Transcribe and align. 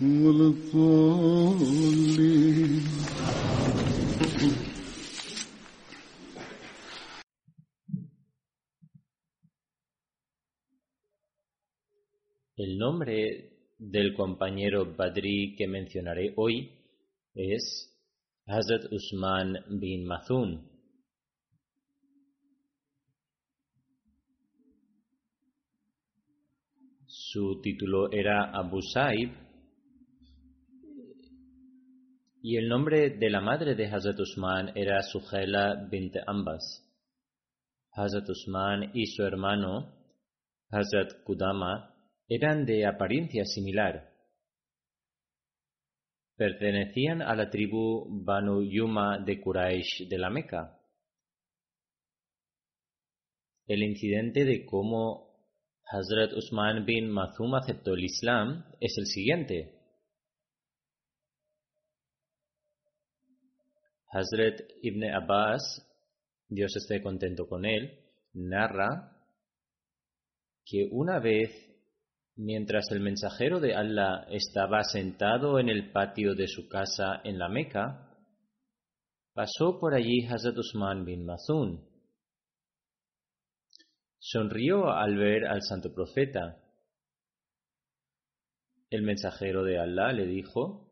ولا 0.00 0.46
الضالين 0.54 1.68
El 12.60 12.76
nombre 12.76 13.52
del 13.78 14.14
compañero 14.14 14.96
Badri 14.96 15.54
que 15.56 15.68
mencionaré 15.68 16.32
hoy 16.36 16.72
es 17.32 17.96
Hazrat 18.46 18.92
Usman 18.92 19.78
bin 19.78 20.04
Mazun. 20.04 20.68
Su 27.06 27.60
título 27.62 28.10
era 28.10 28.50
Abu 28.50 28.82
Saib 28.82 29.41
y 32.45 32.57
el 32.57 32.67
nombre 32.67 33.11
de 33.11 33.29
la 33.29 33.39
madre 33.39 33.73
de 33.73 33.85
Hazrat 33.85 34.19
Usman 34.19 34.73
era 34.75 35.01
Suhaila 35.01 35.87
bint 35.89 36.17
Ambas. 36.27 36.83
Hazrat 37.93 38.27
Usman 38.27 38.91
y 38.93 39.05
su 39.05 39.23
hermano 39.23 39.95
Hazrat 40.69 41.23
Kudama 41.23 41.95
eran 42.27 42.65
de 42.65 42.85
apariencia 42.85 43.45
similar. 43.45 44.11
Pertenecían 46.35 47.21
a 47.21 47.33
la 47.33 47.49
tribu 47.49 48.25
Banu 48.25 48.61
Yuma 48.69 49.19
de 49.19 49.39
Quraysh 49.39 50.09
de 50.09 50.17
la 50.17 50.29
Meca. 50.29 50.77
El 53.67 53.83
incidente 53.83 54.43
de 54.43 54.65
cómo 54.65 55.47
Hazrat 55.85 56.33
Usman 56.33 56.85
bin 56.85 57.09
Mazum 57.09 57.55
aceptó 57.55 57.93
el 57.93 58.03
Islam 58.03 58.65
es 58.81 58.97
el 58.97 59.05
siguiente. 59.05 59.82
Hazrat 64.13 64.61
Ibn 64.83 65.03
Abbas, 65.15 65.63
Dios 66.47 66.75
esté 66.75 67.01
contento 67.01 67.47
con 67.47 67.65
él, 67.65 67.99
narra 68.33 69.11
que 70.63 70.87
una 70.91 71.19
vez, 71.19 71.49
mientras 72.35 72.91
el 72.91 72.99
mensajero 72.99 73.59
de 73.59 73.73
Allah 73.73 74.27
estaba 74.29 74.83
sentado 74.83 75.59
en 75.59 75.69
el 75.69 75.91
patio 75.91 76.35
de 76.35 76.47
su 76.47 76.69
casa 76.69 77.21
en 77.23 77.39
la 77.39 77.49
Meca, 77.49 78.15
pasó 79.33 79.79
por 79.79 79.95
allí 79.95 80.27
Hazrat 80.27 80.57
Usman 80.57 81.05
bin 81.05 81.25
Mazun. 81.25 81.83
Sonrió 84.19 84.91
al 84.91 85.17
ver 85.17 85.47
al 85.47 85.63
santo 85.63 85.91
profeta. 85.91 86.63
El 88.91 89.01
mensajero 89.01 89.63
de 89.63 89.79
Allah 89.79 90.13
le 90.13 90.27
dijo, 90.27 90.91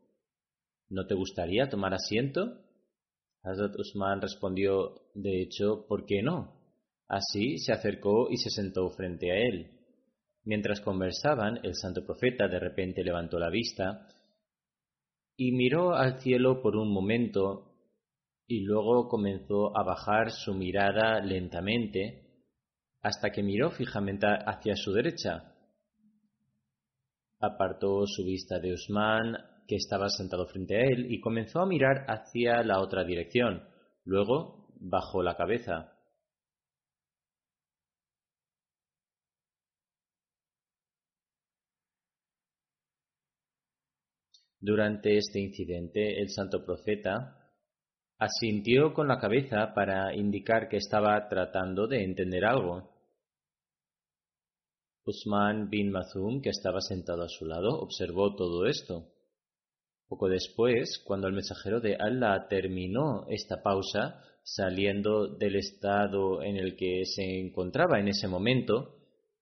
¿No 0.88 1.06
te 1.06 1.14
gustaría 1.14 1.70
tomar 1.70 1.94
asiento? 1.94 2.61
Hazrat 3.42 3.76
Usman 3.76 4.20
respondió, 4.20 4.94
de 5.14 5.42
hecho, 5.42 5.84
¿por 5.88 6.06
qué 6.06 6.22
no? 6.22 6.60
Así 7.08 7.58
se 7.58 7.72
acercó 7.72 8.30
y 8.30 8.36
se 8.36 8.50
sentó 8.50 8.88
frente 8.90 9.32
a 9.32 9.36
él. 9.36 9.70
Mientras 10.44 10.80
conversaban, 10.80 11.58
el 11.62 11.74
santo 11.74 12.04
profeta 12.04 12.48
de 12.48 12.58
repente 12.58 13.04
levantó 13.04 13.38
la 13.38 13.50
vista 13.50 14.08
y 15.36 15.52
miró 15.52 15.94
al 15.94 16.20
cielo 16.20 16.62
por 16.62 16.76
un 16.76 16.92
momento 16.92 17.72
y 18.46 18.60
luego 18.60 19.08
comenzó 19.08 19.76
a 19.76 19.82
bajar 19.82 20.30
su 20.30 20.54
mirada 20.54 21.20
lentamente 21.20 22.22
hasta 23.02 23.30
que 23.30 23.42
miró 23.42 23.70
fijamente 23.70 24.26
hacia 24.26 24.76
su 24.76 24.92
derecha. 24.92 25.54
Apartó 27.40 28.06
su 28.06 28.24
vista 28.24 28.60
de 28.60 28.72
Usman, 28.74 29.36
que 29.72 29.76
estaba 29.76 30.10
sentado 30.10 30.46
frente 30.48 30.76
a 30.76 30.80
él, 30.84 31.10
y 31.10 31.18
comenzó 31.18 31.60
a 31.60 31.66
mirar 31.66 32.04
hacia 32.06 32.62
la 32.62 32.80
otra 32.80 33.04
dirección. 33.04 33.66
Luego 34.04 34.68
bajó 34.78 35.22
la 35.22 35.34
cabeza. 35.34 35.96
Durante 44.60 45.16
este 45.16 45.40
incidente, 45.40 46.20
el 46.20 46.28
santo 46.28 46.62
profeta 46.66 47.50
asintió 48.18 48.92
con 48.92 49.08
la 49.08 49.18
cabeza 49.18 49.72
para 49.74 50.14
indicar 50.14 50.68
que 50.68 50.76
estaba 50.76 51.28
tratando 51.30 51.86
de 51.86 52.04
entender 52.04 52.44
algo. 52.44 52.90
Usman 55.06 55.70
bin 55.70 55.90
Mazum, 55.90 56.42
que 56.42 56.50
estaba 56.50 56.82
sentado 56.82 57.22
a 57.22 57.28
su 57.30 57.46
lado, 57.46 57.70
observó 57.80 58.36
todo 58.36 58.66
esto. 58.66 59.08
Poco 60.12 60.28
después, 60.28 61.02
cuando 61.06 61.26
el 61.26 61.32
mensajero 61.32 61.80
de 61.80 61.96
Allah 61.98 62.46
terminó 62.46 63.24
esta 63.30 63.62
pausa, 63.62 64.22
saliendo 64.42 65.26
del 65.26 65.56
estado 65.56 66.42
en 66.42 66.58
el 66.58 66.76
que 66.76 67.06
se 67.06 67.40
encontraba 67.40 67.98
en 67.98 68.08
ese 68.08 68.28
momento, 68.28 68.98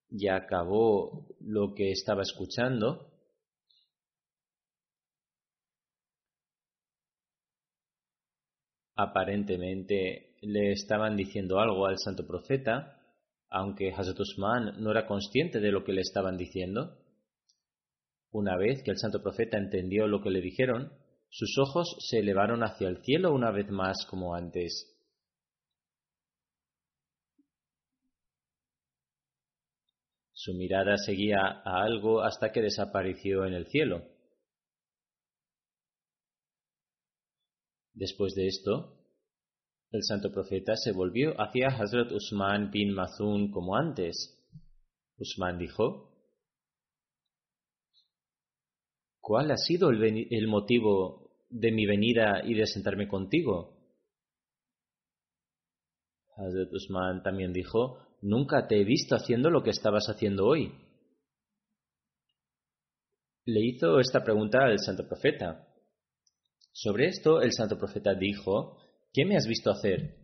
y 0.09 0.29
acabó 0.29 1.27
lo 1.41 1.73
que 1.75 1.91
estaba 1.91 2.21
escuchando, 2.21 3.11
aparentemente 8.95 10.37
le 10.39 10.71
estaban 10.71 11.17
diciendo 11.17 11.59
algo 11.59 11.85
al 11.85 11.97
santo 11.97 12.25
profeta, 12.25 12.97
aunque 13.49 13.91
Hazrat 13.91 14.21
Usman 14.21 14.81
no 14.81 14.91
era 14.91 15.05
consciente 15.05 15.59
de 15.59 15.73
lo 15.73 15.83
que 15.83 15.91
le 15.91 15.99
estaban 15.99 16.37
diciendo. 16.37 17.00
Una 18.31 18.55
vez 18.57 18.81
que 18.83 18.91
el 18.91 18.97
santo 18.97 19.21
profeta 19.21 19.57
entendió 19.57 20.07
lo 20.07 20.21
que 20.21 20.29
le 20.29 20.41
dijeron, 20.41 20.93
sus 21.29 21.57
ojos 21.57 21.97
se 22.09 22.19
elevaron 22.19 22.63
hacia 22.63 22.87
el 22.87 23.03
cielo 23.03 23.33
una 23.33 23.51
vez 23.51 23.69
más 23.69 24.05
como 24.09 24.35
antes. 24.35 24.87
Su 30.33 30.53
mirada 30.53 30.97
seguía 30.97 31.39
a 31.39 31.83
algo 31.83 32.21
hasta 32.21 32.51
que 32.51 32.61
desapareció 32.61 33.45
en 33.45 33.53
el 33.53 33.67
cielo. 33.67 34.01
Después 37.93 38.33
de 38.33 38.47
esto, 38.47 38.97
el 39.91 40.01
santo 40.03 40.31
profeta 40.31 40.75
se 40.75 40.93
volvió 40.93 41.39
hacia 41.39 41.67
Hazrat 41.67 42.11
Usman 42.11 42.71
bin 42.71 42.93
Mazun 42.93 43.51
como 43.51 43.75
antes. 43.75 44.41
Usman 45.17 45.59
dijo, 45.59 46.10
¿Cuál 49.21 49.51
ha 49.51 49.57
sido 49.57 49.91
el, 49.91 50.27
el 50.29 50.47
motivo 50.47 51.31
de 51.49 51.71
mi 51.71 51.85
venida 51.85 52.41
y 52.43 52.55
de 52.55 52.65
sentarme 52.65 53.07
contigo? 53.07 53.77
Hazrat 56.35 56.73
Usman 56.73 57.21
también 57.21 57.53
dijo, 57.53 57.99
nunca 58.21 58.67
te 58.67 58.81
he 58.81 58.83
visto 58.83 59.15
haciendo 59.15 59.49
lo 59.49 59.61
que 59.61 59.69
estabas 59.69 60.07
haciendo 60.07 60.47
hoy. 60.47 60.73
Le 63.45 63.59
hizo 63.61 63.99
esta 63.99 64.23
pregunta 64.23 64.63
al 64.63 64.79
santo 64.79 65.07
profeta. 65.07 65.67
Sobre 66.71 67.07
esto 67.07 67.41
el 67.41 67.51
santo 67.51 67.77
profeta 67.77 68.15
dijo, 68.15 68.77
¿qué 69.13 69.25
me 69.25 69.35
has 69.35 69.45
visto 69.45 69.69
hacer? 69.71 70.15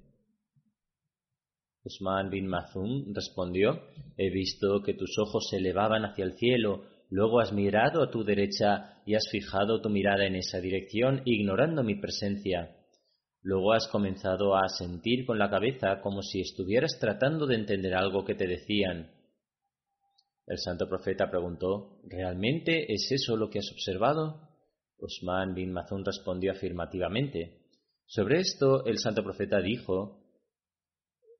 Usman 1.83 2.29
bin 2.29 2.47
Mazum 2.47 3.13
respondió, 3.13 3.81
he 4.17 4.29
visto 4.29 4.81
que 4.83 4.93
tus 4.93 5.17
ojos 5.19 5.47
se 5.49 5.57
elevaban 5.57 6.03
hacia 6.03 6.25
el 6.25 6.37
cielo, 6.37 6.83
luego 7.09 7.39
has 7.39 7.51
mirado 7.51 8.03
a 8.03 8.09
tu 8.09 8.23
derecha 8.23 9.01
y 9.05 9.15
has 9.15 9.27
fijado 9.29 9.81
tu 9.81 9.89
mirada 9.89 10.25
en 10.25 10.35
esa 10.35 10.59
dirección, 10.59 11.21
ignorando 11.25 11.83
mi 11.83 11.95
presencia. 11.95 12.75
Luego 13.41 13.73
has 13.73 13.87
comenzado 13.87 14.55
a 14.55 14.67
sentir 14.67 15.25
con 15.25 15.39
la 15.39 15.49
cabeza 15.49 16.01
como 16.01 16.21
si 16.21 16.41
estuvieras 16.41 16.97
tratando 16.99 17.45
de 17.45 17.55
entender 17.55 17.95
algo 17.95 18.25
que 18.25 18.35
te 18.35 18.47
decían. 18.47 19.11
El 20.45 20.57
santo 20.57 20.87
profeta 20.87 21.29
preguntó, 21.29 21.99
¿realmente 22.03 22.91
es 22.91 23.11
eso 23.11 23.35
lo 23.37 23.49
que 23.49 23.59
has 23.59 23.71
observado? 23.71 24.41
Usman 24.97 25.53
bin 25.53 25.71
Mazun 25.71 26.03
respondió 26.03 26.51
afirmativamente. 26.51 27.61
Sobre 28.05 28.39
esto 28.39 28.85
el 28.85 28.97
santo 28.97 29.23
profeta 29.23 29.61
dijo, 29.61 30.23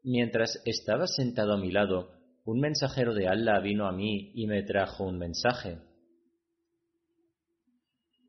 Mientras 0.03 0.61
estaba 0.63 1.07
sentado 1.07 1.53
a 1.53 1.57
mi 1.57 1.71
lado, 1.71 2.16
un 2.47 2.61
mensajero 2.61 3.13
de 3.13 3.27
Allah 3.27 3.59
vino 3.59 3.87
a 3.87 3.91
mí 3.91 4.31
y 4.33 4.47
me 4.47 4.63
trajo 4.63 5.03
un 5.03 5.17
mensaje. 5.17 5.79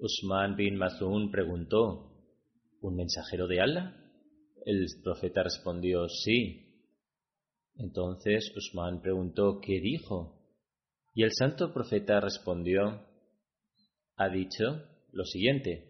Usman 0.00 0.56
bin 0.56 0.76
Mazun 0.76 1.31
preguntó, 1.31 2.17
¿Un 2.81 2.97
mensajero 2.97 3.47
de 3.47 3.61
Allah? 3.61 3.94
El 4.67 4.87
profeta 5.05 5.44
respondió, 5.44 6.09
sí. 6.09 6.82
Entonces 7.76 8.53
Usman 8.56 9.00
preguntó, 9.00 9.61
¿qué 9.61 9.81
dijo? 9.81 10.43
Y 11.14 11.23
el 11.23 11.31
santo 11.32 11.73
profeta 11.73 12.21
respondió, 12.21 13.06
ha 14.17 14.29
dicho 14.31 14.82
lo 15.12 15.25
siguiente. 15.26 15.88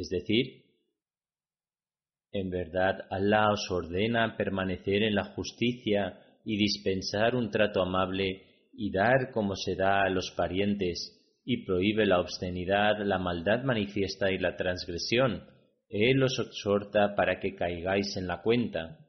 Es 0.00 0.08
decir, 0.08 0.64
en 2.32 2.48
verdad 2.48 3.06
Allah 3.10 3.52
os 3.52 3.70
ordena 3.70 4.34
permanecer 4.34 5.02
en 5.02 5.14
la 5.14 5.24
justicia 5.34 6.18
y 6.42 6.56
dispensar 6.56 7.36
un 7.36 7.50
trato 7.50 7.82
amable 7.82 8.68
y 8.72 8.90
dar 8.90 9.30
como 9.30 9.54
se 9.56 9.76
da 9.76 10.02
a 10.02 10.08
los 10.08 10.30
parientes, 10.30 11.18
y 11.44 11.66
prohíbe 11.66 12.06
la 12.06 12.18
obscenidad, 12.18 13.04
la 13.04 13.18
maldad 13.18 13.62
manifiesta 13.62 14.30
y 14.30 14.38
la 14.38 14.56
transgresión. 14.56 15.44
Él 15.90 16.22
os 16.22 16.38
exhorta 16.38 17.14
para 17.14 17.38
que 17.38 17.54
caigáis 17.54 18.16
en 18.16 18.26
la 18.26 18.40
cuenta. 18.40 19.06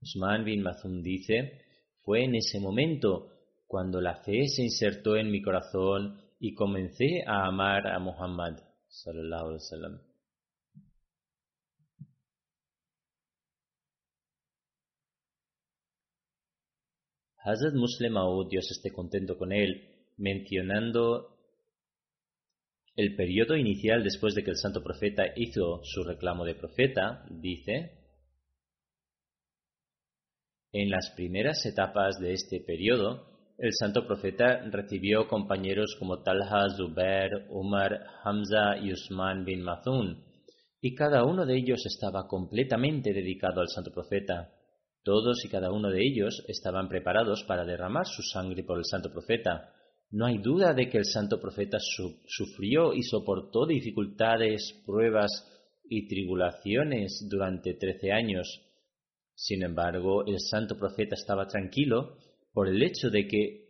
Usman 0.00 0.44
bin 0.44 0.62
Mazum 0.62 1.00
dice, 1.00 1.60
fue 2.02 2.24
en 2.24 2.34
ese 2.34 2.58
momento 2.58 3.28
cuando 3.68 4.00
la 4.00 4.16
fe 4.24 4.48
se 4.48 4.64
insertó 4.64 5.16
en 5.16 5.30
mi 5.30 5.42
corazón 5.42 6.20
y 6.40 6.54
comencé 6.54 7.22
a 7.24 7.46
amar 7.46 7.86
a 7.86 8.00
Muhammad 8.00 8.71
sallallahu 8.92 9.46
alaihi. 9.48 10.12
Hazrat 17.44 17.74
Muslim 17.74 18.12
Maud, 18.12 18.48
Dios 18.48 18.70
esté 18.70 18.92
contento 18.92 19.36
con 19.36 19.52
él, 19.52 19.70
mencionando 20.16 21.32
el 22.94 23.16
periodo 23.16 23.56
inicial 23.56 24.04
después 24.04 24.34
de 24.34 24.44
que 24.44 24.50
el 24.50 24.56
santo 24.56 24.82
profeta 24.82 25.24
hizo 25.34 25.80
su 25.82 26.04
reclamo 26.04 26.44
de 26.44 26.54
profeta, 26.54 27.26
dice, 27.30 27.98
en 30.72 30.90
las 30.90 31.10
primeras 31.16 31.64
etapas 31.66 32.20
de 32.20 32.34
este 32.34 32.60
periodo, 32.60 33.31
el 33.58 33.72
santo 33.72 34.06
profeta 34.06 34.60
recibió 34.70 35.28
compañeros 35.28 35.96
como 35.98 36.22
Talha, 36.22 36.68
Zubair, 36.76 37.46
Umar, 37.50 38.06
Hamza 38.24 38.76
y 38.78 38.92
Usman 38.92 39.44
bin 39.44 39.62
Mazun, 39.62 40.24
y 40.80 40.94
cada 40.94 41.24
uno 41.24 41.46
de 41.46 41.56
ellos 41.56 41.84
estaba 41.86 42.26
completamente 42.26 43.12
dedicado 43.12 43.60
al 43.60 43.68
santo 43.68 43.92
profeta. 43.92 44.50
Todos 45.04 45.44
y 45.44 45.48
cada 45.48 45.70
uno 45.70 45.90
de 45.90 46.02
ellos 46.02 46.44
estaban 46.48 46.88
preparados 46.88 47.44
para 47.44 47.64
derramar 47.64 48.06
su 48.06 48.22
sangre 48.22 48.64
por 48.64 48.78
el 48.78 48.84
santo 48.84 49.10
profeta. 49.10 49.72
No 50.10 50.26
hay 50.26 50.38
duda 50.38 50.74
de 50.74 50.88
que 50.88 50.98
el 50.98 51.04
santo 51.04 51.40
profeta 51.40 51.78
sufrió 52.26 52.94
y 52.94 53.02
soportó 53.02 53.66
dificultades, 53.66 54.82
pruebas 54.84 55.30
y 55.88 56.08
tribulaciones 56.08 57.26
durante 57.30 57.74
trece 57.74 58.12
años. 58.12 58.60
Sin 59.34 59.62
embargo, 59.62 60.24
el 60.26 60.40
santo 60.40 60.76
profeta 60.76 61.14
estaba 61.14 61.46
tranquilo 61.46 62.16
por 62.52 62.68
el 62.68 62.82
hecho 62.82 63.10
de 63.10 63.26
que 63.26 63.62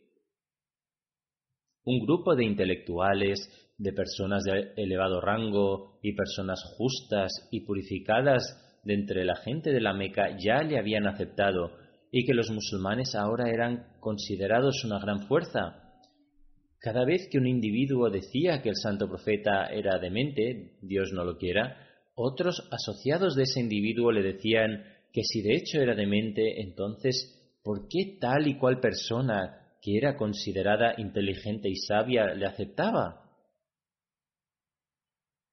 un 1.85 2.01
grupo 2.01 2.35
de 2.37 2.45
intelectuales, 2.45 3.39
de 3.79 3.93
personas 3.93 4.45
de 4.45 4.73
elevado 4.77 5.21
rango 5.21 5.99
y 6.03 6.15
personas 6.15 6.63
justas 6.77 7.31
y 7.51 7.61
purificadas 7.61 8.81
de 8.85 8.95
entre 8.95 9.25
la 9.25 9.37
gente 9.37 9.71
de 9.73 9.81
la 9.81 9.93
Meca 9.93 10.37
ya 10.39 10.63
le 10.63 10.79
habían 10.79 11.07
aceptado 11.07 11.73
y 12.11 12.25
que 12.25 12.35
los 12.35 12.51
musulmanes 12.51 13.15
ahora 13.15 13.51
eran 13.51 13.97
considerados 14.01 14.85
una 14.85 15.01
gran 15.01 15.27
fuerza. 15.27 15.83
Cada 16.79 17.05
vez 17.05 17.29
que 17.31 17.39
un 17.39 17.47
individuo 17.47 18.11
decía 18.11 18.61
que 18.61 18.69
el 18.69 18.77
santo 18.77 19.09
profeta 19.09 19.67
era 19.67 19.99
demente, 19.99 20.77
Dios 20.83 21.13
no 21.13 21.25
lo 21.25 21.39
quiera, 21.39 21.77
otros 22.15 22.69
asociados 22.71 23.35
de 23.35 23.45
ese 23.45 23.61
individuo 23.61 24.13
le 24.13 24.23
decían 24.23 24.85
que 25.13 25.23
si 25.23 25.43
de 25.43 25.57
hecho 25.57 25.81
era 25.81 25.95
demente, 25.95 26.61
entonces, 26.61 27.42
¿por 27.63 27.89
qué 27.89 28.19
tal 28.21 28.47
y 28.47 28.59
cual 28.59 28.81
persona 28.81 29.77
que 29.81 29.97
era 29.97 30.17
considerada 30.17 30.95
inteligente 30.99 31.69
y 31.69 31.77
sabia 31.77 32.35
le 32.35 32.47
aceptaba? 32.47 33.23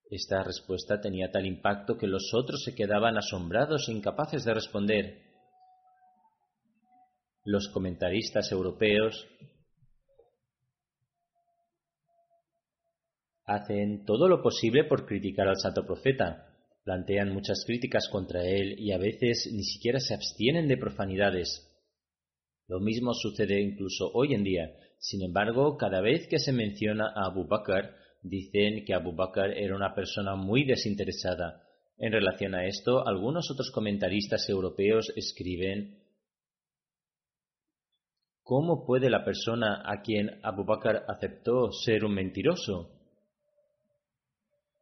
Esta 0.09 0.43
respuesta 0.43 0.99
tenía 0.99 1.29
tal 1.31 1.45
impacto 1.45 1.97
que 1.97 2.07
los 2.07 2.33
otros 2.33 2.63
se 2.63 2.73
quedaban 2.73 3.17
asombrados 3.17 3.87
e 3.87 3.91
incapaces 3.91 4.43
de 4.43 4.53
responder. 4.55 5.21
Los 7.43 7.69
comentaristas 7.69 8.51
europeos 8.51 9.27
hacen 13.45 14.05
todo 14.05 14.27
lo 14.27 14.41
posible 14.41 14.83
por 14.83 15.05
criticar 15.05 15.47
al 15.47 15.57
santo 15.57 15.85
profeta, 15.85 16.55
plantean 16.83 17.31
muchas 17.31 17.63
críticas 17.65 18.07
contra 18.11 18.43
él 18.43 18.79
y 18.79 18.91
a 18.91 18.97
veces 18.97 19.49
ni 19.51 19.63
siquiera 19.63 19.99
se 19.99 20.15
abstienen 20.15 20.67
de 20.67 20.77
profanidades. 20.77 21.68
Lo 22.69 22.79
mismo 22.79 23.15
sucede 23.15 23.59
incluso 23.59 24.11
hoy 24.13 24.35
en 24.35 24.43
día. 24.43 24.71
Sin 24.99 25.23
embargo, 25.23 25.75
cada 25.75 26.01
vez 26.01 26.27
que 26.27 26.37
se 26.37 26.53
menciona 26.53 27.11
a 27.15 27.25
Abu 27.25 27.47
Bakr, 27.47 27.95
dicen 28.21 28.85
que 28.85 28.93
Abu 28.93 29.15
Bakr 29.15 29.57
era 29.57 29.75
una 29.75 29.95
persona 29.95 30.35
muy 30.35 30.65
desinteresada. 30.65 31.63
En 31.97 32.11
relación 32.11 32.53
a 32.53 32.67
esto, 32.67 33.07
algunos 33.07 33.49
otros 33.49 33.71
comentaristas 33.71 34.47
europeos 34.47 35.11
escriben 35.15 35.97
¿Cómo 38.43 38.85
puede 38.85 39.09
la 39.09 39.25
persona 39.25 39.81
a 39.83 40.01
quien 40.01 40.39
Abu 40.43 40.63
Bakr 40.63 41.05
aceptó 41.07 41.71
ser 41.71 42.05
un 42.05 42.13
mentiroso? 42.13 42.91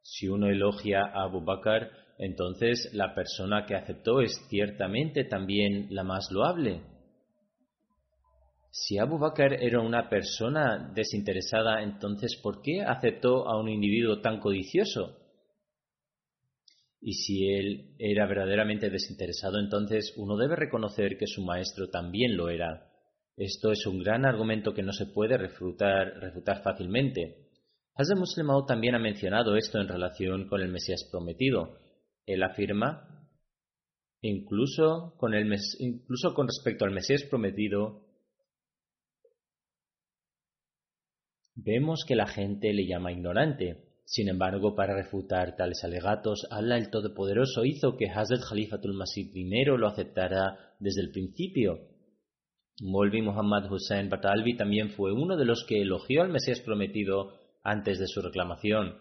Si 0.01 0.27
uno 0.27 0.47
elogia 0.47 1.03
a 1.05 1.23
Abu 1.23 1.41
Bakr, 1.41 1.89
entonces 2.17 2.89
la 2.93 3.15
persona 3.15 3.65
que 3.65 3.75
aceptó 3.75 4.19
es 4.21 4.45
ciertamente 4.49 5.23
también 5.23 5.87
la 5.91 6.03
más 6.03 6.29
loable. 6.31 6.96
Si 8.79 8.99
Abu 8.99 9.17
Bakr 9.17 9.53
era 9.59 9.81
una 9.81 10.07
persona 10.07 10.91
desinteresada, 10.93 11.81
entonces 11.81 12.39
¿por 12.43 12.61
qué 12.61 12.83
aceptó 12.83 13.49
a 13.49 13.59
un 13.59 13.69
individuo 13.69 14.21
tan 14.21 14.39
codicioso? 14.39 15.17
Y 17.01 17.13
si 17.13 17.49
él 17.49 17.95
era 17.97 18.27
verdaderamente 18.27 18.91
desinteresado, 18.91 19.59
entonces 19.59 20.13
uno 20.15 20.37
debe 20.37 20.55
reconocer 20.55 21.17
que 21.17 21.25
su 21.25 21.43
maestro 21.43 21.89
también 21.89 22.37
lo 22.37 22.49
era. 22.49 22.87
Esto 23.35 23.71
es 23.71 23.83
un 23.87 23.97
gran 23.97 24.27
argumento 24.27 24.75
que 24.75 24.83
no 24.83 24.93
se 24.93 25.07
puede 25.07 25.39
refutar, 25.39 26.13
refutar 26.19 26.61
fácilmente. 26.61 27.49
Hazem 27.95 28.19
Muslim 28.19 28.47
también 28.67 28.93
ha 28.93 28.99
mencionado 28.99 29.55
esto 29.55 29.79
en 29.81 29.87
relación 29.87 30.47
con 30.47 30.61
el 30.61 30.69
Mesías 30.69 31.03
prometido. 31.09 31.79
Él 32.27 32.43
afirma, 32.43 33.27
incluso 34.21 35.15
con 35.17 35.33
respecto 35.33 36.85
al 36.85 36.91
Mesías 36.91 37.23
prometido, 37.23 38.06
Vemos 41.59 42.05
que 42.07 42.15
la 42.15 42.27
gente 42.27 42.71
le 42.71 42.85
llama 42.85 43.11
ignorante. 43.11 43.77
Sin 44.05 44.29
embargo, 44.29 44.75
para 44.75 44.95
refutar 44.95 45.55
tales 45.55 45.83
alegatos, 45.83 46.45
Allah 46.51 46.77
el 46.77 46.91
Todopoderoso 46.91 47.65
hizo 47.65 47.97
que 47.97 48.11
Hazrat 48.11 48.43
Khalifatul 48.47 48.93
Masih 48.93 49.31
I 49.33 49.65
lo 49.65 49.87
aceptara 49.87 50.75
desde 50.79 51.01
el 51.01 51.09
principio. 51.09 51.79
Molvi 52.79 53.23
Muhammad 53.23 53.71
Hussein 53.71 54.07
Batalvi 54.07 54.55
también 54.55 54.91
fue 54.91 55.11
uno 55.11 55.35
de 55.35 55.45
los 55.45 55.65
que 55.67 55.81
elogió 55.81 56.21
al 56.21 56.29
Mesías 56.29 56.61
prometido 56.61 57.33
antes 57.63 57.97
de 57.97 58.05
su 58.05 58.21
reclamación. 58.21 58.93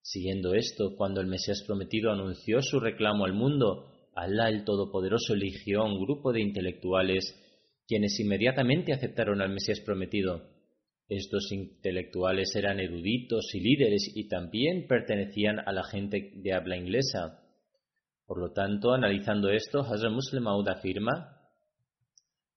Siguiendo 0.00 0.54
esto, 0.54 0.94
cuando 0.96 1.20
el 1.20 1.26
Mesías 1.26 1.64
prometido 1.66 2.12
anunció 2.12 2.62
su 2.62 2.78
reclamo 2.78 3.24
al 3.24 3.32
mundo, 3.32 3.90
Allah 4.14 4.50
el 4.50 4.64
Todopoderoso 4.64 5.34
eligió 5.34 5.82
a 5.82 5.86
un 5.86 5.98
grupo 6.00 6.32
de 6.32 6.42
intelectuales 6.42 7.34
quienes 7.88 8.20
inmediatamente 8.20 8.92
aceptaron 8.92 9.42
al 9.42 9.50
Mesías 9.50 9.80
prometido. 9.80 10.53
Estos 11.08 11.52
intelectuales 11.52 12.54
eran 12.56 12.80
eruditos 12.80 13.54
y 13.54 13.60
líderes 13.60 14.10
y 14.14 14.28
también 14.28 14.86
pertenecían 14.86 15.58
a 15.58 15.72
la 15.72 15.84
gente 15.84 16.32
de 16.34 16.52
habla 16.52 16.76
inglesa. 16.76 17.42
Por 18.26 18.38
lo 18.38 18.52
tanto, 18.52 18.92
analizando 18.92 19.50
esto, 19.50 19.80
Hazrat 19.80 20.12
Muslim 20.12 20.44
Maud 20.44 20.66
afirma, 20.68 21.34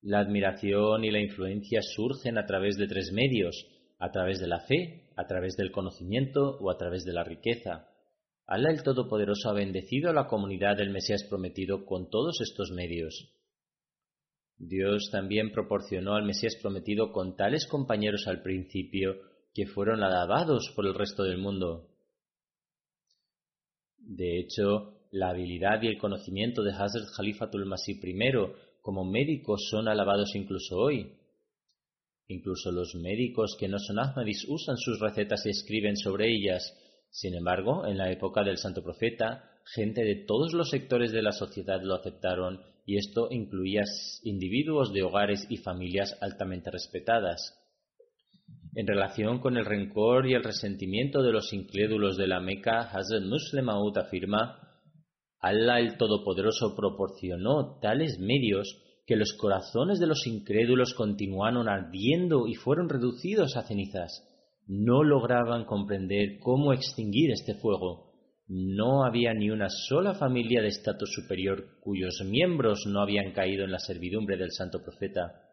la 0.02 0.20
admiración 0.20 1.04
y 1.04 1.12
la 1.12 1.20
influencia 1.20 1.82
surgen 1.82 2.38
a 2.38 2.46
través 2.46 2.78
de 2.78 2.88
tres 2.88 3.12
medios, 3.12 3.68
a 4.00 4.12
través 4.12 4.40
de 4.40 4.48
la 4.48 4.62
fe, 4.62 5.10
a 5.18 5.26
través 5.26 5.58
del 5.58 5.72
conocimiento 5.72 6.58
o 6.62 6.72
a 6.72 6.78
través 6.78 7.04
de 7.04 7.14
la 7.14 7.24
riqueza. 7.24 7.90
Allah 8.46 8.70
el 8.70 8.84
Todopoderoso 8.84 9.50
ha 9.50 9.54
bendecido 9.54 10.10
a 10.10 10.14
la 10.14 10.28
comunidad 10.28 10.78
del 10.78 10.92
Mesías 10.92 11.26
prometido 11.28 11.86
con 11.86 12.10
todos 12.10 12.40
estos 12.40 12.72
medios. 12.72 13.34
Dios 14.58 15.10
también 15.12 15.52
proporcionó 15.52 16.16
al 16.16 16.26
Mesías 16.26 16.56
prometido 16.62 17.12
con 17.12 17.36
tales 17.36 17.68
compañeros 17.68 18.28
al 18.28 18.42
principio 18.42 19.16
que 19.54 19.68
fueron 19.68 20.04
alabados 20.04 20.72
por 20.76 20.86
el 20.86 20.96
resto 20.96 21.24
del 21.24 21.38
mundo. 21.38 21.90
De 23.98 24.40
hecho, 24.40 24.98
la 25.12 25.30
habilidad 25.30 25.82
y 25.82 25.88
el 25.88 25.98
conocimiento 25.98 26.64
de 26.64 26.72
Hazrat 26.72 27.10
Khalifatul 27.16 27.66
Masih 27.66 28.00
I 28.04 28.20
como 28.82 29.04
médicos 29.04 29.68
son 29.70 29.88
alabados 29.88 30.36
incluso 30.36 30.78
hoy. 30.78 31.14
Incluso 32.28 32.72
los 32.72 32.96
médicos 32.96 33.56
que 33.60 33.68
no 33.68 33.80
son 33.80 34.00
Ahmadis 34.00 34.46
usan 34.50 34.78
sus 34.78 35.00
recetas 35.00 35.46
y 35.46 35.50
escriben 35.50 35.96
sobre 35.96 36.34
ellas. 36.34 36.76
Sin 37.10 37.36
embargo, 37.36 37.86
en 37.86 37.98
la 37.98 38.12
época 38.12 38.44
del 38.44 38.58
Santo 38.58 38.84
Profeta, 38.84 39.50
gente 39.76 40.04
de 40.04 40.26
todos 40.26 40.54
los 40.54 40.70
sectores 40.70 41.12
de 41.12 41.22
la 41.22 41.32
sociedad 41.32 41.80
lo 41.82 41.96
aceptaron 41.96 42.62
y 42.88 42.96
esto 42.98 43.28
incluía 43.30 43.84
individuos 44.24 44.94
de 44.94 45.04
hogares 45.04 45.46
y 45.50 45.58
familias 45.58 46.18
altamente 46.22 46.72
respetadas. 46.72 47.54
En 48.76 48.88
relación 48.88 49.40
con 49.40 49.58
el 49.58 49.66
rencor 49.66 50.26
y 50.26 50.36
el 50.36 50.44
resentimiento 50.44 51.22
de 51.22 51.34
los 51.34 51.52
incrédulos 51.52 52.16
de 52.16 52.28
la 52.28 52.40
Meca, 52.40 52.84
Hazrat 52.84 53.24
Muslim 53.24 53.68
afirma, 53.70 54.58
Allah 55.42 55.82
el 55.82 55.98
Todopoderoso 55.98 56.78
proporcionó 56.78 57.78
tales 57.82 58.20
medios 58.20 58.82
que 59.06 59.18
los 59.18 59.34
corazones 59.34 60.00
de 60.00 60.08
los 60.08 60.26
incrédulos 60.26 60.94
continuaron 60.94 61.68
ardiendo 61.68 62.48
y 62.48 62.54
fueron 62.54 62.88
reducidos 62.88 63.58
a 63.58 63.64
cenizas. 63.64 64.24
No 64.66 65.04
lograban 65.04 65.66
comprender 65.66 66.40
cómo 66.40 66.72
extinguir 66.72 67.32
este 67.32 67.56
fuego 67.56 68.07
no 68.48 69.04
había 69.04 69.34
ni 69.34 69.50
una 69.50 69.68
sola 69.70 70.14
familia 70.14 70.62
de 70.62 70.70
estatus 70.70 71.12
superior 71.14 71.80
cuyos 71.82 72.22
miembros 72.26 72.86
no 72.88 73.02
habían 73.02 73.34
caído 73.34 73.66
en 73.66 73.72
la 73.72 73.80
servidumbre 73.80 74.38
del 74.38 74.52
santo 74.52 74.82
profeta. 74.82 75.44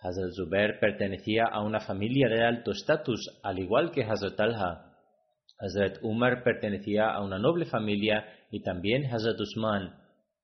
Hazrat 0.00 0.32
Zubair 0.32 0.78
pertenecía 0.80 1.44
a 1.50 1.62
una 1.62 1.80
familia 1.80 2.28
de 2.28 2.44
alto 2.44 2.70
estatus, 2.70 3.40
al 3.42 3.58
igual 3.58 3.90
que 3.90 4.04
Hazrat 4.04 4.38
Alha. 4.38 4.94
Hazrat 5.58 5.98
Umar 6.02 6.44
pertenecía 6.44 7.10
a 7.10 7.24
una 7.24 7.38
noble 7.38 7.64
familia 7.64 8.24
y 8.50 8.62
también 8.62 9.06
Hazrat 9.06 9.40
Usman. 9.40 9.94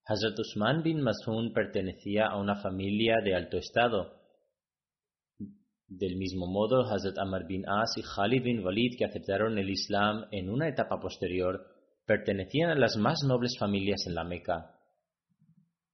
Hazrat 0.06 0.38
Usman 0.38 0.82
bin 0.82 1.00
Mas'un 1.02 1.52
pertenecía 1.52 2.26
a 2.26 2.36
una 2.38 2.56
familia 2.56 3.18
de 3.22 3.34
alto 3.34 3.58
estado. 3.58 4.23
Del 5.96 6.16
mismo 6.16 6.46
modo, 6.46 6.82
Hazrat 6.82 7.16
Amr 7.18 7.46
bin 7.46 7.64
As 7.68 7.96
y 7.96 8.02
Khalid 8.02 8.42
bin 8.42 8.64
Walid, 8.64 8.96
que 8.98 9.04
aceptaron 9.04 9.58
el 9.58 9.70
Islam 9.70 10.24
en 10.32 10.50
una 10.50 10.68
etapa 10.68 10.98
posterior, 10.98 11.66
pertenecían 12.04 12.70
a 12.70 12.74
las 12.74 12.96
más 12.96 13.20
nobles 13.24 13.56
familias 13.60 14.04
en 14.08 14.16
la 14.16 14.24
Meca. 14.24 14.72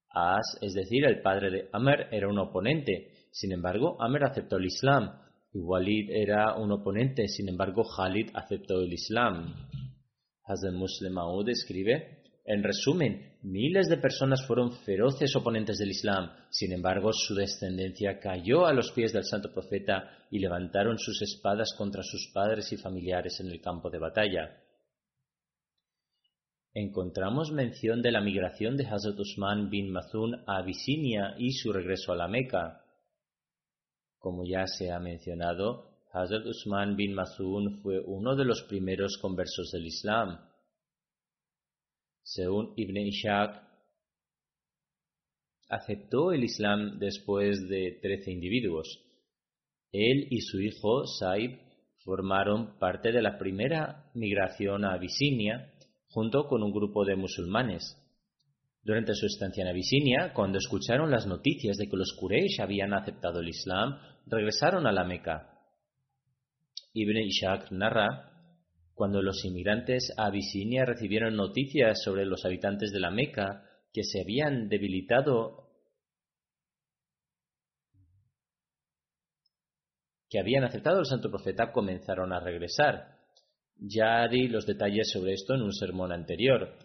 As, 0.08 0.56
es 0.62 0.72
decir, 0.72 1.04
el 1.04 1.20
padre 1.20 1.50
de 1.50 1.68
Amr, 1.74 2.08
era 2.12 2.28
un 2.28 2.38
oponente, 2.38 3.10
sin 3.30 3.52
embargo, 3.52 4.00
Amr 4.00 4.24
aceptó 4.24 4.56
el 4.56 4.64
Islam, 4.64 5.20
y 5.52 5.58
Walid 5.58 6.10
era 6.10 6.54
un 6.54 6.72
oponente, 6.72 7.28
sin 7.28 7.50
embargo, 7.50 7.82
Khalid 7.84 8.30
aceptó 8.32 8.80
el 8.80 8.94
Islam. 8.94 9.54
Hazrat 10.44 10.72
Muslim 10.72 11.18
escribe, 11.46 12.22
en 12.46 12.62
resumen, 12.62 13.29
miles 13.42 13.88
de 13.88 13.96
personas 13.96 14.46
fueron 14.46 14.72
feroces 14.72 15.34
oponentes 15.36 15.78
del 15.78 15.90
Islam, 15.90 16.30
sin 16.50 16.72
embargo 16.72 17.12
su 17.12 17.34
descendencia 17.34 18.18
cayó 18.20 18.66
a 18.66 18.72
los 18.72 18.92
pies 18.92 19.12
del 19.12 19.24
santo 19.24 19.52
profeta 19.52 20.26
y 20.30 20.38
levantaron 20.38 20.98
sus 20.98 21.22
espadas 21.22 21.74
contra 21.76 22.02
sus 22.02 22.30
padres 22.32 22.72
y 22.72 22.76
familiares 22.76 23.40
en 23.40 23.50
el 23.50 23.60
campo 23.60 23.90
de 23.90 23.98
batalla. 23.98 24.60
Encontramos 26.72 27.50
mención 27.50 28.00
de 28.00 28.12
la 28.12 28.20
migración 28.20 28.76
de 28.76 28.86
Hazrat 28.86 29.18
Usman 29.18 29.70
bin 29.70 29.90
Mazun 29.90 30.36
a 30.46 30.58
Abisinia 30.58 31.34
y 31.36 31.50
su 31.50 31.72
regreso 31.72 32.12
a 32.12 32.16
la 32.16 32.28
Meca. 32.28 32.84
Como 34.18 34.44
ya 34.44 34.66
se 34.66 34.92
ha 34.92 35.00
mencionado, 35.00 35.90
Hazrat 36.12 36.46
Usman 36.46 36.94
bin 36.94 37.14
Mazun 37.14 37.80
fue 37.82 37.98
uno 37.98 38.36
de 38.36 38.44
los 38.44 38.62
primeros 38.62 39.18
conversos 39.18 39.72
del 39.72 39.86
Islam. 39.86 40.38
Según 42.22 42.74
Ibn 42.76 42.96
Ishaq, 42.96 43.62
aceptó 45.68 46.32
el 46.32 46.44
Islam 46.44 46.98
después 46.98 47.68
de 47.68 47.98
trece 48.02 48.32
individuos. 48.32 48.86
Él 49.92 50.26
y 50.30 50.40
su 50.40 50.60
hijo 50.60 51.06
Saib 51.06 51.58
formaron 52.04 52.78
parte 52.78 53.12
de 53.12 53.22
la 53.22 53.38
primera 53.38 54.10
migración 54.14 54.84
a 54.84 54.94
Abisinia 54.94 55.72
junto 56.08 56.46
con 56.46 56.62
un 56.62 56.72
grupo 56.72 57.04
de 57.04 57.16
musulmanes. 57.16 57.96
Durante 58.82 59.14
su 59.14 59.26
estancia 59.26 59.62
en 59.62 59.68
Abisinia, 59.68 60.32
cuando 60.32 60.58
escucharon 60.58 61.10
las 61.10 61.26
noticias 61.26 61.76
de 61.76 61.88
que 61.88 61.96
los 61.96 62.16
Quraysh 62.18 62.60
habían 62.60 62.94
aceptado 62.94 63.40
el 63.40 63.48
Islam, 63.48 63.98
regresaron 64.26 64.86
a 64.86 64.92
la 64.92 65.04
Meca. 65.04 65.58
Ibn 66.94 67.16
Ishaq 67.18 67.70
narra 67.70 68.29
cuando 69.00 69.22
los 69.22 69.46
inmigrantes 69.46 70.12
a 70.18 70.26
Abisinia 70.26 70.84
recibieron 70.84 71.34
noticias 71.34 72.02
sobre 72.02 72.26
los 72.26 72.44
habitantes 72.44 72.92
de 72.92 73.00
la 73.00 73.10
Meca 73.10 73.64
que 73.94 74.02
se 74.04 74.20
habían 74.20 74.68
debilitado, 74.68 75.70
que 80.28 80.38
habían 80.38 80.64
aceptado 80.64 80.98
al 80.98 81.06
santo 81.06 81.30
profeta, 81.30 81.72
comenzaron 81.72 82.34
a 82.34 82.40
regresar. 82.40 83.16
Ya 83.78 84.28
di 84.28 84.48
los 84.48 84.66
detalles 84.66 85.10
sobre 85.10 85.32
esto 85.32 85.54
en 85.54 85.62
un 85.62 85.72
sermón 85.72 86.12
anterior. 86.12 86.76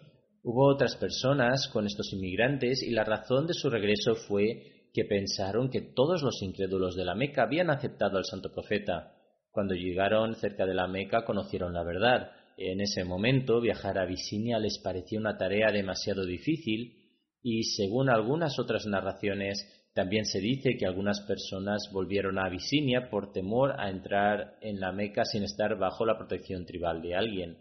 Hubo 0.42 0.72
otras 0.72 0.96
personas 0.96 1.68
con 1.70 1.84
estos 1.84 2.14
inmigrantes 2.14 2.82
y 2.82 2.92
la 2.92 3.04
razón 3.04 3.46
de 3.46 3.52
su 3.52 3.68
regreso 3.68 4.14
fue 4.14 4.88
que 4.94 5.04
pensaron 5.04 5.68
que 5.68 5.82
todos 5.82 6.22
los 6.22 6.40
incrédulos 6.40 6.96
de 6.96 7.04
la 7.04 7.14
Meca 7.14 7.42
habían 7.42 7.68
aceptado 7.68 8.16
al 8.16 8.24
santo 8.24 8.50
profeta. 8.50 9.12
Cuando 9.56 9.74
llegaron 9.74 10.34
cerca 10.34 10.66
de 10.66 10.74
la 10.74 10.86
Meca 10.86 11.24
conocieron 11.24 11.72
la 11.72 11.82
verdad. 11.82 12.30
En 12.58 12.82
ese 12.82 13.04
momento 13.04 13.58
viajar 13.58 13.96
a 13.96 14.02
Abisinia 14.02 14.58
les 14.58 14.78
pareció 14.84 15.18
una 15.18 15.38
tarea 15.38 15.72
demasiado 15.72 16.26
difícil 16.26 16.94
y 17.42 17.62
según 17.62 18.10
algunas 18.10 18.58
otras 18.58 18.84
narraciones 18.84 19.66
también 19.94 20.26
se 20.26 20.40
dice 20.40 20.76
que 20.76 20.84
algunas 20.84 21.22
personas 21.22 21.88
volvieron 21.90 22.38
a 22.38 22.44
Abisinia 22.44 23.08
por 23.08 23.32
temor 23.32 23.80
a 23.80 23.88
entrar 23.88 24.58
en 24.60 24.78
la 24.78 24.92
Meca 24.92 25.24
sin 25.24 25.42
estar 25.42 25.78
bajo 25.78 26.04
la 26.04 26.18
protección 26.18 26.66
tribal 26.66 27.00
de 27.00 27.14
alguien. 27.14 27.56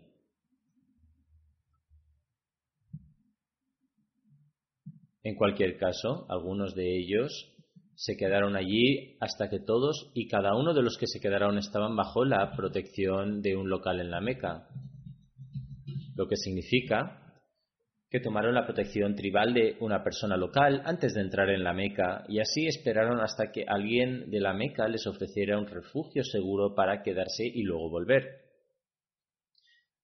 En 5.24 5.36
cualquier 5.36 5.78
caso, 5.78 6.26
algunos 6.28 6.76
de 6.76 6.98
ellos 6.98 7.55
se 7.96 8.18
quedaron 8.18 8.56
allí 8.56 9.18
hasta 9.20 9.50
que 9.50 9.60
todos 9.60 10.12
y 10.14 10.28
cada 10.28 10.56
uno 10.56 10.74
de 10.74 10.82
los 10.82 10.98
que 10.98 11.08
se 11.08 11.20
quedaron 11.20 11.58
estaban 11.58 11.96
bajo 11.96 12.26
la 12.26 12.52
protección 12.56 13.42
de 13.42 13.56
un 13.56 13.70
local 13.70 14.00
en 14.00 14.12
la 14.12 14.22
Meca, 14.22 14.68
lo 16.16 16.28
que 16.28 16.36
significa 16.36 17.22
que 18.10 18.20
tomaron 18.20 18.54
la 18.54 18.66
protección 18.66 19.16
tribal 19.16 19.54
de 19.54 19.78
una 19.80 20.04
persona 20.04 20.38
local 20.38 20.82
antes 20.86 21.14
de 21.14 21.22
entrar 21.22 21.50
en 21.50 21.64
la 21.64 21.74
Meca 21.74 22.24
y 22.30 22.40
así 22.40 22.68
esperaron 22.68 23.20
hasta 23.20 23.52
que 23.52 23.66
alguien 23.68 24.30
de 24.30 24.40
la 24.40 24.54
Meca 24.54 24.88
les 24.88 25.08
ofreciera 25.08 25.58
un 25.58 25.68
refugio 25.68 26.24
seguro 26.24 26.76
para 26.76 27.02
quedarse 27.02 27.46
y 27.46 27.64
luego 27.64 27.90
volver. 27.90 28.46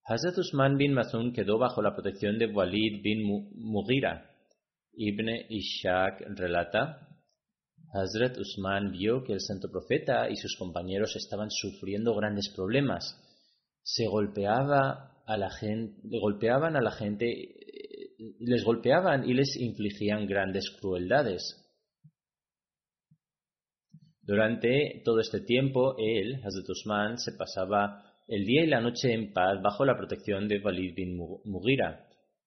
Hazrat 0.04 0.36
Usman 0.36 0.76
bin 0.76 0.94
Mazun 0.94 1.32
quedó 1.32 1.58
bajo 1.58 1.80
la 1.80 1.94
protección 1.94 2.38
de 2.38 2.46
Walid 2.46 3.02
bin 3.02 3.22
Mughira. 3.54 4.30
Ibn 4.94 5.28
Ishaq 5.48 6.22
relata 6.36 7.11
Hazrat 7.92 8.38
Usman 8.38 8.90
vio 8.90 9.22
que 9.22 9.34
el 9.34 9.40
santo 9.40 9.70
profeta 9.70 10.30
y 10.30 10.36
sus 10.36 10.56
compañeros 10.56 11.14
estaban 11.14 11.50
sufriendo 11.50 12.14
grandes 12.14 12.48
problemas. 12.56 13.18
Se 13.82 14.06
golpeaba 14.06 15.22
a 15.26 15.36
la 15.36 15.50
gente, 15.50 16.00
golpeaban 16.18 16.74
a 16.76 16.80
la 16.80 16.90
gente, 16.90 17.28
les 18.40 18.64
golpeaban 18.64 19.28
y 19.28 19.34
les 19.34 19.56
infligían 19.56 20.26
grandes 20.26 20.70
crueldades. 20.80 21.58
Durante 24.22 25.02
todo 25.04 25.20
este 25.20 25.40
tiempo, 25.40 25.94
él, 25.98 26.36
Hazrat 26.36 26.70
Usman, 26.70 27.18
se 27.18 27.32
pasaba 27.32 28.04
el 28.26 28.46
día 28.46 28.64
y 28.64 28.68
la 28.68 28.80
noche 28.80 29.12
en 29.12 29.34
paz 29.34 29.60
bajo 29.60 29.84
la 29.84 29.98
protección 29.98 30.48
de 30.48 30.60
Walid 30.60 30.94
bin 30.94 31.18
Mughira. 31.44 32.06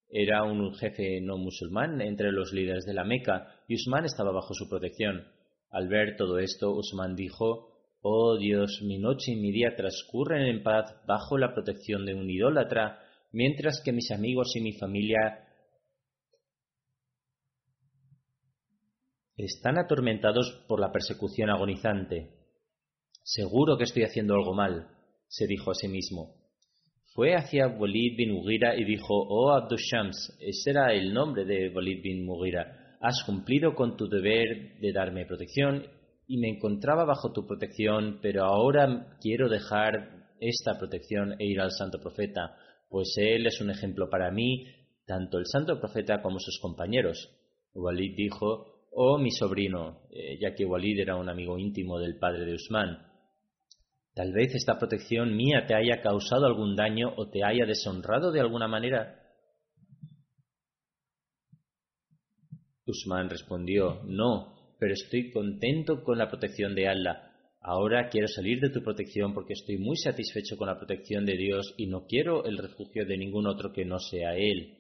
Era 0.10 0.44
un 0.44 0.74
jefe 0.76 1.20
no 1.22 1.38
musulmán 1.38 2.02
entre 2.02 2.32
los 2.32 2.54
líderes 2.54 2.86
de 2.86 2.94
la 2.94 3.04
Meca 3.04 3.62
y 3.68 3.76
Usman 3.76 4.06
estaba 4.06 4.32
bajo 4.32 4.54
su 4.54 4.68
protección. 4.68 5.35
Al 5.76 5.90
ver 5.90 6.16
todo 6.16 6.40
esto, 6.40 6.72
Usman 6.72 7.18
dijo, 7.18 7.68
Oh 8.00 8.38
Dios, 8.38 8.80
mi 8.82 8.98
noche 8.98 9.34
y 9.34 9.36
mi 9.36 9.52
día 9.52 9.76
transcurren 9.76 10.44
en 10.44 10.64
paz 10.64 10.96
bajo 11.06 11.38
la 11.38 11.54
protección 11.54 12.06
de 12.06 12.14
un 12.14 12.30
idólatra, 12.30 13.02
mientras 13.34 13.82
que 13.84 13.92
mis 13.92 14.10
amigos 14.12 14.56
y 14.56 14.62
mi 14.62 14.72
familia 14.72 15.46
están 19.36 19.78
atormentados 19.78 20.64
por 20.70 20.80
la 20.80 20.94
persecución 20.94 21.50
agonizante. 21.50 22.30
Seguro 23.22 23.78
que 23.78 23.84
estoy 23.84 24.04
haciendo 24.04 24.36
algo 24.36 24.54
mal, 24.54 24.88
se 25.28 25.46
dijo 25.46 25.72
a 25.72 25.76
sí 25.76 25.90
mismo. 25.90 26.38
Fue 27.14 27.36
hacia 27.36 27.68
Walid 27.68 28.16
bin 28.16 28.32
Mughira 28.32 28.78
y 28.78 28.86
dijo, 28.86 29.14
Oh 29.28 29.52
Abdushams, 29.52 30.38
ese 30.40 30.70
era 30.70 30.94
el 30.94 31.14
nombre 31.14 31.44
de 31.44 31.68
Walid 31.68 32.02
bin 32.02 32.26
Mughira 32.26 32.85
has 33.06 33.24
cumplido 33.24 33.76
con 33.76 33.96
tu 33.96 34.08
deber 34.08 34.80
de 34.80 34.92
darme 34.92 35.28
protección 35.28 35.86
y 36.28 36.40
me 36.40 36.50
encontraba 36.50 37.06
bajo 37.06 37.32
tu 37.32 37.46
protección, 37.46 38.18
pero 38.20 38.46
ahora 38.46 39.16
quiero 39.22 39.48
dejar 39.48 40.34
esta 40.40 40.80
protección 40.80 41.34
e 41.40 41.46
ir 41.46 41.62
al 41.62 41.70
santo 41.72 42.00
profeta, 42.00 42.58
pues 42.90 43.14
él 43.18 43.46
es 43.46 43.62
un 43.62 43.70
ejemplo 43.70 44.10
para 44.10 44.32
mí, 44.32 44.66
tanto 45.06 45.38
el 45.38 45.46
santo 45.46 45.80
profeta 45.80 46.24
como 46.24 46.40
sus 46.40 46.60
compañeros. 46.60 47.30
Walid 47.76 48.16
dijo, 48.16 48.88
oh 48.92 49.20
mi 49.20 49.30
sobrino, 49.30 50.02
eh, 50.10 50.40
ya 50.42 50.56
que 50.56 50.66
Walid 50.66 51.00
era 51.00 51.16
un 51.16 51.30
amigo 51.30 51.60
íntimo 51.60 52.00
del 52.00 52.18
padre 52.18 52.46
de 52.46 52.56
Usman, 52.56 53.06
tal 54.16 54.34
vez 54.34 54.56
esta 54.56 54.80
protección 54.80 55.36
mía 55.36 55.66
te 55.68 55.76
haya 55.76 56.02
causado 56.02 56.48
algún 56.48 56.76
daño 56.76 57.14
o 57.18 57.30
te 57.30 57.44
haya 57.44 57.68
deshonrado 57.68 58.32
de 58.32 58.40
alguna 58.40 58.68
manera. 58.68 59.22
Usman 62.86 63.30
respondió, 63.30 64.02
No, 64.06 64.76
pero 64.80 64.94
estoy 64.94 65.32
contento 65.32 66.04
con 66.04 66.18
la 66.18 66.30
protección 66.30 66.76
de 66.76 66.88
Allah. 66.88 67.32
Ahora 67.62 68.10
quiero 68.10 68.28
salir 68.28 68.60
de 68.60 68.70
tu 68.70 68.84
protección 68.84 69.34
porque 69.34 69.54
estoy 69.54 69.80
muy 69.80 69.98
satisfecho 69.98 70.56
con 70.56 70.68
la 70.68 70.78
protección 70.78 71.26
de 71.26 71.36
Dios 71.36 71.74
y 71.78 71.88
no 71.88 72.06
quiero 72.06 72.46
el 72.46 72.58
refugio 72.58 73.06
de 73.06 73.18
ningún 73.18 73.48
otro 73.48 73.74
que 73.74 73.86
no 73.86 73.98
sea 73.98 74.36
Él. 74.36 74.78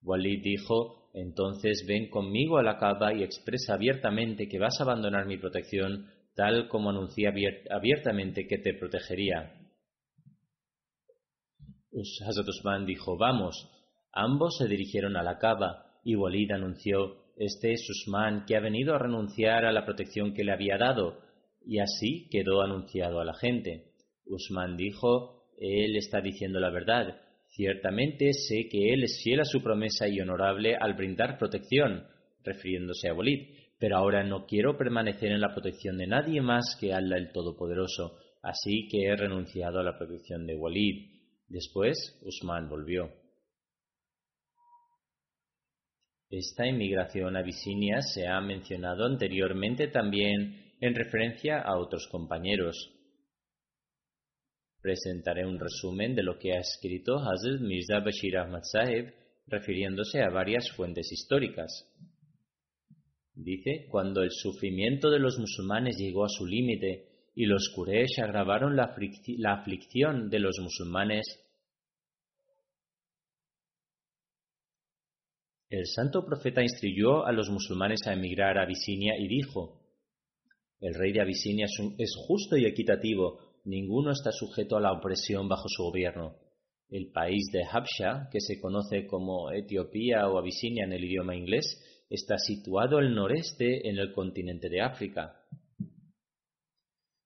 Walid 0.00 0.42
dijo, 0.42 1.10
entonces 1.12 1.84
ven 1.86 2.08
conmigo 2.08 2.56
a 2.56 2.62
la 2.62 2.78
Kaaba 2.78 3.12
y 3.12 3.22
expresa 3.22 3.74
abiertamente 3.74 4.48
que 4.48 4.58
vas 4.58 4.80
a 4.80 4.84
abandonar 4.84 5.26
mi 5.26 5.36
protección, 5.36 6.06
tal 6.34 6.68
como 6.68 6.90
anuncié 6.90 7.28
abiertamente 7.70 8.46
que 8.46 8.58
te 8.58 8.72
protegería. 8.72 9.54
Hazrat 12.26 12.48
Usman 12.48 12.86
dijo, 12.86 13.18
vamos. 13.18 13.68
Ambos 14.12 14.56
se 14.56 14.66
dirigieron 14.66 15.16
a 15.16 15.22
la 15.22 15.38
Kaaba 15.38 15.87
y 16.04 16.16
Walid 16.16 16.52
anunció, 16.52 17.16
Este 17.36 17.72
es 17.72 17.88
Usman 17.88 18.44
que 18.46 18.56
ha 18.56 18.60
venido 18.60 18.94
a 18.94 18.98
renunciar 18.98 19.64
a 19.64 19.72
la 19.72 19.84
protección 19.84 20.34
que 20.34 20.44
le 20.44 20.52
había 20.52 20.76
dado, 20.76 21.18
y 21.64 21.78
así 21.78 22.28
quedó 22.30 22.62
anunciado 22.62 23.20
a 23.20 23.24
la 23.24 23.34
gente. 23.34 23.92
Usman 24.26 24.76
dijo, 24.76 25.48
Él 25.58 25.96
está 25.96 26.20
diciendo 26.20 26.60
la 26.60 26.70
verdad. 26.70 27.20
Ciertamente 27.48 28.32
sé 28.32 28.68
que 28.70 28.92
Él 28.92 29.04
es 29.04 29.20
fiel 29.22 29.40
a 29.40 29.44
su 29.44 29.62
promesa 29.62 30.08
y 30.08 30.20
honorable 30.20 30.76
al 30.76 30.94
brindar 30.94 31.38
protección, 31.38 32.04
refiriéndose 32.44 33.08
a 33.08 33.14
Walid, 33.14 33.48
pero 33.78 33.96
ahora 33.96 34.24
no 34.24 34.46
quiero 34.46 34.76
permanecer 34.76 35.30
en 35.30 35.40
la 35.40 35.52
protección 35.52 35.98
de 35.98 36.06
nadie 36.06 36.40
más 36.40 36.76
que 36.80 36.92
Allah 36.92 37.16
el 37.16 37.32
Todopoderoso, 37.32 38.18
así 38.42 38.88
que 38.88 39.04
he 39.04 39.16
renunciado 39.16 39.80
a 39.80 39.84
la 39.84 39.96
protección 39.96 40.46
de 40.46 40.56
Walid. 40.56 41.18
Después, 41.48 42.20
Usman 42.22 42.68
volvió. 42.68 43.10
Esta 46.30 46.66
inmigración 46.66 47.36
Abisinia 47.36 48.02
se 48.02 48.26
ha 48.26 48.38
mencionado 48.42 49.06
anteriormente 49.06 49.88
también 49.88 50.74
en 50.78 50.94
referencia 50.94 51.60
a 51.60 51.78
otros 51.78 52.06
compañeros. 52.08 52.94
Presentaré 54.82 55.46
un 55.46 55.58
resumen 55.58 56.14
de 56.14 56.22
lo 56.22 56.38
que 56.38 56.52
ha 56.52 56.60
escrito 56.60 57.18
Hazrat 57.18 57.60
Mirza 57.60 58.00
Bashir 58.00 58.36
Ahmad 58.36 58.62
refiriéndose 59.46 60.22
a 60.22 60.28
varias 60.28 60.70
fuentes 60.72 61.10
históricas. 61.10 61.90
Dice, 63.34 63.86
cuando 63.90 64.22
el 64.22 64.30
sufrimiento 64.30 65.10
de 65.10 65.20
los 65.20 65.38
musulmanes 65.38 65.96
llegó 65.96 66.26
a 66.26 66.28
su 66.28 66.44
límite 66.44 67.30
y 67.34 67.46
los 67.46 67.72
Quraysh 67.74 68.20
agravaron 68.20 68.76
la 68.76 68.92
aflicción 69.54 70.28
de 70.28 70.40
los 70.40 70.58
musulmanes, 70.60 71.24
El 75.70 75.86
santo 75.86 76.24
profeta 76.24 76.62
instruyó 76.62 77.26
a 77.26 77.32
los 77.32 77.50
musulmanes 77.50 78.06
a 78.06 78.14
emigrar 78.14 78.56
a 78.56 78.62
Abisinia 78.62 79.18
y 79.18 79.28
dijo, 79.28 79.82
El 80.80 80.94
rey 80.94 81.12
de 81.12 81.20
Abisinia 81.20 81.66
es 81.98 82.14
justo 82.26 82.56
y 82.56 82.64
equitativo, 82.64 83.60
ninguno 83.64 84.12
está 84.12 84.32
sujeto 84.32 84.78
a 84.78 84.80
la 84.80 84.92
opresión 84.92 85.46
bajo 85.46 85.68
su 85.68 85.82
gobierno. 85.82 86.36
El 86.88 87.12
país 87.12 87.50
de 87.52 87.64
Habsha, 87.64 88.30
que 88.32 88.40
se 88.40 88.58
conoce 88.58 89.06
como 89.06 89.50
Etiopía 89.50 90.26
o 90.28 90.38
Abisinia 90.38 90.84
en 90.84 90.94
el 90.94 91.04
idioma 91.04 91.36
inglés, 91.36 91.84
está 92.08 92.38
situado 92.38 92.96
al 92.96 93.14
noreste 93.14 93.90
en 93.90 93.98
el 93.98 94.14
continente 94.14 94.70
de 94.70 94.80
África. 94.80 95.44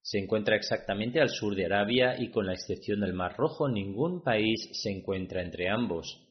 Se 0.01 0.19
encuentra 0.19 0.57
exactamente 0.57 1.21
al 1.21 1.29
sur 1.29 1.55
de 1.55 1.65
Arabia 1.65 2.21
y 2.21 2.29
con 2.29 2.45
la 2.45 2.53
excepción 2.53 2.99
del 2.99 3.13
Mar 3.13 3.37
Rojo 3.37 3.69
ningún 3.69 4.21
país 4.21 4.69
se 4.73 4.91
encuentra 4.91 5.41
entre 5.41 5.69
ambos. 5.69 6.22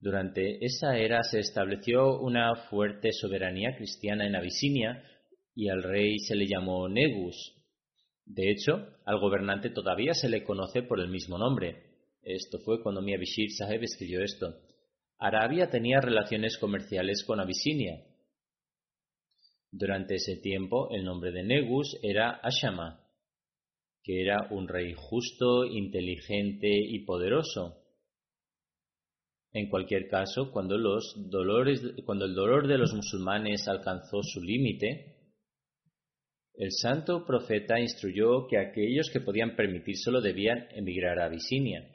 Durante 0.00 0.64
esa 0.64 0.96
era 0.96 1.22
se 1.24 1.40
estableció 1.40 2.20
una 2.20 2.54
fuerte 2.70 3.12
soberanía 3.12 3.76
cristiana 3.76 4.26
en 4.26 4.36
Abisinia 4.36 5.02
y 5.54 5.68
al 5.68 5.82
rey 5.82 6.18
se 6.20 6.36
le 6.36 6.46
llamó 6.46 6.88
Negus. 6.88 7.56
De 8.24 8.50
hecho, 8.50 8.86
al 9.04 9.18
gobernante 9.18 9.70
todavía 9.70 10.14
se 10.14 10.28
le 10.28 10.44
conoce 10.44 10.82
por 10.82 11.00
el 11.00 11.08
mismo 11.08 11.36
nombre. 11.36 11.82
Esto 12.22 12.58
fue 12.60 12.82
cuando 12.82 13.02
Mia 13.02 13.18
Bishir 13.18 13.50
Saheb 13.50 13.82
escribió 13.82 14.22
esto. 14.22 14.54
Arabia 15.18 15.68
tenía 15.68 16.00
relaciones 16.00 16.58
comerciales 16.58 17.24
con 17.24 17.40
Abisinia. 17.40 18.04
Durante 19.72 20.14
ese 20.14 20.36
tiempo 20.36 20.88
el 20.90 21.04
nombre 21.04 21.32
de 21.32 21.42
Negus 21.42 21.98
era 22.02 22.38
Ashama, 22.42 23.00
que 24.04 24.22
era 24.22 24.46
un 24.50 24.68
rey 24.68 24.94
justo, 24.96 25.64
inteligente 25.64 26.68
y 26.70 27.00
poderoso. 27.00 27.77
En 29.52 29.68
cualquier 29.70 30.08
caso, 30.08 30.50
cuando, 30.50 30.74
el 30.74 30.82
dolor 31.30 32.66
de 32.66 32.78
los 32.78 32.92
musulmanes 32.92 33.66
alcanzó 33.66 34.22
su 34.22 34.42
límite, 34.42 35.16
el 36.54 36.72
santo 36.72 37.24
profeta 37.24 37.80
instruyó 37.80 38.46
que 38.48 38.58
aquellos 38.58 39.10
que 39.10 39.20
podían 39.20 39.54
permitírselo 39.56 40.20
debían 40.20 40.66
emigrar 40.72 41.18
a 41.20 41.26
Abisinia. 41.26 41.88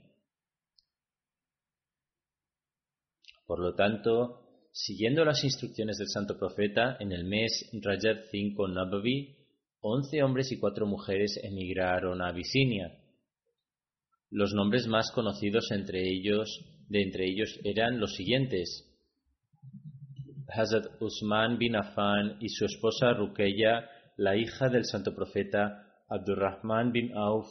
Por 3.45 3.59
lo 3.59 3.75
tanto, 3.75 4.69
siguiendo 4.71 5.25
las 5.25 5.43
instrucciones 5.43 5.97
del 5.97 6.07
santo 6.07 6.37
profeta, 6.39 6.97
en 6.99 7.11
el 7.11 7.25
mes 7.25 7.69
Rajab 7.73 8.23
5 8.31 8.67
Nabavi, 8.69 9.35
once 9.81 10.23
hombres 10.23 10.51
y 10.53 10.59
cuatro 10.59 10.87
mujeres 10.87 11.37
emigraron 11.43 12.21
a 12.21 12.29
Abisinia. 12.29 12.99
Los 14.29 14.53
nombres 14.53 14.87
más 14.87 15.11
conocidos 15.11 15.69
entre 15.71 16.07
ellos 16.09 16.72
de 16.89 17.01
entre 17.01 17.25
ellos 17.25 17.59
eran 17.63 17.99
los 17.99 18.15
siguientes. 18.15 18.89
Hazrat 20.47 21.01
Usman 21.01 21.57
bin 21.57 21.75
Affan 21.75 22.37
y 22.39 22.49
su 22.49 22.65
esposa 22.65 23.13
Rukeya, 23.13 23.89
la 24.17 24.35
hija 24.35 24.69
del 24.69 24.85
santo 24.85 25.15
profeta 25.15 26.03
Abdurrahman 26.09 26.91
bin 26.91 27.15
Auf, 27.17 27.47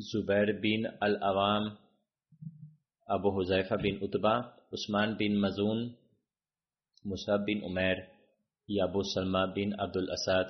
Zubair 0.00 0.60
bin 0.60 0.86
al-Awam, 1.00 1.78
Abu 3.06 3.30
Huzaifa 3.30 3.76
bin 3.76 4.02
Utba, 4.02 4.56
Usman 4.72 5.16
bin 5.16 5.36
Mazun, 5.36 5.96
Musab 7.04 7.44
bin 7.44 7.62
Umer 7.62 8.08
y 8.66 8.80
Abu 8.80 9.02
Salma 9.04 9.52
bin 9.54 9.74
Abdul 9.78 10.10
Asad 10.10 10.46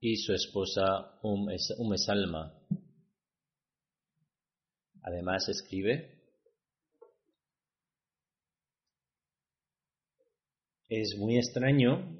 y 0.00 0.16
su 0.16 0.32
esposa 0.32 1.18
Umm 1.22 1.96
Salma. 1.96 2.52
Además 5.02 5.48
escribe 5.48 6.17
Es 10.88 11.16
muy 11.18 11.36
extraño 11.36 12.16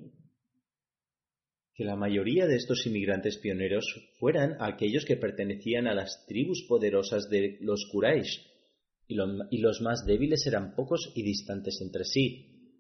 que 1.75 1.85
la 1.85 1.97
mayoría 1.97 2.47
de 2.47 2.57
estos 2.57 2.85
inmigrantes 2.87 3.39
pioneros 3.39 3.87
fueran 4.19 4.57
aquellos 4.61 5.07
que 5.07 5.17
pertenecían 5.17 5.87
a 5.87 5.95
las 5.95 6.27
tribus 6.27 6.67
poderosas 6.69 7.31
de 7.31 7.57
los 7.63 7.89
Quraysh, 7.91 8.47
y, 9.07 9.15
los 9.15 9.81
más 9.81 10.05
débiles 10.05 10.47
eran 10.47 10.75
pocos 10.75 11.13
y 11.15 11.23
distantes 11.23 11.81
entre 11.81 12.05
sí. 12.05 12.75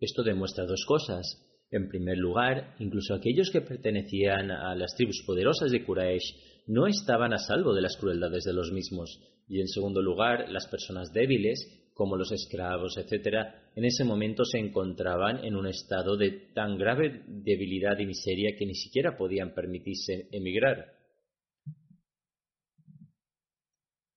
Esto 0.00 0.24
demuestra 0.24 0.66
dos 0.66 0.84
cosas. 0.84 1.38
En 1.70 1.88
primer 1.88 2.18
lugar, 2.18 2.74
incluso 2.80 3.14
aquellos 3.14 3.50
que 3.50 3.60
pertenecían 3.60 4.50
a 4.50 4.74
las 4.74 4.96
tribus 4.96 5.22
poderosas 5.24 5.70
de 5.70 5.84
Quraysh 5.84 6.64
no 6.66 6.88
estaban 6.88 7.32
a 7.32 7.38
salvo 7.38 7.72
de 7.72 7.82
las 7.82 7.96
crueldades 7.96 8.42
de 8.42 8.52
los 8.52 8.72
mismos, 8.72 9.20
y 9.46 9.60
en 9.60 9.68
segundo 9.68 10.02
lugar, 10.02 10.48
las 10.50 10.66
personas 10.66 11.12
débiles 11.12 11.81
como 11.94 12.16
los 12.16 12.32
esclavos, 12.32 12.96
etc., 12.96 13.36
en 13.74 13.84
ese 13.84 14.04
momento 14.04 14.44
se 14.44 14.58
encontraban 14.58 15.44
en 15.44 15.56
un 15.56 15.66
estado 15.66 16.16
de 16.16 16.50
tan 16.54 16.76
grave 16.76 17.22
debilidad 17.26 17.98
y 17.98 18.06
miseria 18.06 18.56
que 18.58 18.66
ni 18.66 18.74
siquiera 18.74 19.16
podían 19.16 19.54
permitirse 19.54 20.28
emigrar. 20.32 21.02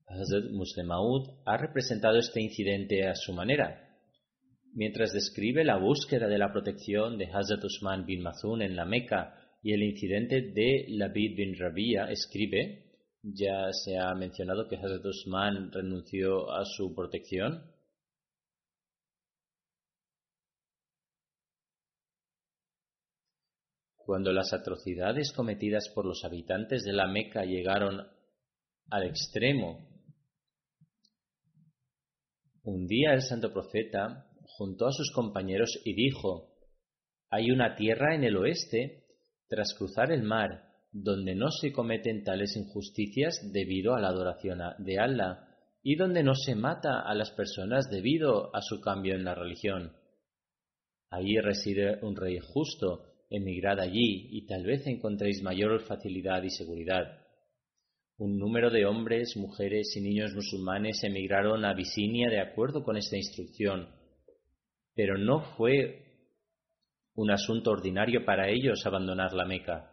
Hazrat 0.07 0.51
Muslim 0.51 0.89
ha 1.45 1.57
representado 1.57 2.17
este 2.17 2.41
incidente 2.41 3.07
a 3.07 3.15
su 3.15 3.33
manera. 3.33 3.81
Mientras 4.73 5.13
describe 5.13 5.63
la 5.63 5.77
búsqueda 5.77 6.27
de 6.27 6.37
la 6.37 6.51
protección 6.51 7.17
de 7.17 7.25
Hazrat 7.25 7.63
Usman 7.63 8.05
bin 8.05 8.21
Mazun 8.21 8.61
en 8.61 8.75
la 8.75 8.85
Meca 8.85 9.35
y 9.61 9.73
el 9.73 9.83
incidente 9.83 10.41
de 10.41 10.85
Labid 10.89 11.35
bin 11.35 11.57
Rabia, 11.57 12.09
escribe 12.11 12.84
ya 13.33 13.71
se 13.71 13.97
ha 13.97 14.13
mencionado 14.13 14.67
que 14.67 14.75
Hazrat 14.75 15.03
Usman 15.03 15.71
renunció 15.71 16.51
a 16.51 16.63
su 16.63 16.93
protección. 16.93 17.71
Cuando 23.95 24.31
las 24.31 24.53
atrocidades 24.53 25.31
cometidas 25.31 25.89
por 25.95 26.05
los 26.05 26.23
habitantes 26.23 26.83
de 26.83 26.93
la 26.93 27.07
Meca 27.07 27.43
llegaron 27.43 28.05
al 28.91 29.03
extremo, 29.07 29.89
un 32.61 32.85
día 32.85 33.13
el 33.13 33.23
santo 33.23 33.51
profeta 33.51 34.27
juntó 34.57 34.85
a 34.85 34.91
sus 34.91 35.11
compañeros 35.11 35.81
y 35.83 35.95
dijo, 35.95 36.55
hay 37.31 37.49
una 37.49 37.75
tierra 37.75 38.13
en 38.13 38.23
el 38.23 38.37
oeste, 38.37 39.03
tras 39.47 39.73
cruzar 39.75 40.11
el 40.11 40.21
mar, 40.21 40.64
donde 40.97 41.35
no 41.35 41.51
se 41.51 41.73
cometen 41.73 42.23
tales 42.23 42.55
injusticias 42.55 43.51
debido 43.51 43.95
a 43.95 43.99
la 43.99 44.07
adoración 44.07 44.59
de 44.77 44.97
Allah 44.97 45.45
y 45.83 45.97
donde 45.97 46.23
no 46.23 46.35
se 46.35 46.55
mata 46.55 47.01
a 47.01 47.13
las 47.13 47.31
personas 47.31 47.89
debido 47.89 48.55
a 48.55 48.61
su 48.61 48.79
cambio 48.79 49.13
en 49.13 49.25
la 49.25 49.35
religión. 49.35 49.91
Allí 51.09 51.37
reside 51.41 51.99
un 52.01 52.15
rey 52.15 52.39
justo, 52.39 53.25
emigrad 53.29 53.81
allí 53.81 54.29
y 54.31 54.45
tal 54.45 54.63
vez 54.63 54.87
encontréis 54.87 55.43
mayor 55.43 55.81
facilidad 55.81 56.41
y 56.43 56.49
seguridad. 56.49 57.25
Un 58.17 58.39
número 58.39 58.69
de 58.69 58.85
hombres, 58.85 59.35
mujeres 59.35 59.93
y 59.97 60.01
niños 60.01 60.33
musulmanes 60.33 61.03
emigraron 61.03 61.65
a 61.65 61.71
Abisinia 61.71 62.29
de 62.29 62.39
acuerdo 62.39 62.85
con 62.85 62.95
esta 62.95 63.17
instrucción, 63.17 63.89
pero 64.95 65.17
no 65.17 65.41
fue 65.57 66.05
un 67.15 67.31
asunto 67.31 67.71
ordinario 67.71 68.23
para 68.23 68.49
ellos 68.49 68.85
abandonar 68.85 69.33
la 69.33 69.43
Meca. 69.43 69.91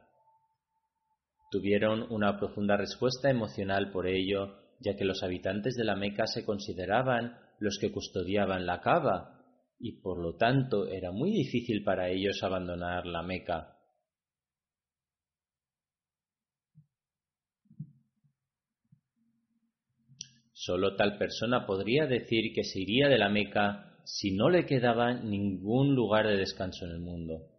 Tuvieron 1.53 2.07
una 2.11 2.39
profunda 2.39 2.79
respuesta 2.79 3.29
emocional 3.29 3.91
por 3.91 4.07
ello, 4.09 4.57
ya 4.81 4.97
que 4.97 5.05
los 5.05 5.23
habitantes 5.23 5.75
de 5.75 5.85
la 5.85 5.97
Meca 5.97 6.27
se 6.27 6.47
consideraban 6.47 7.37
los 7.59 7.77
que 7.79 7.93
custodiaban 7.93 8.65
la 8.65 8.81
Cava, 8.81 9.39
y 9.79 10.01
por 10.01 10.19
lo 10.19 10.37
tanto 10.37 10.87
era 10.87 11.13
muy 11.13 11.31
difícil 11.31 11.85
para 11.85 12.09
ellos 12.09 12.43
abandonar 12.43 13.05
la 13.05 13.23
Meca. 13.23 13.77
Solo 20.55 20.97
tal 20.97 21.19
persona 21.19 21.67
podría 21.67 22.07
decir 22.07 22.55
que 22.55 22.65
se 22.65 22.81
iría 22.81 23.09
de 23.09 23.19
la 23.19 23.29
Meca 23.29 23.99
si 24.05 24.35
no 24.35 24.49
le 24.49 24.65
quedaba 24.65 25.13
ningún 25.13 25.95
lugar 25.95 26.27
de 26.29 26.39
descanso 26.39 26.87
en 26.87 26.93
el 26.93 27.01
mundo. 27.01 27.52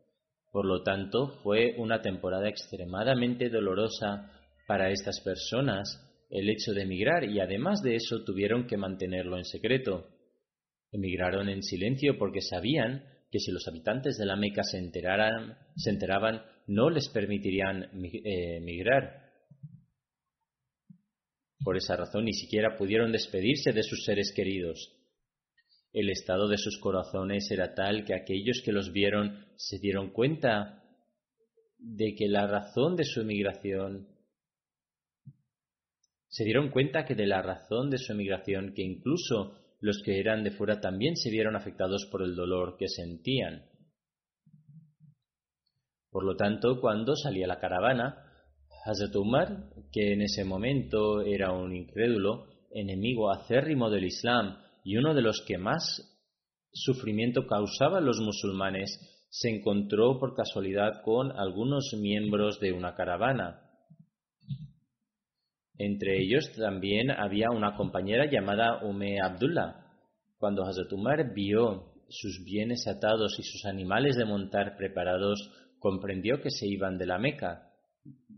Por 0.53 0.67
lo 0.67 0.83
tanto, 0.83 1.39
fue 1.41 1.73
una 1.79 2.03
temporada 2.03 2.47
extremadamente 2.47 3.49
dolorosa 3.49 4.31
para 4.67 4.91
estas 4.91 5.19
personas 5.21 5.99
el 6.29 6.47
hecho 6.47 6.73
de 6.73 6.83
emigrar 6.83 7.23
y 7.23 7.39
además 7.39 7.81
de 7.81 7.95
eso 7.95 8.23
tuvieron 8.23 8.67
que 8.67 8.77
mantenerlo 8.77 9.39
en 9.39 9.45
secreto. 9.45 10.09
Emigraron 10.91 11.49
en 11.49 11.63
silencio 11.63 12.19
porque 12.19 12.41
sabían 12.41 13.03
que 13.31 13.39
si 13.39 13.51
los 13.51 13.67
habitantes 13.67 14.15
de 14.19 14.27
la 14.27 14.35
Meca 14.35 14.61
se, 14.61 14.77
enteraran, 14.77 15.57
enteraban 15.87 16.43
no 16.67 16.91
les 16.91 17.09
permitirían 17.09 17.85
eh, 18.03 18.57
emigrar. 18.57 19.23
Por 21.63 21.77
esa 21.77 21.95
razón 21.95 22.25
ni 22.25 22.33
siquiera 22.33 22.77
pudieron 22.77 23.11
despedirse 23.11 23.71
de 23.71 23.81
sus 23.81 24.05
seres 24.05 24.31
queridos. 24.35 25.02
El 25.93 26.09
estado 26.09 26.47
de 26.47 26.57
sus 26.57 26.79
corazones 26.79 27.49
era 27.51 27.75
tal 27.75 28.03
que 28.03 28.15
aquellos 28.15 28.63
que 28.65 28.71
los 28.71 28.91
vieron 28.91 29.45
se 29.55 29.77
dieron 29.77 30.09
cuenta 30.11 30.83
de 31.77 32.15
que 32.15 32.27
la 32.27 32.47
razón 32.47 32.95
de 32.95 33.05
su 33.05 33.21
emigración 33.21 34.07
se 36.27 36.45
dieron 36.45 36.71
cuenta 36.71 37.05
que 37.05 37.13
de 37.13 37.27
la 37.27 37.43
razón 37.43 37.91
de 37.91 37.99
su 37.99 38.11
emigración 38.11 38.73
que 38.73 38.81
incluso 38.81 39.55
los 39.81 40.01
que 40.01 40.19
eran 40.19 40.43
de 40.43 40.49
fuera 40.49 40.81
también 40.81 41.15
se 41.15 41.29
vieron 41.29 41.55
afectados 41.55 42.07
por 42.09 42.23
el 42.23 42.35
dolor 42.35 42.75
que 42.75 42.87
sentían. 42.87 43.69
Por 46.09 46.25
lo 46.25 46.35
tanto, 46.35 46.81
cuando 46.81 47.15
salía 47.15 47.45
la 47.45 47.59
caravana, 47.59 48.31
Hazrat 48.85 49.15
Umar, 49.15 49.69
que 49.91 50.13
en 50.13 50.21
ese 50.23 50.43
momento 50.43 51.21
era 51.21 51.51
un 51.51 51.75
incrédulo, 51.75 52.47
enemigo 52.71 53.29
acérrimo 53.29 53.91
del 53.91 54.05
Islam 54.05 54.62
y 54.83 54.97
uno 54.97 55.13
de 55.13 55.21
los 55.21 55.43
que 55.47 55.57
más 55.57 56.09
sufrimiento 56.71 57.45
causaban 57.47 58.05
los 58.05 58.19
musulmanes, 58.19 58.99
se 59.29 59.49
encontró 59.49 60.19
por 60.19 60.35
casualidad 60.35 61.01
con 61.03 61.31
algunos 61.31 61.95
miembros 61.99 62.59
de 62.59 62.71
una 62.71 62.93
caravana. 62.93 63.61
Entre 65.77 66.21
ellos 66.21 66.51
también 66.55 67.09
había 67.09 67.49
una 67.49 67.75
compañera 67.75 68.29
llamada 68.29 68.83
Ume 68.83 69.19
Abdullah. 69.21 69.87
Cuando 70.37 70.63
Hazrat 70.63 70.91
Umar 70.93 71.33
vio 71.33 71.93
sus 72.09 72.43
bienes 72.45 72.85
atados 72.87 73.39
y 73.39 73.43
sus 73.43 73.65
animales 73.65 74.15
de 74.15 74.25
montar 74.25 74.77
preparados, 74.77 75.51
comprendió 75.79 76.41
que 76.41 76.51
se 76.51 76.67
iban 76.67 76.97
de 76.97 77.07
la 77.07 77.17
Meca. 77.17 77.71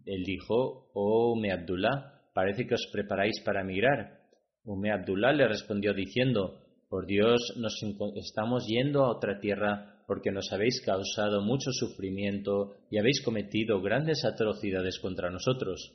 Él 0.06 0.24
dijo, 0.24 0.92
Oh 0.94 1.34
Ume 1.34 1.52
Abdullah, 1.52 2.22
parece 2.34 2.66
que 2.66 2.76
os 2.76 2.88
preparáis 2.92 3.42
para 3.44 3.62
emigrar. 3.62 4.25
Ume 4.66 4.92
Abdullah 4.92 5.32
le 5.32 5.48
respondió 5.48 5.94
diciendo, 5.94 6.60
Por 6.90 7.06
Dios, 7.06 7.54
nos 7.58 7.82
estamos 8.16 8.66
yendo 8.68 9.06
a 9.06 9.12
otra 9.12 9.40
tierra 9.40 10.04
porque 10.08 10.32
nos 10.32 10.52
habéis 10.52 10.82
causado 10.82 11.42
mucho 11.42 11.72
sufrimiento 11.72 12.76
y 12.90 12.98
habéis 12.98 13.22
cometido 13.24 13.82
grandes 13.82 14.26
atrocidades 14.26 15.00
contra 15.00 15.30
nosotros. 15.30 15.94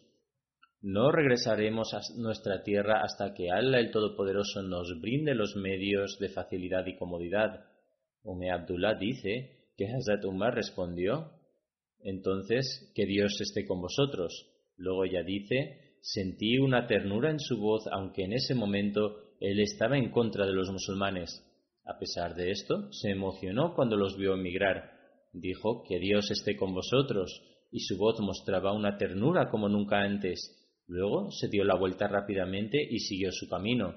No 0.82 1.12
regresaremos 1.12 1.92
a 1.94 2.00
nuestra 2.16 2.62
tierra 2.62 3.02
hasta 3.02 3.34
que 3.34 3.50
Allah 3.50 3.80
el 3.80 3.90
Todopoderoso 3.90 4.62
nos 4.62 4.98
brinde 5.00 5.34
los 5.34 5.54
medios 5.56 6.18
de 6.18 6.30
facilidad 6.30 6.86
y 6.86 6.96
comodidad. 6.96 7.66
Ume 8.22 8.50
Abdullah 8.50 8.94
dice 8.94 9.68
que 9.76 9.86
Hazrat 9.86 10.24
Umar 10.24 10.54
respondió, 10.54 11.32
entonces 12.00 12.90
que 12.94 13.04
Dios 13.04 13.38
esté 13.40 13.66
con 13.66 13.80
vosotros. 13.80 14.32
Luego 14.76 15.04
ella 15.04 15.22
dice, 15.22 15.89
Sentí 16.00 16.58
una 16.58 16.86
ternura 16.86 17.30
en 17.30 17.38
su 17.38 17.58
voz, 17.58 17.86
aunque 17.92 18.24
en 18.24 18.32
ese 18.32 18.54
momento 18.54 19.16
él 19.38 19.60
estaba 19.60 19.98
en 19.98 20.10
contra 20.10 20.46
de 20.46 20.52
los 20.52 20.70
musulmanes. 20.70 21.44
A 21.84 21.98
pesar 21.98 22.34
de 22.34 22.50
esto, 22.50 22.92
se 22.92 23.10
emocionó 23.10 23.74
cuando 23.74 23.96
los 23.96 24.16
vio 24.16 24.34
emigrar. 24.34 24.98
Dijo, 25.32 25.84
que 25.86 25.98
Dios 25.98 26.30
esté 26.30 26.56
con 26.56 26.74
vosotros, 26.74 27.42
y 27.70 27.80
su 27.80 27.96
voz 27.96 28.20
mostraba 28.20 28.72
una 28.72 28.96
ternura 28.96 29.50
como 29.50 29.68
nunca 29.68 30.00
antes. 30.00 30.56
Luego 30.86 31.30
se 31.30 31.48
dio 31.48 31.64
la 31.64 31.76
vuelta 31.76 32.08
rápidamente 32.08 32.82
y 32.82 32.98
siguió 32.98 33.30
su 33.30 33.48
camino. 33.48 33.94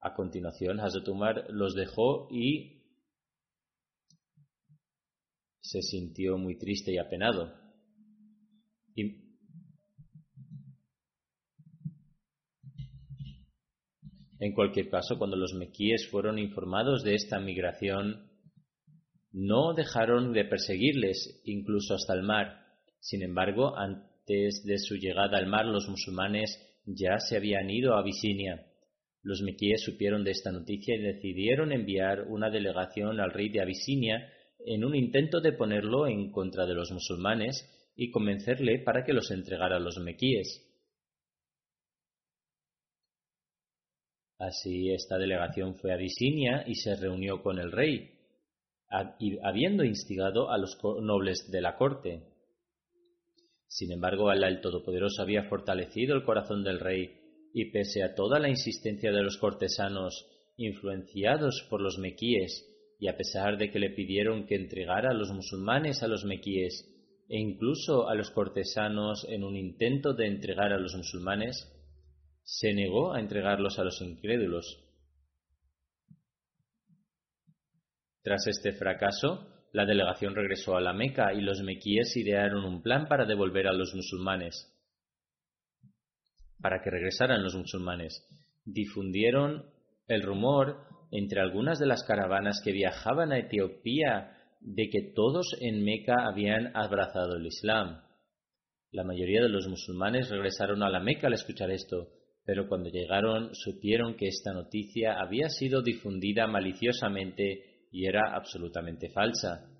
A 0.00 0.14
continuación, 0.14 0.80
Hazrat 0.80 1.08
Umar 1.08 1.46
los 1.50 1.74
dejó 1.74 2.28
y 2.30 2.82
se 5.60 5.82
sintió 5.82 6.38
muy 6.38 6.58
triste 6.58 6.92
y 6.92 6.98
apenado. 6.98 7.52
En 14.44 14.52
cualquier 14.52 14.90
caso, 14.90 15.16
cuando 15.16 15.38
los 15.38 15.54
mequíes 15.54 16.06
fueron 16.10 16.38
informados 16.38 17.02
de 17.02 17.14
esta 17.14 17.40
migración, 17.40 18.30
no 19.32 19.72
dejaron 19.72 20.34
de 20.34 20.44
perseguirles, 20.44 21.40
incluso 21.46 21.94
hasta 21.94 22.12
el 22.12 22.24
mar. 22.24 22.58
Sin 23.00 23.22
embargo, 23.22 23.74
antes 23.74 24.62
de 24.66 24.76
su 24.76 24.96
llegada 24.96 25.38
al 25.38 25.46
mar, 25.46 25.64
los 25.64 25.88
musulmanes 25.88 26.60
ya 26.84 27.20
se 27.20 27.38
habían 27.38 27.70
ido 27.70 27.94
a 27.94 28.00
Abisinia. 28.00 28.66
Los 29.22 29.40
mequíes 29.40 29.82
supieron 29.82 30.24
de 30.24 30.32
esta 30.32 30.52
noticia 30.52 30.94
y 30.94 31.00
decidieron 31.00 31.72
enviar 31.72 32.26
una 32.28 32.50
delegación 32.50 33.20
al 33.20 33.30
rey 33.30 33.48
de 33.48 33.62
Abisinia 33.62 34.30
en 34.66 34.84
un 34.84 34.94
intento 34.94 35.40
de 35.40 35.52
ponerlo 35.52 36.06
en 36.06 36.30
contra 36.30 36.66
de 36.66 36.74
los 36.74 36.92
musulmanes 36.92 37.66
y 37.96 38.10
convencerle 38.10 38.80
para 38.80 39.04
que 39.04 39.14
los 39.14 39.30
entregara 39.30 39.76
a 39.76 39.80
los 39.80 39.96
mequíes. 39.96 40.73
Así 44.38 44.90
esta 44.90 45.18
delegación 45.18 45.76
fue 45.76 45.92
a 45.92 45.94
Abisinia 45.94 46.64
y 46.66 46.74
se 46.74 46.96
reunió 46.96 47.42
con 47.42 47.58
el 47.58 47.70
rey, 47.72 48.10
habiendo 49.42 49.84
instigado 49.84 50.50
a 50.50 50.58
los 50.58 50.78
nobles 51.02 51.50
de 51.50 51.60
la 51.60 51.76
corte. 51.76 52.22
Sin 53.66 53.92
embargo, 53.92 54.28
Alá 54.28 54.48
el 54.48 54.60
Todopoderoso 54.60 55.22
había 55.22 55.44
fortalecido 55.44 56.14
el 56.14 56.24
corazón 56.24 56.62
del 56.62 56.80
rey 56.80 57.20
y 57.52 57.70
pese 57.70 58.02
a 58.02 58.14
toda 58.14 58.38
la 58.38 58.48
insistencia 58.48 59.12
de 59.12 59.22
los 59.22 59.38
cortesanos 59.38 60.26
influenciados 60.56 61.66
por 61.70 61.80
los 61.80 61.98
mequíes 61.98 62.70
y 62.98 63.08
a 63.08 63.16
pesar 63.16 63.58
de 63.58 63.70
que 63.70 63.78
le 63.78 63.90
pidieron 63.90 64.46
que 64.46 64.54
entregara 64.54 65.10
a 65.10 65.14
los 65.14 65.30
musulmanes 65.32 66.02
a 66.02 66.08
los 66.08 66.24
mequíes 66.24 66.90
e 67.28 67.38
incluso 67.38 68.08
a 68.08 68.14
los 68.14 68.30
cortesanos 68.30 69.26
en 69.28 69.44
un 69.44 69.56
intento 69.56 70.14
de 70.14 70.26
entregar 70.26 70.72
a 70.72 70.78
los 70.78 70.94
musulmanes, 70.94 71.70
se 72.44 72.74
negó 72.74 73.14
a 73.14 73.20
entregarlos 73.20 73.78
a 73.78 73.84
los 73.84 74.00
incrédulos. 74.02 74.80
Tras 78.22 78.46
este 78.46 78.72
fracaso, 78.72 79.48
la 79.72 79.84
delegación 79.84 80.34
regresó 80.34 80.76
a 80.76 80.80
la 80.80 80.92
Meca 80.92 81.32
y 81.34 81.40
los 81.40 81.62
mequíes 81.62 82.16
idearon 82.16 82.64
un 82.64 82.82
plan 82.82 83.06
para 83.08 83.26
devolver 83.26 83.66
a 83.66 83.72
los 83.72 83.94
musulmanes. 83.94 84.70
Para 86.60 86.80
que 86.82 86.90
regresaran 86.90 87.42
los 87.42 87.54
musulmanes, 87.54 88.26
difundieron 88.64 89.66
el 90.06 90.22
rumor 90.22 90.86
entre 91.10 91.40
algunas 91.40 91.78
de 91.78 91.86
las 91.86 92.04
caravanas 92.04 92.60
que 92.64 92.72
viajaban 92.72 93.32
a 93.32 93.38
Etiopía 93.38 94.38
de 94.60 94.88
que 94.88 95.12
todos 95.14 95.56
en 95.60 95.84
Meca 95.84 96.26
habían 96.26 96.74
abrazado 96.76 97.36
el 97.36 97.46
Islam. 97.46 98.02
La 98.90 99.04
mayoría 99.04 99.42
de 99.42 99.48
los 99.48 99.66
musulmanes 99.68 100.30
regresaron 100.30 100.82
a 100.82 100.88
la 100.88 101.00
Meca 101.00 101.26
al 101.26 101.34
escuchar 101.34 101.70
esto, 101.70 102.08
pero 102.44 102.68
cuando 102.68 102.90
llegaron 102.90 103.54
supieron 103.54 104.16
que 104.16 104.28
esta 104.28 104.52
noticia 104.52 105.20
había 105.20 105.48
sido 105.48 105.82
difundida 105.82 106.46
maliciosamente 106.46 107.86
y 107.90 108.06
era 108.06 108.34
absolutamente 108.34 109.08
falsa. 109.10 109.70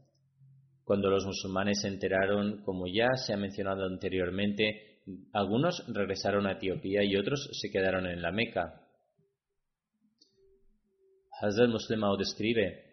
Cuando 0.85 1.11
los 1.11 1.27
musulmanes 1.27 1.81
se 1.81 1.89
enteraron, 1.89 2.63
como 2.63 2.87
ya 2.87 3.09
se 3.17 3.33
ha 3.33 3.37
mencionado 3.37 3.85
anteriormente, 3.85 5.01
algunos 5.33 5.85
regresaron 5.89 6.47
a 6.47 6.53
Etiopía 6.53 7.03
y 7.05 7.17
otros 7.17 7.51
se 7.53 7.71
quedaron 7.71 8.07
en 8.07 8.23
la 8.23 8.33
Meca. 8.33 8.81
Hazrat 11.41 11.69
Muslimao 11.69 12.17
describe, 12.17 12.85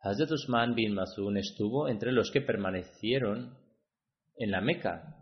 Hazrat 0.00 0.30
Usman 0.30 0.74
bin 0.74 0.94
Mazun 0.94 1.36
estuvo 1.36 1.88
entre 1.88 2.12
los 2.12 2.30
que 2.30 2.40
permanecieron 2.40 3.58
en 4.36 4.50
la 4.50 4.60
Meca. 4.60 5.19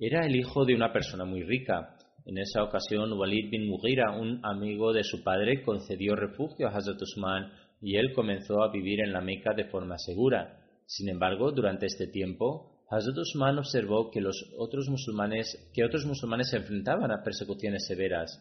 Era 0.00 0.24
el 0.24 0.36
hijo 0.36 0.64
de 0.64 0.76
una 0.76 0.92
persona 0.92 1.24
muy 1.24 1.42
rica. 1.42 1.96
En 2.24 2.38
esa 2.38 2.62
ocasión, 2.62 3.12
Walid 3.14 3.50
bin 3.50 3.68
Mughira, 3.68 4.12
un 4.12 4.40
amigo 4.44 4.92
de 4.92 5.02
su 5.02 5.24
padre, 5.24 5.64
concedió 5.64 6.14
refugio 6.14 6.68
a 6.68 6.70
Hazrat 6.70 7.02
Usman 7.02 7.50
y 7.80 7.96
él 7.96 8.12
comenzó 8.12 8.62
a 8.62 8.70
vivir 8.70 9.00
en 9.00 9.12
la 9.12 9.20
Meca 9.20 9.54
de 9.54 9.64
forma 9.64 9.98
segura. 9.98 10.60
Sin 10.86 11.08
embargo, 11.08 11.50
durante 11.50 11.86
este 11.86 12.06
tiempo, 12.06 12.84
Hazrat 12.88 13.18
Usman 13.18 13.58
observó 13.58 14.12
que 14.12 14.20
los 14.20 14.54
otros 14.56 14.88
musulmanes, 14.88 15.68
que 15.74 15.84
otros 15.84 16.06
musulmanes 16.06 16.50
se 16.50 16.58
enfrentaban 16.58 17.10
a 17.10 17.24
persecuciones 17.24 17.84
severas. 17.88 18.40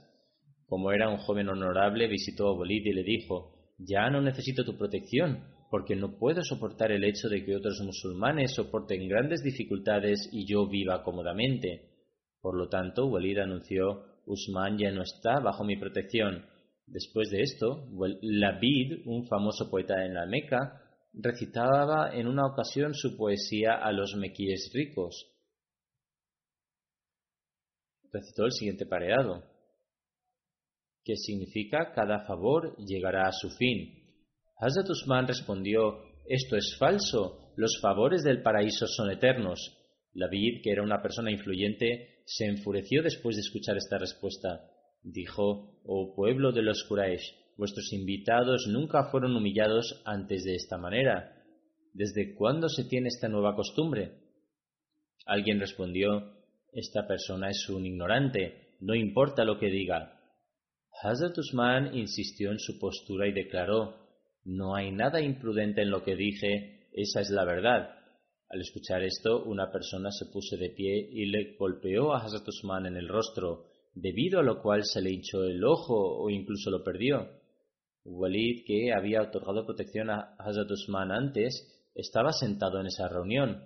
Como 0.67 0.91
era 0.91 1.09
un 1.09 1.17
joven 1.17 1.49
honorable, 1.49 2.07
visitó 2.07 2.49
a 2.49 2.55
Walid 2.55 2.85
y 2.85 2.93
le 2.93 3.03
dijo, 3.03 3.73
ya 3.79 4.11
no 4.11 4.21
necesito 4.21 4.63
tu 4.63 4.77
protección, 4.77 5.43
porque 5.69 5.95
no 5.95 6.17
puedo 6.17 6.43
soportar 6.43 6.91
el 6.91 7.03
hecho 7.03 7.27
de 7.30 7.43
que 7.43 7.56
otros 7.56 7.82
musulmanes 7.82 8.53
soporten 8.53 9.08
grandes 9.08 9.43
dificultades 9.43 10.30
y 10.32 10.45
yo 10.45 10.67
viva 10.67 11.03
cómodamente. 11.03 11.89
Por 12.41 12.58
lo 12.58 12.69
tanto, 12.69 13.08
Walid 13.08 13.39
anunció, 13.39 14.06
Usman 14.25 14.77
ya 14.77 14.91
no 14.91 15.01
está 15.01 15.39
bajo 15.39 15.63
mi 15.63 15.77
protección. 15.77 16.45
Después 16.86 17.30
de 17.30 17.41
esto, 17.41 17.88
Labid, 18.21 19.06
un 19.06 19.27
famoso 19.27 19.69
poeta 19.69 20.06
en 20.06 20.13
la 20.13 20.25
Meca, 20.25 20.82
recitaba 21.13 22.13
en 22.13 22.27
una 22.27 22.45
ocasión 22.45 22.93
su 22.93 23.17
poesía 23.17 23.73
a 23.73 23.91
los 23.91 24.15
mequíes 24.15 24.71
ricos. 24.73 25.34
Recitó 28.12 28.45
el 28.45 28.51
siguiente 28.51 28.86
pareado 28.86 29.43
que 31.08 31.15
significa 31.15 31.93
cada 31.95 32.25
favor 32.25 32.75
llegará 32.75 33.30
a 33.30 33.32
su 33.32 33.49
fin. 33.51 33.96
Hazrat 34.59 34.89
Usman 34.89 35.27
respondió, 35.27 35.99
esto 36.27 36.55
es 36.57 36.75
falso, 36.79 37.53
los 37.55 37.79
favores 37.79 38.23
del 38.23 38.41
paraíso 38.41 38.87
son 38.87 39.11
eternos. 39.11 39.77
Labid, 40.13 40.61
que 40.63 40.71
era 40.71 40.81
una 40.81 41.01
persona 41.01 41.31
influyente, 41.31 42.23
se 42.25 42.45
enfureció 42.45 43.03
después 43.03 43.35
de 43.35 43.41
escuchar 43.41 43.77
esta 43.77 43.97
respuesta. 43.97 44.69
Dijo, 45.03 45.79
oh 45.85 46.15
pueblo 46.15 46.51
de 46.51 46.63
los 46.63 46.83
Quraysh, 46.83 47.33
vuestros 47.55 47.93
invitados 47.93 48.67
nunca 48.67 49.09
fueron 49.11 49.35
humillados 49.35 50.01
antes 50.05 50.43
de 50.43 50.55
esta 50.55 50.77
manera. 50.77 51.35
¿Desde 51.93 52.33
cuándo 52.35 52.67
se 52.67 52.85
tiene 52.85 53.09
esta 53.09 53.27
nueva 53.27 53.55
costumbre? 53.55 54.19
Alguien 55.25 55.59
respondió, 55.59 56.33
esta 56.73 57.07
persona 57.07 57.49
es 57.49 57.69
un 57.69 57.85
ignorante, 57.85 58.75
no 58.79 58.95
importa 58.95 59.45
lo 59.45 59.59
que 59.59 59.69
diga, 59.69 60.19
Hazrat 61.03 61.37
Usman 61.37 61.95
insistió 61.95 62.51
en 62.51 62.59
su 62.59 62.79
postura 62.79 63.27
y 63.27 63.33
declaró, 63.33 64.06
no 64.47 64.75
hay 64.75 64.91
nada 64.91 65.19
imprudente 65.21 65.81
en 65.81 65.91
lo 65.91 66.03
que 66.03 66.15
dije, 66.15 66.88
esa 66.93 67.19
es 67.19 67.29
la 67.29 67.43
verdad. 67.43 67.89
Al 68.49 68.62
escuchar 68.62 69.03
esto, 69.03 69.43
una 69.43 69.69
persona 69.71 70.10
se 70.10 70.27
puso 70.27 70.55
de 70.55 70.69
pie 70.69 71.10
y 71.12 71.25
le 71.25 71.57
golpeó 71.57 72.13
a 72.13 72.23
Hazrat 72.23 72.47
Usman 72.47 72.86
en 72.86 72.95
el 72.95 73.10
rostro, 73.10 73.65
debido 73.93 74.39
a 74.39 74.43
lo 74.43 74.62
cual 74.62 74.86
se 74.86 75.01
le 75.01 75.12
hinchó 75.12 75.43
el 75.43 75.62
ojo 75.65 76.23
o 76.23 76.29
incluso 76.29 76.71
lo 76.71 76.81
perdió. 76.81 77.27
Walid, 78.05 78.63
que 78.65 78.93
había 78.93 79.21
otorgado 79.21 79.65
protección 79.65 80.10
a 80.10 80.36
Hazrat 80.39 80.71
Usman 80.71 81.12
antes, 81.12 81.91
estaba 81.93 82.31
sentado 82.31 82.79
en 82.79 82.88
esa 82.88 83.10
reunión. 83.10 83.65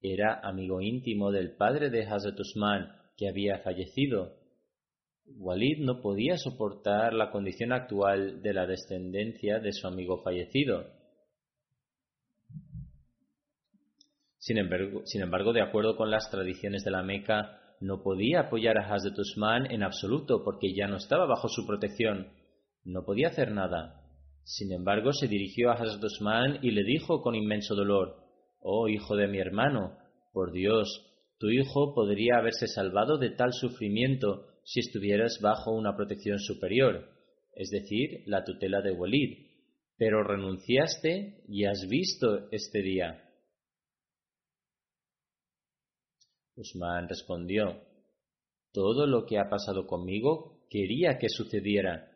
Era 0.00 0.38
amigo 0.44 0.80
íntimo 0.80 1.32
del 1.32 1.56
padre 1.56 1.90
de 1.90 2.04
Hazrat 2.04 2.38
Usman, 2.38 2.88
que 3.16 3.28
había 3.28 3.58
fallecido, 3.58 4.36
Walid 5.26 5.78
no 5.78 6.00
podía 6.00 6.36
soportar 6.36 7.14
la 7.14 7.30
condición 7.30 7.72
actual 7.72 8.42
de 8.42 8.52
la 8.52 8.66
descendencia 8.66 9.58
de 9.58 9.72
su 9.72 9.86
amigo 9.86 10.22
fallecido. 10.22 10.86
Sin 14.38 14.58
embargo, 14.58 15.52
de 15.52 15.62
acuerdo 15.62 15.96
con 15.96 16.10
las 16.10 16.30
tradiciones 16.30 16.84
de 16.84 16.90
la 16.90 17.02
Meca, 17.02 17.60
no 17.80 18.02
podía 18.02 18.40
apoyar 18.40 18.76
a 18.78 18.92
Hazrat 18.92 19.18
Usman 19.18 19.70
en 19.70 19.82
absoluto 19.82 20.44
porque 20.44 20.74
ya 20.74 20.86
no 20.86 20.96
estaba 20.96 21.26
bajo 21.26 21.48
su 21.48 21.66
protección. 21.66 22.28
No 22.84 23.04
podía 23.04 23.28
hacer 23.28 23.52
nada. 23.52 24.02
Sin 24.44 24.70
embargo, 24.72 25.12
se 25.12 25.28
dirigió 25.28 25.70
a 25.70 25.74
Hazrat 25.74 26.04
Usman 26.04 26.58
y 26.62 26.72
le 26.72 26.84
dijo 26.84 27.22
con 27.22 27.34
inmenso 27.34 27.74
dolor, 27.74 28.16
Oh 28.60 28.88
hijo 28.88 29.16
de 29.16 29.28
mi 29.28 29.38
hermano, 29.38 29.96
por 30.32 30.52
Dios, 30.52 31.06
tu 31.38 31.48
hijo 31.48 31.94
podría 31.94 32.36
haberse 32.36 32.66
salvado 32.66 33.16
de 33.16 33.30
tal 33.30 33.52
sufrimiento 33.52 34.53
si 34.64 34.80
estuvieras 34.80 35.38
bajo 35.40 35.72
una 35.72 35.94
protección 35.94 36.38
superior, 36.38 37.08
es 37.54 37.70
decir, 37.70 38.24
la 38.26 38.44
tutela 38.44 38.80
de 38.80 38.92
Walid, 38.92 39.46
pero 39.96 40.24
renunciaste 40.24 41.44
y 41.48 41.64
has 41.64 41.86
visto 41.88 42.50
este 42.50 42.82
día. 42.82 43.20
Usman 46.56 47.08
respondió, 47.08 47.80
todo 48.72 49.06
lo 49.06 49.26
que 49.26 49.38
ha 49.38 49.48
pasado 49.48 49.86
conmigo 49.86 50.66
quería 50.68 51.18
que 51.18 51.28
sucediera. 51.28 52.10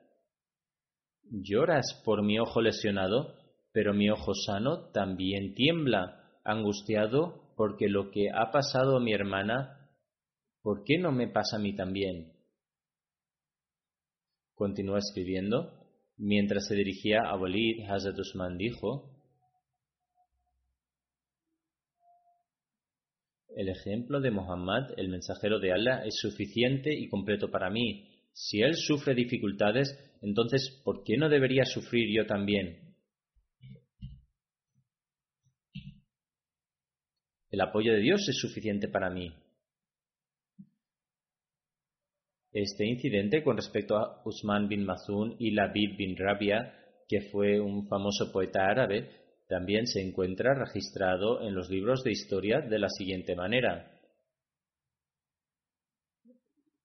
Lloras 1.23 2.03
por 2.05 2.23
mi 2.23 2.39
ojo 2.39 2.61
lesionado, 2.61 3.35
pero 3.73 3.93
mi 3.93 4.11
ojo 4.11 4.33
sano 4.35 4.91
también 4.91 5.55
tiembla, 5.55 6.41
angustiado 6.45 7.53
porque 7.57 7.89
lo 7.89 8.11
que 8.11 8.31
ha 8.31 8.51
pasado 8.51 8.97
a 8.97 9.01
mi 9.01 9.13
hermana, 9.13 9.91
¿por 10.63 10.85
qué 10.85 10.99
no 10.99 11.13
me 11.13 11.29
pasa 11.29 11.57
a 11.57 11.61
mí 11.61 11.75
también? 11.75 12.38
Continúa 14.59 14.99
escribiendo. 14.99 15.73
Mientras 16.17 16.67
se 16.67 16.75
dirigía 16.75 17.21
a 17.21 17.39
Walid, 17.39 17.89
Hazrat 17.89 18.19
Usman 18.19 18.59
dijo, 18.59 19.15
El 23.55 23.69
ejemplo 23.69 24.21
de 24.21 24.33
Muhammad, 24.33 24.91
el 24.97 25.11
mensajero 25.11 25.61
de 25.61 25.73
Allah, 25.73 26.05
es 26.05 26.17
suficiente 26.21 26.93
y 26.93 27.09
completo 27.09 27.53
para 27.53 27.71
mí. 27.71 28.09
Si 28.33 28.61
él 28.61 28.75
sufre 28.75 29.15
dificultades, 29.15 29.97
entonces, 30.23 30.83
¿por 30.85 31.05
qué 31.05 31.17
no 31.17 31.29
debería 31.29 31.65
sufrir 31.65 32.09
yo 32.13 32.27
también? 32.27 32.97
El 37.51 37.61
apoyo 37.61 37.93
de 37.93 38.01
Dios 38.01 38.29
es 38.29 38.37
suficiente 38.39 38.89
para 38.89 39.09
mí. 39.09 39.33
Este 42.53 42.87
incidente 42.87 43.43
con 43.43 43.57
respecto 43.57 43.97
a 43.97 44.23
Usman 44.25 44.69
bin 44.69 44.85
Mazun 44.85 45.37
y 45.39 45.51
Labid 45.51 45.97
bin 45.97 46.17
Rabia 46.17 46.75
que 47.09 47.23
fue 47.33 47.59
un 47.59 47.89
famoso 47.89 48.31
poeta 48.31 48.67
árabe, 48.67 49.09
también 49.49 49.87
se 49.87 50.03
encuentra 50.03 50.55
registrado 50.55 51.41
en 51.41 51.55
los 51.55 51.71
libros 51.71 52.05
de 52.05 52.13
historia 52.13 52.61
de 52.61 52.79
la 52.79 52.91
siguiente 52.91 53.35
manera. 53.35 53.91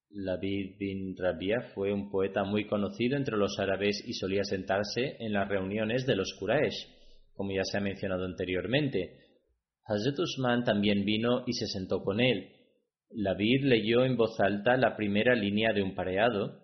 Labid 0.10 0.78
bin 0.78 1.17
Rabia 1.17 1.71
fue 1.73 1.91
un 1.91 2.10
poeta 2.10 2.45
muy 2.45 2.67
conocido 2.67 3.17
entre 3.17 3.36
los 3.36 3.60
árabes 3.60 4.02
y 4.08 4.13
solía 4.13 4.43
sentarse 4.45 5.17
en 5.19 5.34
las 5.34 5.49
reuniones 5.49 6.06
de 6.06 6.15
los 6.15 6.34
Quraysh, 6.39 6.88
como 7.34 7.52
ya 7.52 7.63
se 7.63 7.78
ha 7.78 7.82
mencionado 7.82 8.23
anteriormente. 8.23 9.19
Hazrat 9.86 10.19
Usman 10.19 10.63
también 10.63 11.04
vino 11.04 11.43
y 11.45 11.54
se 11.54 11.67
sentó 11.67 12.02
con 12.02 12.21
él. 12.21 12.49
Labid 13.15 13.63
leyó 13.63 14.06
en 14.06 14.17
voz 14.17 14.39
alta 14.39 14.78
la 14.78 14.95
primera 14.95 15.36
línea 15.36 15.73
de 15.73 15.84
un 15.84 15.95
pareado 15.95 16.62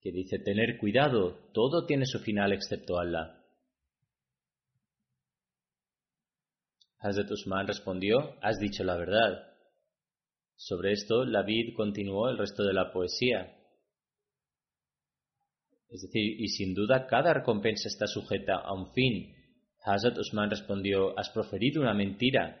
que 0.00 0.10
dice 0.10 0.38
tener 0.40 0.78
cuidado, 0.78 1.50
todo 1.52 1.86
tiene 1.86 2.06
su 2.06 2.18
final 2.18 2.52
excepto 2.52 2.98
Allah. 2.98 3.38
Hazrat 6.98 7.30
Usman 7.30 7.66
respondió, 7.66 8.36
has 8.42 8.58
dicho 8.58 8.82
la 8.84 8.96
verdad. 8.96 9.52
Sobre 10.56 10.92
esto, 10.92 11.24
Labid 11.24 11.74
continuó 11.76 12.28
el 12.28 12.38
resto 12.38 12.64
de 12.64 12.72
la 12.72 12.92
poesía. 12.92 13.56
Es 15.88 16.02
decir, 16.02 16.40
y 16.40 16.48
sin 16.48 16.74
duda 16.74 17.06
cada 17.06 17.34
recompensa 17.34 17.88
está 17.88 18.06
sujeta 18.06 18.56
a 18.56 18.72
un 18.72 18.92
fin. 18.92 19.34
Hazrat 19.84 20.16
Usman 20.16 20.50
respondió, 20.50 21.18
has 21.18 21.30
proferido 21.30 21.82
una 21.82 21.92
mentira. 21.92 22.56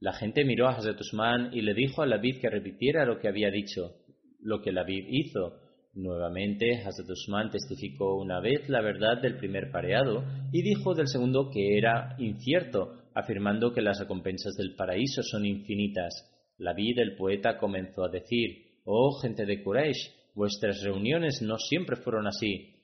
La 0.00 0.12
gente 0.12 0.44
miró 0.44 0.66
a 0.66 0.72
Hazrat 0.72 1.00
Usman 1.00 1.50
y 1.52 1.60
le 1.62 1.72
dijo 1.72 2.02
a 2.02 2.06
Labid 2.06 2.40
que 2.40 2.50
repitiera 2.50 3.04
lo 3.04 3.20
que 3.20 3.28
había 3.28 3.50
dicho, 3.50 3.94
lo 4.40 4.60
que 4.60 4.72
Labid 4.72 5.06
hizo. 5.08 5.60
Nuevamente, 5.94 6.82
Hazrat 6.82 7.10
Usman 7.10 7.50
testificó 7.50 8.16
una 8.16 8.40
vez 8.40 8.68
la 8.68 8.80
verdad 8.80 9.22
del 9.22 9.36
primer 9.36 9.70
pareado 9.70 10.24
y 10.52 10.62
dijo 10.62 10.94
del 10.94 11.06
segundo 11.06 11.48
que 11.50 11.78
era 11.78 12.16
incierto, 12.18 13.02
afirmando 13.14 13.72
que 13.72 13.82
las 13.82 14.00
recompensas 14.00 14.54
del 14.56 14.74
paraíso 14.74 15.22
son 15.22 15.46
infinitas. 15.46 16.12
La 16.58 16.72
vida 16.72 17.02
del 17.02 17.14
poeta 17.16 17.56
comenzó 17.56 18.04
a 18.04 18.10
decir, 18.10 18.80
Oh 18.84 19.12
gente 19.20 19.46
de 19.46 19.62
Quraysh, 19.62 20.10
vuestras 20.34 20.82
reuniones 20.82 21.40
no 21.40 21.56
siempre 21.56 21.96
fueron 21.96 22.26
así. 22.26 22.74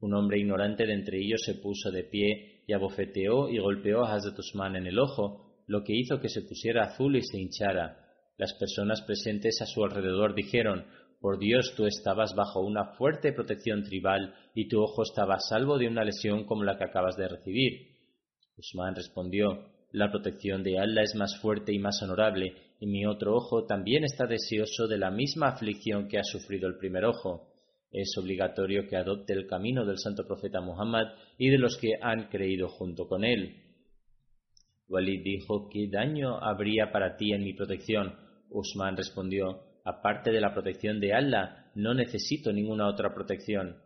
Un 0.00 0.14
hombre 0.14 0.38
ignorante 0.38 0.84
de 0.84 0.92
entre 0.92 1.18
ellos 1.18 1.42
se 1.42 1.54
puso 1.54 1.90
de 1.90 2.04
pie 2.04 2.53
y 2.66 2.72
abofeteó 2.72 3.48
y 3.48 3.58
golpeó 3.58 4.04
a 4.04 4.14
Hazrat 4.14 4.38
Usman 4.38 4.76
en 4.76 4.86
el 4.86 4.98
ojo, 4.98 5.62
lo 5.66 5.82
que 5.82 5.94
hizo 5.94 6.20
que 6.20 6.28
se 6.28 6.42
pusiera 6.42 6.84
azul 6.84 7.16
y 7.16 7.22
se 7.22 7.38
hinchara. 7.38 7.98
Las 8.36 8.52
personas 8.54 9.02
presentes 9.02 9.60
a 9.62 9.66
su 9.66 9.84
alrededor 9.84 10.34
dijeron, 10.34 10.84
por 11.20 11.38
Dios, 11.38 11.72
tú 11.76 11.86
estabas 11.86 12.34
bajo 12.34 12.60
una 12.60 12.96
fuerte 12.96 13.32
protección 13.32 13.82
tribal 13.82 14.34
y 14.54 14.68
tu 14.68 14.82
ojo 14.82 15.02
estaba 15.02 15.36
a 15.36 15.40
salvo 15.40 15.78
de 15.78 15.88
una 15.88 16.04
lesión 16.04 16.44
como 16.44 16.64
la 16.64 16.76
que 16.76 16.84
acabas 16.84 17.16
de 17.16 17.28
recibir. 17.28 17.94
Usman 18.58 18.94
respondió, 18.94 19.64
la 19.92 20.10
protección 20.10 20.62
de 20.62 20.78
Allah 20.78 21.02
es 21.02 21.14
más 21.14 21.38
fuerte 21.40 21.72
y 21.72 21.78
más 21.78 22.02
honorable, 22.02 22.54
y 22.80 22.86
mi 22.86 23.06
otro 23.06 23.36
ojo 23.36 23.64
también 23.64 24.04
está 24.04 24.26
deseoso 24.26 24.86
de 24.86 24.98
la 24.98 25.10
misma 25.10 25.48
aflicción 25.48 26.08
que 26.08 26.18
ha 26.18 26.24
sufrido 26.24 26.68
el 26.68 26.76
primer 26.76 27.04
ojo. 27.04 27.53
Es 27.90 28.16
obligatorio 28.18 28.86
que 28.88 28.96
adopte 28.96 29.32
el 29.32 29.46
camino 29.46 29.84
del 29.84 29.98
santo 29.98 30.26
profeta 30.26 30.60
Muhammad 30.60 31.06
y 31.38 31.48
de 31.48 31.58
los 31.58 31.76
que 31.78 31.92
han 32.00 32.28
creído 32.28 32.68
junto 32.68 33.06
con 33.06 33.24
él. 33.24 33.62
Walid 34.88 35.22
dijo, 35.22 35.68
¿qué 35.70 35.88
daño 35.88 36.38
habría 36.38 36.92
para 36.92 37.16
ti 37.16 37.32
en 37.32 37.42
mi 37.42 37.54
protección? 37.54 38.14
Usman 38.50 38.96
respondió, 38.96 39.60
aparte 39.84 40.30
de 40.30 40.40
la 40.40 40.52
protección 40.52 41.00
de 41.00 41.14
Allah, 41.14 41.70
no 41.74 41.94
necesito 41.94 42.52
ninguna 42.52 42.88
otra 42.88 43.14
protección. 43.14 43.76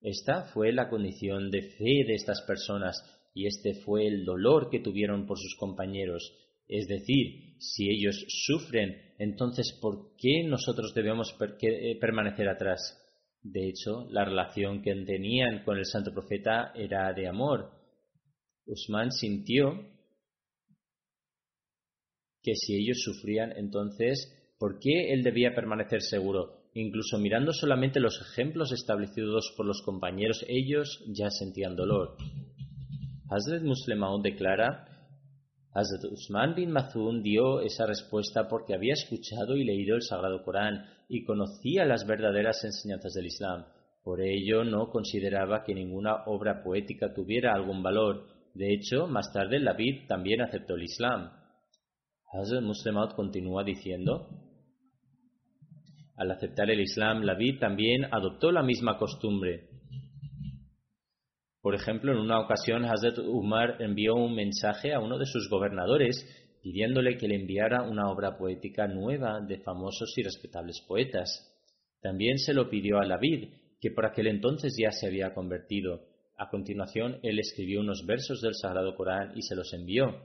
Esta 0.00 0.44
fue 0.52 0.72
la 0.72 0.88
condición 0.88 1.50
de 1.50 1.62
fe 1.62 2.04
de 2.06 2.14
estas 2.14 2.42
personas 2.42 2.96
y 3.34 3.46
este 3.46 3.74
fue 3.74 4.06
el 4.06 4.24
dolor 4.24 4.68
que 4.70 4.80
tuvieron 4.80 5.26
por 5.26 5.38
sus 5.38 5.56
compañeros. 5.56 6.32
Es 6.68 6.88
decir, 6.88 7.56
si 7.58 7.90
ellos 7.90 8.24
sufren, 8.28 8.96
entonces 9.18 9.78
¿por 9.80 10.16
qué 10.16 10.42
nosotros 10.44 10.92
debemos 10.94 11.34
eh, 11.60 11.98
permanecer 12.00 12.48
atrás? 12.48 12.98
De 13.42 13.68
hecho, 13.68 14.06
la 14.10 14.24
relación 14.24 14.82
que 14.82 14.94
tenían 15.04 15.64
con 15.64 15.78
el 15.78 15.84
santo 15.84 16.12
profeta 16.12 16.72
era 16.74 17.12
de 17.12 17.28
amor. 17.28 17.70
Usman 18.66 19.10
sintió 19.10 19.88
que 22.42 22.54
si 22.54 22.76
ellos 22.76 23.02
sufrían, 23.02 23.52
entonces 23.56 24.38
¿Por 24.62 24.78
qué 24.78 25.12
él 25.12 25.24
debía 25.24 25.56
permanecer 25.56 26.02
seguro? 26.02 26.68
Incluso 26.74 27.18
mirando 27.18 27.52
solamente 27.52 27.98
los 27.98 28.20
ejemplos 28.20 28.70
establecidos 28.70 29.52
por 29.56 29.66
los 29.66 29.82
compañeros, 29.82 30.44
ellos 30.46 31.02
ya 31.08 31.30
sentían 31.30 31.74
dolor. 31.74 32.16
Hazrat 33.28 33.64
Muslemaud 33.64 34.22
declara, 34.22 34.91
Hazrat 35.74 36.04
Usman 36.12 36.54
bin 36.54 36.70
Mazun 36.70 37.22
dio 37.22 37.60
esa 37.60 37.86
respuesta 37.86 38.46
porque 38.46 38.74
había 38.74 38.92
escuchado 38.92 39.56
y 39.56 39.64
leído 39.64 39.96
el 39.96 40.02
Sagrado 40.02 40.42
Corán 40.42 40.84
y 41.08 41.24
conocía 41.24 41.86
las 41.86 42.06
verdaderas 42.06 42.62
enseñanzas 42.64 43.14
del 43.14 43.26
Islam. 43.26 43.64
Por 44.04 44.20
ello 44.20 44.64
no 44.64 44.90
consideraba 44.90 45.64
que 45.64 45.74
ninguna 45.74 46.24
obra 46.26 46.62
poética 46.62 47.14
tuviera 47.14 47.54
algún 47.54 47.82
valor. 47.82 48.26
De 48.54 48.74
hecho, 48.74 49.06
más 49.06 49.32
tarde 49.32 49.60
Labid 49.60 50.06
también 50.08 50.42
aceptó 50.42 50.74
el 50.74 50.82
Islam. 50.82 51.30
Hazrat 52.32 52.62
Muslemaud 52.62 53.12
continúa 53.14 53.64
diciendo, 53.64 54.28
al 56.16 56.30
aceptar 56.30 56.70
el 56.70 56.80
Islam, 56.80 57.22
Lavid 57.22 57.58
también 57.58 58.04
adoptó 58.12 58.52
la 58.52 58.62
misma 58.62 58.98
costumbre. 58.98 59.70
Por 61.62 61.76
ejemplo, 61.76 62.12
en 62.12 62.18
una 62.18 62.40
ocasión 62.40 62.84
Hazrat 62.84 63.18
Umar 63.18 63.76
envió 63.80 64.16
un 64.16 64.34
mensaje 64.34 64.92
a 64.92 64.98
uno 64.98 65.16
de 65.16 65.26
sus 65.26 65.48
gobernadores 65.48 66.26
pidiéndole 66.60 67.16
que 67.16 67.28
le 67.28 67.36
enviara 67.36 67.82
una 67.82 68.10
obra 68.10 68.36
poética 68.36 68.88
nueva 68.88 69.40
de 69.40 69.58
famosos 69.58 70.12
y 70.16 70.22
respetables 70.22 70.80
poetas. 70.86 71.48
También 72.00 72.38
se 72.38 72.52
lo 72.52 72.68
pidió 72.68 72.98
a 72.98 73.06
Lavid, 73.06 73.48
que 73.80 73.92
por 73.92 74.06
aquel 74.06 74.26
entonces 74.26 74.74
ya 74.76 74.90
se 74.90 75.06
había 75.06 75.34
convertido. 75.34 76.00
A 76.36 76.48
continuación, 76.50 77.20
él 77.22 77.38
escribió 77.38 77.80
unos 77.80 78.04
versos 78.06 78.40
del 78.40 78.54
Sagrado 78.54 78.96
Corán 78.96 79.32
y 79.36 79.42
se 79.42 79.54
los 79.54 79.72
envió. 79.72 80.20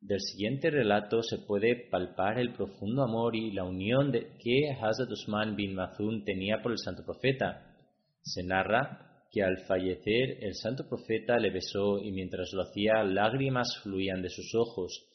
Del 0.00 0.20
siguiente 0.20 0.70
relato 0.70 1.22
se 1.22 1.38
puede 1.38 1.88
palpar 1.88 2.40
el 2.40 2.52
profundo 2.52 3.04
amor 3.04 3.36
y 3.36 3.52
la 3.52 3.64
unión 3.64 4.12
que 4.12 4.70
Hazrat 4.80 5.10
Usman 5.10 5.54
bin 5.54 5.74
Mazun 5.74 6.24
tenía 6.24 6.60
por 6.62 6.72
el 6.72 6.78
santo 6.78 7.04
profeta. 7.04 7.76
Se 8.22 8.42
narra 8.42 9.06
que 9.36 9.42
al 9.42 9.58
fallecer 9.66 10.38
el 10.40 10.54
santo 10.54 10.88
profeta 10.88 11.36
le 11.36 11.50
besó 11.50 11.98
y 11.98 12.10
mientras 12.10 12.54
lo 12.54 12.62
hacía 12.62 13.04
lágrimas 13.04 13.68
fluían 13.82 14.22
de 14.22 14.30
sus 14.30 14.54
ojos. 14.54 15.06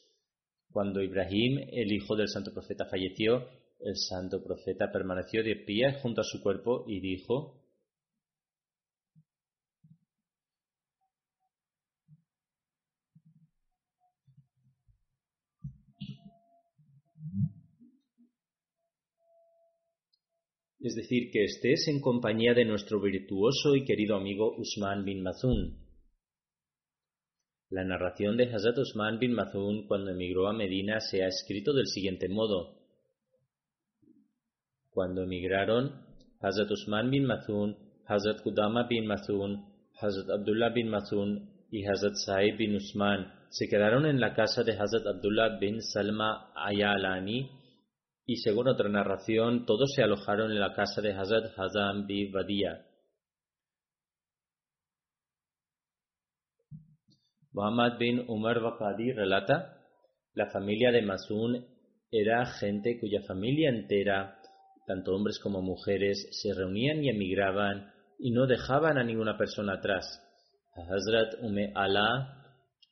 Cuando 0.70 1.02
Ibrahim, 1.02 1.58
el 1.72 1.92
hijo 1.92 2.14
del 2.14 2.28
santo 2.28 2.52
profeta, 2.52 2.84
falleció, 2.84 3.48
el 3.80 3.96
santo 3.96 4.40
profeta 4.40 4.92
permaneció 4.92 5.42
de 5.42 5.56
pie 5.56 5.94
junto 6.00 6.20
a 6.20 6.24
su 6.24 6.40
cuerpo 6.40 6.84
y 6.86 7.00
dijo 7.00 7.61
es 20.82 20.94
decir, 20.96 21.30
que 21.30 21.44
estés 21.44 21.86
en 21.88 22.00
compañía 22.00 22.54
de 22.54 22.64
nuestro 22.64 23.00
virtuoso 23.00 23.76
y 23.76 23.84
querido 23.84 24.16
amigo 24.16 24.56
Usman 24.56 25.04
bin 25.04 25.22
Mazun. 25.22 25.78
La 27.70 27.84
narración 27.84 28.36
de 28.36 28.52
Hazrat 28.52 28.76
Usman 28.78 29.18
bin 29.18 29.32
Mazun 29.32 29.86
cuando 29.86 30.10
emigró 30.10 30.48
a 30.48 30.52
Medina 30.52 31.00
se 31.00 31.22
ha 31.22 31.28
escrito 31.28 31.72
del 31.72 31.86
siguiente 31.86 32.28
modo. 32.28 32.80
Cuando 34.90 35.22
emigraron, 35.22 36.04
Hazrat 36.40 36.70
Usman 36.70 37.10
bin 37.10 37.24
Mazun, 37.24 37.76
Hazrat 38.06 38.42
Kudama 38.42 38.88
bin 38.88 39.06
Mazun, 39.06 39.64
Hazrat 39.94 40.28
Abdullah 40.28 40.70
bin 40.70 40.88
Mazun 40.88 41.48
y 41.70 41.84
Hazrat 41.86 42.14
Saib 42.16 42.58
bin 42.58 42.76
Usman 42.76 43.32
se 43.52 43.68
quedaron 43.68 44.06
en 44.06 44.18
la 44.18 44.34
casa 44.34 44.64
de 44.64 44.72
Hazrat 44.72 45.06
Abdullah 45.06 45.58
bin 45.58 45.82
Salma 45.82 46.52
Ayalani 46.54 47.61
y 48.24 48.36
según 48.36 48.68
otra 48.68 48.88
narración, 48.88 49.66
todos 49.66 49.92
se 49.94 50.02
alojaron 50.02 50.52
en 50.52 50.60
la 50.60 50.72
casa 50.74 51.00
de 51.00 51.12
Hazrat 51.12 51.58
Hazan 51.58 52.06
bi 52.06 52.30
Badia. 52.30 52.86
Muhammad 57.52 57.98
bin 57.98 58.24
Umar 58.28 58.60
Bakadi 58.60 59.12
relata, 59.12 59.78
la 60.34 60.46
familia 60.50 60.90
de 60.90 61.02
Masun 61.02 61.66
era 62.10 62.46
gente 62.46 62.98
cuya 62.98 63.22
familia 63.26 63.68
entera, 63.68 64.38
tanto 64.86 65.14
hombres 65.14 65.38
como 65.38 65.60
mujeres, 65.60 66.28
se 66.30 66.54
reunían 66.54 67.04
y 67.04 67.10
emigraban 67.10 67.92
y 68.18 68.30
no 68.30 68.46
dejaban 68.46 68.96
a 68.98 69.04
ninguna 69.04 69.36
persona 69.36 69.74
atrás. 69.74 70.04
Hazrat 70.74 71.42
Ume 71.42 71.72
Allah 71.74 72.42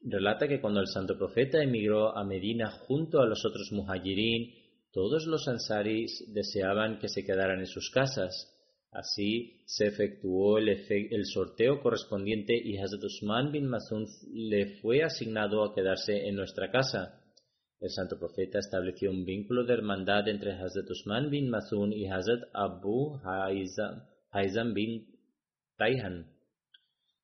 relata 0.03 0.47
que 0.47 0.61
cuando 0.61 0.81
el 0.81 0.89
santo 0.89 1.17
profeta 1.17 1.63
emigró 1.63 2.17
a 2.17 2.25
Medina 2.25 2.71
junto 2.71 3.21
a 3.21 3.27
los 3.27 3.45
otros 3.47 3.71
muhajirin, 3.73 4.60
Todos 4.93 5.27
los 5.27 5.47
ansaris 5.47 6.25
deseaban 6.33 6.99
que 6.99 7.09
se 7.09 7.25
quedaran 7.25 7.61
en 7.61 7.67
sus 7.67 7.91
casas. 7.91 8.57
Así 8.91 9.63
se 9.67 9.87
efectuó 9.87 10.59
el, 10.59 10.69
el 10.69 11.27
sorteo 11.27 11.81
correspondiente 11.81 12.55
y 12.57 12.77
Hazrat 12.77 13.05
Usman 13.05 13.53
bin 13.53 13.69
Mazun 13.69 14.07
le 14.33 14.81
fue 14.81 15.05
asignado 15.05 15.63
a 15.63 15.73
quedarse 15.73 16.27
en 16.27 16.35
nuestra 16.35 16.73
casa. 16.73 17.21
El 17.81 17.91
santo 17.91 18.19
profeta 18.19 18.59
estableció 18.59 19.11
un 19.11 19.25
vínculo 19.25 19.65
de 19.65 19.75
hermandad 19.75 20.29
entre 20.29 20.53
Hazrat 20.53 20.91
Usman 20.91 21.31
bin 21.31 21.51
Mazun 21.51 21.93
y 21.93 22.09
Hazrat 22.09 22.51
Abu 22.53 23.21
Haizam 24.33 24.75
bin 24.75 25.07
Taihan. 25.79 26.27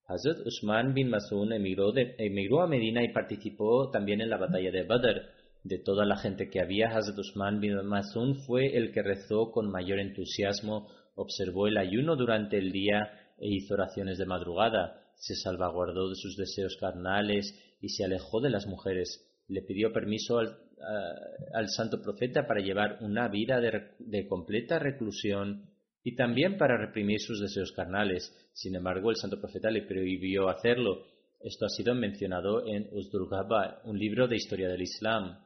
Hazrat 0.07 0.47
Usman 0.47 0.95
bin 0.95 1.11
Mazun 1.11 1.53
emigró, 1.53 1.93
emigró 1.97 2.63
a 2.63 2.69
Medina 2.69 3.03
y 3.03 3.13
participó 3.13 3.91
también 3.91 4.21
en 4.21 4.31
la 4.31 4.37
batalla 4.37 4.71
de 4.71 4.85
Badr. 4.85 5.36
De 5.69 5.81
toda 5.81 6.05
la 6.05 6.17
gente 6.17 6.49
que 6.49 6.61
había, 6.61 6.91
Hazrat 6.91 7.19
Usman 7.19 7.59
bin 7.59 7.75
Mazun 7.85 8.37
fue 8.47 8.77
el 8.77 8.93
que 8.93 9.03
rezó 9.03 9.51
con 9.51 9.69
mayor 9.69 9.99
entusiasmo 9.99 10.87
observó 11.17 11.67
el 11.67 11.77
ayuno 11.77 12.15
durante 12.15 12.57
el 12.57 12.71
día 12.71 13.33
e 13.37 13.49
hizo 13.49 13.75
oraciones 13.75 14.17
de 14.17 14.27
madrugada, 14.27 15.03
se 15.17 15.35
salvaguardó 15.35 16.09
de 16.09 16.15
sus 16.15 16.37
deseos 16.37 16.77
carnales 16.77 17.53
y 17.81 17.89
se 17.89 18.05
alejó 18.05 18.41
de 18.41 18.51
las 18.51 18.69
mujeres. 18.69 19.27
Le 19.49 19.63
pidió 19.63 19.93
permiso 19.93 20.39
al, 20.39 21.69
santo 21.69 22.01
profeta 22.01 22.47
para 22.47 22.61
llevar 22.61 22.99
una 23.01 23.27
vida 23.27 23.61
de, 23.61 24.29
completa 24.29 24.79
reclusión 24.79 25.69
y 26.05 26.15
también 26.15 26.59
para 26.59 26.77
reprimir 26.79 27.19
sus 27.19 27.41
deseos 27.41 27.73
carnales. 27.73 28.33
Sin 28.53 28.77
embargo, 28.77 29.11
el 29.11 29.17
santo 29.17 29.41
profeta 29.41 29.69
le 29.69 29.83
prohibió 29.83 30.49
hacerlo. 30.49 31.07
Esto 31.41 31.67
ha 31.67 31.71
sido 31.71 31.93
mencionado 31.97 32.65
en 32.69 32.89
Uzdurgaba, 32.93 33.81
un 33.83 33.99
libro 33.99 34.29
de 34.29 34.37
historia 34.37 34.69
del 34.69 34.83
Islam. 34.83 35.46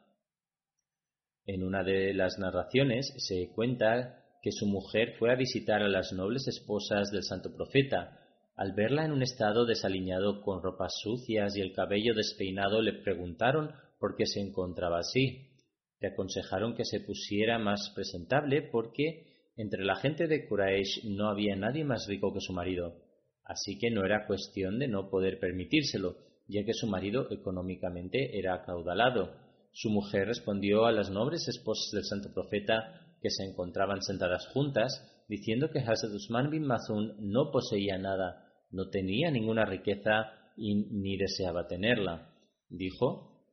En 1.53 1.65
una 1.65 1.83
de 1.83 2.15
las 2.15 2.39
narraciones 2.39 3.13
se 3.17 3.51
cuenta 3.53 4.23
que 4.41 4.53
su 4.53 4.67
mujer 4.67 5.17
fue 5.19 5.33
a 5.33 5.35
visitar 5.35 5.83
a 5.83 5.89
las 5.89 6.13
nobles 6.13 6.47
esposas 6.47 7.11
del 7.11 7.25
santo 7.25 7.53
profeta. 7.53 8.21
Al 8.55 8.73
verla 8.73 9.05
en 9.05 9.11
un 9.11 9.25
estado 9.25 9.67
desaliñado 9.67 10.43
con 10.43 10.63
ropas 10.63 10.93
sucias 11.03 11.57
y 11.57 11.61
el 11.61 11.73
cabello 11.73 12.15
despeinado, 12.15 12.81
le 12.81 12.93
preguntaron 13.03 13.73
por 13.99 14.15
qué 14.15 14.27
se 14.27 14.39
encontraba 14.39 15.01
así. 15.01 15.49
Le 15.99 16.11
aconsejaron 16.11 16.77
que 16.77 16.85
se 16.85 17.01
pusiera 17.01 17.59
más 17.59 17.91
presentable 17.97 18.63
porque 18.63 19.51
entre 19.57 19.85
la 19.85 19.97
gente 19.97 20.29
de 20.29 20.47
Quraysh 20.47 21.05
no 21.07 21.29
había 21.31 21.57
nadie 21.57 21.85
más 21.85 22.07
rico 22.07 22.33
que 22.33 22.41
su 22.41 22.53
marido. 22.53 22.95
Así 23.43 23.77
que 23.77 23.91
no 23.91 24.05
era 24.05 24.29
cuestión 24.29 24.79
de 24.79 24.87
no 24.87 25.11
poder 25.11 25.41
permitírselo, 25.41 26.15
ya 26.47 26.65
que 26.65 26.75
su 26.75 26.87
marido 26.87 27.27
económicamente 27.33 28.39
era 28.39 28.55
acaudalado. 28.55 29.50
Su 29.73 29.91
mujer 29.91 30.27
respondió 30.27 30.85
a 30.85 30.93
las 30.93 31.11
nobles 31.11 31.47
esposas 31.49 31.91
del 31.93 32.05
santo 32.05 32.33
profeta 32.33 33.07
que 33.21 33.31
se 33.31 33.45
encontraban 33.45 34.03
sentadas 34.03 34.49
juntas, 34.49 35.25
diciendo 35.29 35.71
que 35.71 35.81
Hazrat 35.81 36.13
Usman 36.13 36.51
bin 36.51 36.65
Mazun 36.65 37.15
no 37.21 37.51
poseía 37.51 37.99
nada, 37.99 38.51
no 38.71 38.89
tenía 38.89 39.31
ninguna 39.31 39.65
riqueza 39.65 40.33
y 40.57 40.75
ni 40.75 41.17
deseaba 41.17 41.67
tenerla. 41.67 42.35
Dijo, 42.69 43.45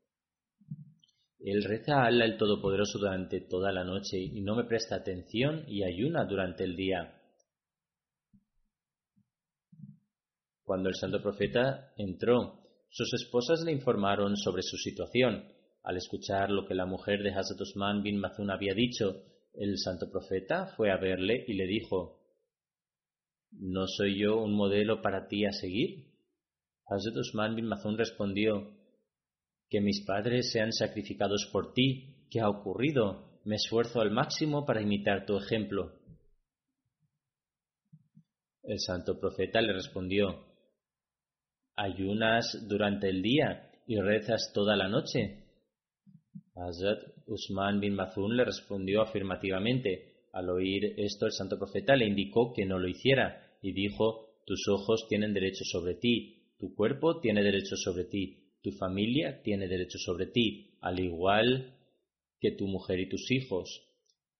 Él 1.39 1.63
reza 1.63 2.01
a 2.01 2.07
Allah 2.07 2.25
el 2.25 2.37
Todopoderoso 2.37 2.99
durante 2.99 3.41
toda 3.41 3.71
la 3.71 3.83
noche 3.83 4.17
y 4.17 4.41
no 4.41 4.55
me 4.55 4.65
presta 4.65 4.95
atención 4.95 5.65
y 5.67 5.83
ayuna 5.83 6.25
durante 6.25 6.63
el 6.63 6.75
día. 6.75 7.13
Cuando 10.63 10.89
el 10.89 10.95
santo 10.95 11.21
profeta 11.21 11.93
entró, 11.95 12.59
sus 12.89 13.13
esposas 13.13 13.61
le 13.63 13.71
informaron 13.71 14.35
sobre 14.35 14.63
su 14.63 14.75
situación. 14.77 15.56
Al 15.83 15.97
escuchar 15.97 16.49
lo 16.49 16.65
que 16.65 16.75
la 16.75 16.85
mujer 16.85 17.23
de 17.23 17.31
Hazrat 17.31 17.61
Usman 17.61 18.03
bin 18.03 18.19
Mazun 18.19 18.51
había 18.51 18.73
dicho, 18.73 19.23
el 19.53 19.77
santo 19.77 20.09
profeta 20.11 20.73
fue 20.75 20.91
a 20.91 20.97
verle 20.97 21.45
y 21.47 21.53
le 21.53 21.65
dijo, 21.65 22.19
¿No 23.51 23.87
soy 23.87 24.19
yo 24.19 24.41
un 24.41 24.53
modelo 24.53 25.01
para 25.01 25.27
ti 25.27 25.45
a 25.45 25.51
seguir? 25.51 26.11
Hazrat 26.85 27.17
Usman 27.17 27.55
bin 27.55 27.65
Mazun 27.65 27.97
respondió, 27.97 28.75
Que 29.69 29.81
mis 29.81 30.05
padres 30.05 30.51
sean 30.51 30.71
sacrificados 30.71 31.49
por 31.51 31.73
ti, 31.73 32.27
¿qué 32.29 32.41
ha 32.41 32.49
ocurrido? 32.49 33.41
Me 33.45 33.55
esfuerzo 33.55 34.01
al 34.01 34.11
máximo 34.11 34.65
para 34.65 34.81
imitar 34.81 35.25
tu 35.25 35.37
ejemplo. 35.37 35.93
El 38.63 38.79
santo 38.79 39.17
profeta 39.17 39.61
le 39.61 39.71
respondió, 39.71 40.45
¿Ayunas 41.77 42.67
durante 42.67 43.07
el 43.07 43.21
día 43.21 43.71
y 43.85 43.97
rezas 44.01 44.51
toda 44.53 44.75
la 44.75 44.89
noche? 44.89 45.46
Hazrat 46.57 47.03
Usman 47.27 47.79
bin 47.79 47.93
Mazun 47.93 48.35
le 48.35 48.43
respondió 48.43 49.01
afirmativamente. 49.01 50.25
Al 50.33 50.49
oír 50.49 50.93
esto, 50.97 51.25
el 51.25 51.31
santo 51.31 51.57
profeta 51.57 51.95
le 51.95 52.07
indicó 52.07 52.51
que 52.53 52.65
no 52.65 52.79
lo 52.79 52.87
hiciera 52.87 53.57
y 53.61 53.73
dijo, 53.73 54.27
tus 54.45 54.67
ojos 54.67 55.07
tienen 55.07 55.33
derecho 55.33 55.63
sobre 55.65 55.95
ti, 55.95 56.53
tu 56.57 56.73
cuerpo 56.73 57.19
tiene 57.19 57.43
derecho 57.43 57.75
sobre 57.75 58.05
ti, 58.05 58.53
tu 58.61 58.71
familia 58.71 59.41
tiene 59.41 59.67
derecho 59.67 59.97
sobre 59.99 60.27
ti, 60.27 60.77
al 60.81 60.99
igual 60.99 61.75
que 62.39 62.51
tu 62.51 62.67
mujer 62.67 62.99
y 62.99 63.09
tus 63.09 63.29
hijos. 63.31 63.83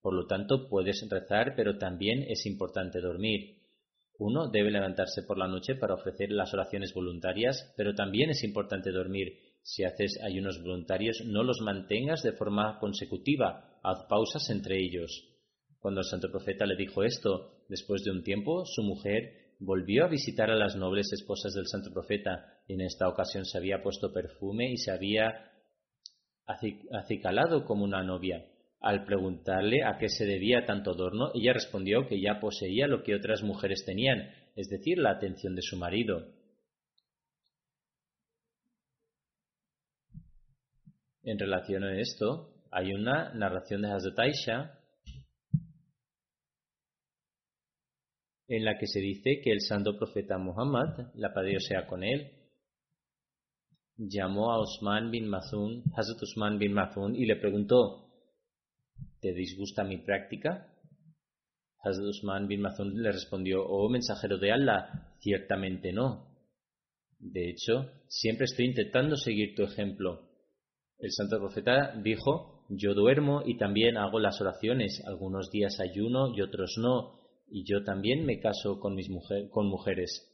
Por 0.02 0.14
lo 0.14 0.26
tanto, 0.28 0.68
puedes 0.70 1.08
rezar, 1.10 1.54
pero 1.56 1.78
también 1.78 2.24
es 2.24 2.46
importante 2.46 3.00
dormir. 3.00 3.58
Uno 4.20 4.50
debe 4.50 4.72
levantarse 4.72 5.24
por 5.24 5.38
la 5.38 5.48
noche 5.48 5.76
para 5.76 5.94
ofrecer 5.94 6.32
las 6.32 6.54
oraciones 6.54 6.94
voluntarias, 6.94 7.74
pero 7.78 7.94
también 7.94 8.32
es 8.32 8.44
importante 8.44 8.92
dormir 8.92 9.47
si 9.68 9.84
haces 9.84 10.18
ayunos 10.24 10.64
voluntarios, 10.64 11.22
no 11.26 11.44
los 11.44 11.60
mantengas 11.60 12.24
de 12.24 12.32
forma 12.32 12.80
consecutiva, 12.80 13.78
haz 13.84 14.06
pausas 14.08 14.50
entre 14.50 14.78
ellos. 14.78 15.12
Cuando 15.80 16.00
el 16.00 16.06
santo 16.06 16.32
profeta 16.32 16.66
le 16.66 16.78
dijo 16.78 17.04
esto, 17.04 17.66
después 17.68 18.02
de 18.06 18.12
un 18.12 18.24
tiempo, 18.24 18.64
su 18.66 18.82
mujer 18.82 19.56
volvió 19.60 20.06
a 20.06 20.08
visitar 20.08 20.50
a 20.50 20.56
las 20.56 20.78
nobles 20.78 21.12
esposas 21.12 21.54
del 21.54 21.68
santo 21.68 21.92
profeta, 21.92 22.62
en 22.70 22.80
esta 22.80 23.10
ocasión 23.10 23.44
se 23.44 23.58
había 23.58 23.84
puesto 23.84 24.14
perfume 24.14 24.72
y 24.72 24.78
se 24.78 24.92
había 24.92 25.52
acicalado 26.94 27.66
como 27.66 27.84
una 27.84 28.04
novia. 28.04 28.46
Al 28.80 29.04
preguntarle 29.04 29.84
a 29.84 29.98
qué 29.98 30.08
se 30.08 30.26
debía 30.26 30.66
tanto 30.66 30.92
adorno, 30.92 31.32
ella 31.34 31.52
respondió 31.52 32.08
que 32.08 32.22
ya 32.22 32.40
poseía 32.40 32.88
lo 32.88 33.04
que 33.04 33.16
otras 33.16 33.44
mujeres 33.44 33.84
tenían, 33.86 34.30
es 34.56 34.70
decir, 34.70 34.98
la 34.98 35.12
atención 35.12 35.56
de 35.56 35.62
su 35.62 35.76
marido. 35.76 36.37
En 41.28 41.38
relación 41.38 41.84
a 41.84 42.00
esto, 42.00 42.54
hay 42.72 42.94
una 42.94 43.34
narración 43.34 43.82
de 43.82 43.92
Hazrat 43.92 44.18
Aisha 44.18 44.80
en 48.48 48.64
la 48.64 48.78
que 48.78 48.88
se 48.88 49.02
dice 49.02 49.42
que 49.44 49.52
el 49.52 49.60
santo 49.60 49.98
profeta 49.98 50.38
Muhammad, 50.38 51.12
la 51.16 51.34
paz 51.34 51.44
sea 51.68 51.86
con 51.86 52.06
él, 52.06 52.32
llamó 53.98 54.54
a 54.54 54.62
Usman 54.62 55.12
bin 55.12 55.28
Mazun, 55.28 55.84
Hazrat 55.98 56.24
Usman 56.24 56.60
bin 56.60 56.72
Mazun, 56.72 57.14
y 57.14 57.26
le 57.26 57.36
preguntó, 57.36 58.10
¿te 59.20 59.34
disgusta 59.34 59.84
mi 59.84 59.98
práctica? 59.98 60.74
Hazrat 61.84 62.06
Usman 62.06 62.48
bin 62.48 62.62
Mazun 62.62 63.04
le 63.04 63.12
respondió, 63.12 63.66
oh 63.68 63.90
mensajero 63.90 64.38
de 64.38 64.54
Allah, 64.54 65.14
ciertamente 65.20 65.92
no. 65.92 66.38
De 67.20 67.50
hecho, 67.50 67.92
siempre 68.08 68.46
estoy 68.46 68.68
intentando 68.68 69.18
seguir 69.18 69.56
tu 69.56 69.64
ejemplo. 69.64 70.37
El 71.00 71.12
santo 71.12 71.38
profeta 71.40 71.94
dijo, 72.04 72.66
yo 72.70 72.94
duermo 72.94 73.44
y 73.46 73.58
también 73.58 73.98
hago 73.98 74.20
las 74.20 74.42
oraciones, 74.42 75.04
algunos 75.06 75.50
días 75.52 75.80
ayuno 75.80 76.36
y 76.36 76.42
otros 76.42 76.76
no, 76.78 77.20
y 77.50 77.64
yo 77.66 77.84
también 77.84 78.26
me 78.26 78.40
caso 78.40 78.80
con, 78.80 78.96
mis 78.96 79.08
con 79.52 79.68
mujeres. 79.68 80.34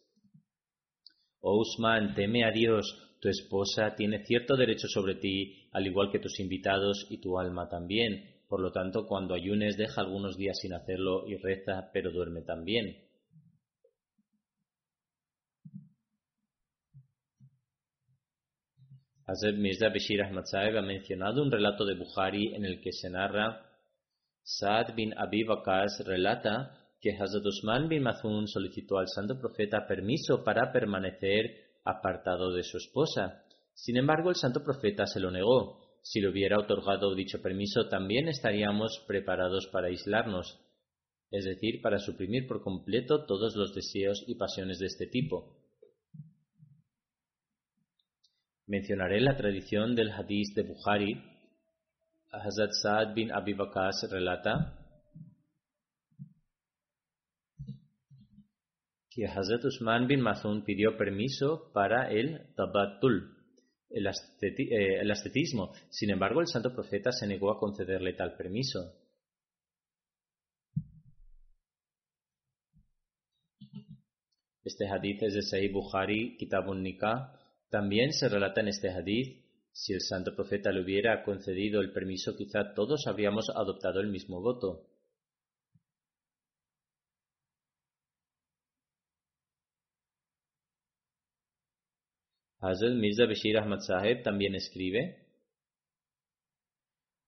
Oh 1.41 1.59
Usman, 1.59 2.15
teme 2.15 2.45
a 2.45 2.51
Dios, 2.51 2.97
tu 3.19 3.29
esposa 3.29 3.95
tiene 3.95 4.23
cierto 4.25 4.55
derecho 4.55 4.87
sobre 4.87 5.15
ti, 5.15 5.67
al 5.71 5.85
igual 5.85 6.09
que 6.11 6.19
tus 6.19 6.39
invitados 6.39 7.07
y 7.09 7.19
tu 7.19 7.37
alma 7.37 7.67
también. 7.67 8.41
Por 8.47 8.61
lo 8.61 8.71
tanto, 8.71 9.05
cuando 9.05 9.33
ayunes, 9.33 9.77
deja 9.77 10.01
algunos 10.01 10.37
días 10.37 10.57
sin 10.61 10.73
hacerlo 10.73 11.27
y 11.27 11.35
reza, 11.37 11.89
pero 11.93 12.11
duerme 12.11 12.41
también. 12.41 12.97
Hazrat 19.25 19.55
Mirza 19.55 19.89
Bashir 19.89 20.21
Ahmad 20.21 20.43
Saeb 20.45 20.77
ha 20.77 20.81
mencionado 20.81 21.41
un 21.41 21.51
relato 21.51 21.85
de 21.85 21.95
Bukhari 21.95 22.53
en 22.55 22.65
el 22.65 22.81
que 22.81 22.91
se 22.91 23.09
narra 23.09 23.69
Saad 24.43 24.95
bin 24.95 25.13
Abi 25.17 25.43
Bakas 25.43 26.03
relata 26.05 26.77
que 26.99 27.11
Hazrat 27.11 27.45
Usman 27.45 27.87
bin 27.87 28.03
Mazun 28.03 28.47
solicitó 28.47 28.97
al 28.97 29.07
santo 29.07 29.39
profeta 29.39 29.87
permiso 29.87 30.43
para 30.43 30.73
permanecer 30.73 31.79
apartado 31.85 32.51
de 32.51 32.63
su 32.63 32.77
esposa. 32.77 33.43
Sin 33.73 33.95
embargo, 33.95 34.29
el 34.29 34.35
santo 34.35 34.61
profeta 34.63 35.05
se 35.05 35.21
lo 35.21 35.31
negó. 35.31 35.79
Si 36.01 36.19
le 36.19 36.29
hubiera 36.29 36.59
otorgado 36.59 37.15
dicho 37.15 37.41
permiso, 37.41 37.87
también 37.87 38.27
estaríamos 38.27 39.03
preparados 39.07 39.67
para 39.67 39.87
aislarnos, 39.87 40.59
es 41.31 41.45
decir, 41.45 41.81
para 41.81 41.99
suprimir 41.99 42.45
por 42.45 42.61
completo 42.61 43.25
todos 43.25 43.55
los 43.55 43.73
deseos 43.73 44.21
y 44.27 44.35
pasiones 44.35 44.79
de 44.79 44.87
este 44.87 45.07
tipo. 45.07 45.62
Mencionaré 48.65 49.19
la 49.19 49.35
tradición 49.35 49.93
del 49.93 50.11
hadith 50.11 50.55
de 50.55 50.63
Bukhari. 50.63 51.21
Hazrat 52.31 52.71
Saad 52.71 53.13
bin 53.13 53.31
Abi 53.31 53.53
Waqas 53.53 54.07
relata 54.09 54.79
que 59.09 59.27
Hazrat 59.27 59.65
Usman 59.65 60.07
bin 60.07 60.21
Mazun 60.21 60.63
pidió 60.63 60.97
permiso 60.97 61.71
para 61.73 62.09
el 62.09 62.53
tabatul, 62.55 63.37
el, 63.89 64.07
eh, 64.07 65.01
el 65.01 65.11
ascetismo. 65.11 65.73
Sin 65.89 66.09
embargo, 66.09 66.41
el 66.41 66.47
santo 66.47 66.73
profeta 66.73 67.11
se 67.11 67.27
negó 67.27 67.51
a 67.51 67.59
concederle 67.59 68.13
tal 68.13 68.35
permiso. 68.35 68.79
Este 74.63 74.87
hadith 74.87 75.21
es 75.23 75.33
de 75.33 75.41
Sahih 75.41 75.71
Bukhari, 75.71 76.37
Kitabun 76.37 76.81
Nikah. 76.81 77.42
También 77.73 78.13
se 78.13 78.29
relata 78.29 78.61
en 78.61 78.67
este 78.67 78.91
hadith, 78.91 79.43
si 79.71 79.93
el 79.93 80.01
santo 80.01 80.35
profeta 80.35 80.71
le 80.71 80.83
hubiera 80.83 81.23
concedido 81.23 81.81
el 81.81 81.91
permiso, 81.91 82.35
quizá 82.37 82.75
todos 82.75 83.07
habríamos 83.07 83.49
adoptado 83.49 83.99
el 83.99 84.09
mismo 84.09 84.39
voto. 84.41 84.85
Hazrat 92.59 92.93
Mirza 92.93 93.25
Bashir 93.25 93.57
Ahmad 93.57 93.79
Saheb 93.79 94.21
también 94.21 94.53
escribe. 94.53 95.25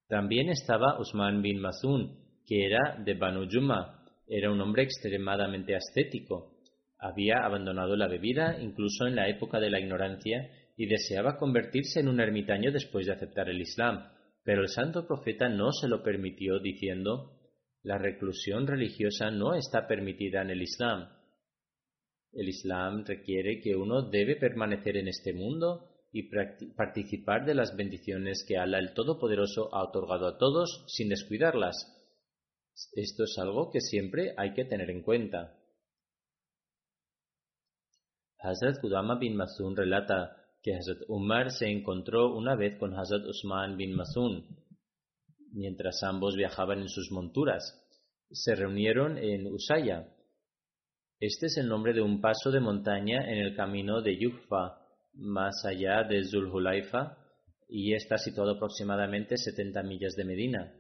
También 0.08 0.50
estaba 0.50 1.00
Usman 1.00 1.42
bin 1.42 1.60
Mazun, 1.60 2.20
que 2.46 2.68
era 2.68 3.02
de 3.04 3.16
Banu 3.16 3.48
Juma. 3.52 4.06
Era 4.28 4.52
un 4.52 4.62
hombre 4.62 4.84
extremadamente 4.84 5.76
ascético. 5.76 6.55
Había 7.06 7.46
abandonado 7.46 7.96
la 7.96 8.08
bebida 8.08 8.60
incluso 8.60 9.06
en 9.06 9.16
la 9.16 9.30
época 9.30 9.60
de 9.60 9.70
la 9.70 9.80
ignorancia 9.80 10.50
y 10.76 10.88
deseaba 10.88 11.38
convertirse 11.38 12.00
en 12.00 12.08
un 12.08 12.20
ermitaño 12.20 12.72
después 12.72 13.06
de 13.06 13.14
aceptar 13.14 13.48
el 13.48 13.62
Islam. 13.62 14.10
Pero 14.44 14.64
el 14.64 14.70
santo 14.70 15.06
profeta 15.06 15.48
no 15.48 15.72
se 15.72 15.88
lo 15.88 16.02
permitió 16.02 16.60
diciendo, 16.60 17.40
la 17.84 18.00
reclusión 18.00 18.66
religiosa 18.66 19.30
no 19.30 19.54
está 19.54 19.86
permitida 19.86 20.42
en 20.42 20.50
el 20.50 20.64
Islam. 20.64 21.08
El 22.34 22.50
Islam 22.50 23.06
requiere 23.06 23.62
que 23.62 23.76
uno 23.76 24.10
debe 24.10 24.36
permanecer 24.38 24.98
en 24.98 25.08
este 25.08 25.32
mundo 25.32 25.88
y 26.12 26.24
participar 26.76 27.46
de 27.46 27.54
las 27.54 27.76
bendiciones 27.76 28.44
que 28.48 28.58
Allah 28.58 28.80
el 28.80 28.96
Todopoderoso 28.96 29.70
ha 29.76 29.84
otorgado 29.84 30.28
a 30.28 30.40
todos 30.40 30.86
sin 30.88 31.10
descuidarlas. 31.10 31.76
Esto 32.94 33.26
es 33.26 33.38
algo 33.38 33.70
que 33.70 33.80
siempre 33.80 34.34
hay 34.38 34.54
que 34.54 34.66
tener 34.66 34.90
en 34.90 35.04
cuenta. 35.04 35.60
Hazrat 38.48 38.80
Kudama 38.82 39.16
bin 39.16 39.36
Masun 39.36 39.76
relata 39.76 40.36
que 40.62 40.76
Hazrat 40.76 41.04
Umar 41.08 41.52
se 41.52 41.68
encontró 41.68 42.36
una 42.36 42.56
vez 42.56 42.78
con 42.80 42.94
Hazrat 42.94 43.26
Usman 43.26 43.78
bin 43.78 43.96
Masun 43.96 44.46
mientras 45.52 46.04
ambos 46.04 46.36
viajaban 46.36 46.80
en 46.80 46.90
sus 46.90 47.12
monturas. 47.12 47.82
Se 48.30 48.56
reunieron 48.56 49.18
en 49.18 49.48
Usaya, 49.48 50.08
este 51.20 51.46
es 51.46 51.58
el 51.58 51.70
nombre 51.70 51.94
de 51.94 52.02
un 52.02 52.20
paso 52.20 52.52
de 52.52 52.60
montaña 52.60 53.32
en 53.32 53.38
el 53.38 53.56
camino 53.56 54.02
de 54.02 54.18
Yufa, 54.20 54.82
más 55.14 55.64
allá 55.64 56.04
de 56.04 56.22
Zulhulaifa, 56.26 57.18
y 57.70 57.94
está 57.94 58.18
situado 58.18 58.52
aproximadamente 58.52 59.38
70 59.38 59.82
millas 59.84 60.14
de 60.16 60.26
Medina. 60.26 60.74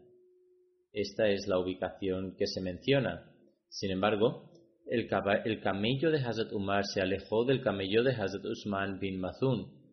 Esta 0.91 1.29
es 1.29 1.47
la 1.47 1.57
ubicación 1.57 2.35
que 2.37 2.47
se 2.47 2.61
menciona. 2.61 3.31
Sin 3.69 3.91
embargo, 3.91 4.51
el, 4.85 5.59
camello 5.61 6.11
de 6.11 6.19
Hazrat 6.19 6.51
Umar 6.53 6.85
se 6.85 7.01
alejó 7.01 7.43
del 7.45 7.61
camello 7.61 8.03
de 8.03 8.11
Hazrat 8.11 8.45
Usman 8.45 8.99
bin 8.99 9.19
Mazun. 9.19 9.83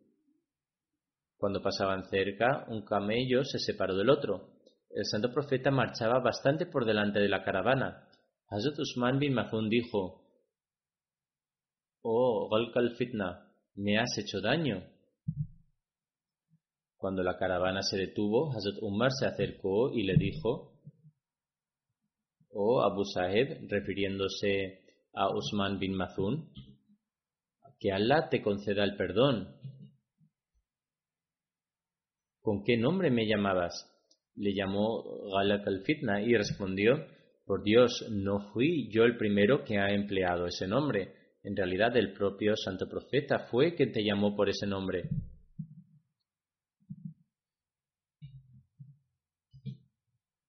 Cuando 1.36 1.62
pasaban 1.62 2.04
cerca, 2.04 2.66
un 2.68 2.84
camello 2.84 3.42
se 3.44 3.58
separó 3.58 3.96
del 3.96 4.10
otro. 4.10 4.50
El 4.90 5.04
santo 5.06 5.32
profeta 5.32 5.70
marchaba 5.70 6.20
bastante 6.20 6.66
por 6.66 6.84
delante 6.84 7.20
de 7.20 7.28
la 7.28 7.42
caravana. 7.42 8.08
Hazrat 8.48 8.78
Usman 8.78 9.18
bin 9.18 9.34
Mazun 9.34 9.68
dijo, 9.68 10.20
Oh, 12.02 12.48
Galkal 12.50 12.94
Fitna, 12.96 13.50
me 13.74 13.98
has 13.98 14.18
hecho 14.18 14.40
daño. 14.40 14.84
Cuando 16.96 17.22
la 17.22 17.36
caravana 17.36 17.82
se 17.82 17.96
detuvo, 17.96 18.52
Hazrat 18.52 18.82
Umar 18.82 19.10
se 19.10 19.26
acercó 19.26 19.90
y 19.92 20.02
le 20.02 20.14
dijo, 20.16 20.78
Oh 22.50 22.82
Abu 22.82 23.04
Saheb, 23.04 23.66
refiriéndose 23.70 24.81
a 25.14 25.28
Usman 25.34 25.78
bin 25.78 25.94
Mazun, 25.94 26.52
que 27.78 27.92
Allah 27.92 28.28
te 28.30 28.42
conceda 28.42 28.84
el 28.84 28.96
perdón. 28.96 29.56
¿Con 32.40 32.62
qué 32.64 32.76
nombre 32.76 33.10
me 33.10 33.26
llamabas? 33.26 33.88
Le 34.34 34.54
llamó 34.54 35.02
Galak 35.34 35.66
al-Fitna 35.66 36.22
y 36.22 36.34
respondió, 36.34 37.06
por 37.44 37.64
Dios, 37.64 38.06
no 38.10 38.52
fui 38.52 38.88
yo 38.90 39.02
el 39.02 39.16
primero 39.16 39.64
que 39.64 39.78
ha 39.78 39.92
empleado 39.92 40.46
ese 40.46 40.66
nombre. 40.66 41.14
En 41.42 41.56
realidad 41.56 41.96
el 41.96 42.12
propio 42.12 42.54
santo 42.56 42.88
profeta 42.88 43.48
fue 43.50 43.74
quien 43.74 43.92
te 43.92 44.04
llamó 44.04 44.36
por 44.36 44.48
ese 44.48 44.66
nombre. 44.66 45.08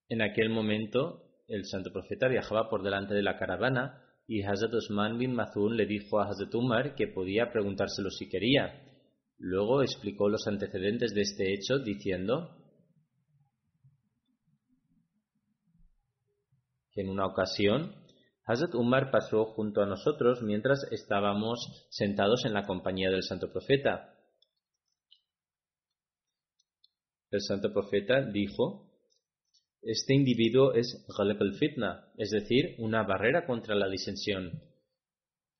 En 0.08 0.22
aquel 0.22 0.50
momento 0.52 1.24
el 1.48 1.66
santo 1.66 1.92
profeta 1.92 2.28
viajaba 2.28 2.70
por 2.70 2.84
delante 2.84 3.16
de 3.16 3.24
la 3.24 3.38
caravana 3.38 4.03
y 4.28 4.42
Hazrat 4.44 4.74
Usman 4.74 5.18
bin 5.18 5.34
Mazun 5.34 5.76
le 5.76 5.86
dijo 5.86 6.20
a 6.20 6.30
Hazrat 6.30 6.54
Umar 6.56 6.96
que 6.96 7.08
podía 7.08 7.52
preguntárselo 7.52 8.10
si 8.10 8.30
quería. 8.30 8.82
Luego 9.38 9.82
explicó 9.82 10.30
los 10.30 10.48
antecedentes 10.48 11.14
de 11.14 11.22
este 11.22 11.54
hecho 11.54 11.80
diciendo 11.80 12.58
que 16.92 17.02
en 17.02 17.10
una 17.10 17.26
ocasión 17.26 17.96
Hazrat 18.46 18.76
Umar 18.76 19.10
pasó 19.12 19.46
junto 19.46 19.82
a 19.82 19.86
nosotros 19.86 20.42
mientras 20.42 20.86
estábamos 20.92 21.88
sentados 21.90 22.46
en 22.46 22.54
la 22.54 22.66
compañía 22.66 23.10
del 23.10 23.24
santo 23.24 23.52
profeta. 23.52 24.14
El 27.32 27.42
santo 27.42 27.74
profeta 27.74 28.22
dijo, 28.22 28.93
este 29.86 30.14
individuo 30.14 30.74
es 30.74 31.06
Ghalib 31.18 31.42
al-Fitna, 31.42 32.08
es 32.18 32.30
decir, 32.32 32.76
una 32.80 33.04
barrera 33.04 33.46
contra 33.46 33.76
la 33.76 33.90
disensión. 33.90 34.62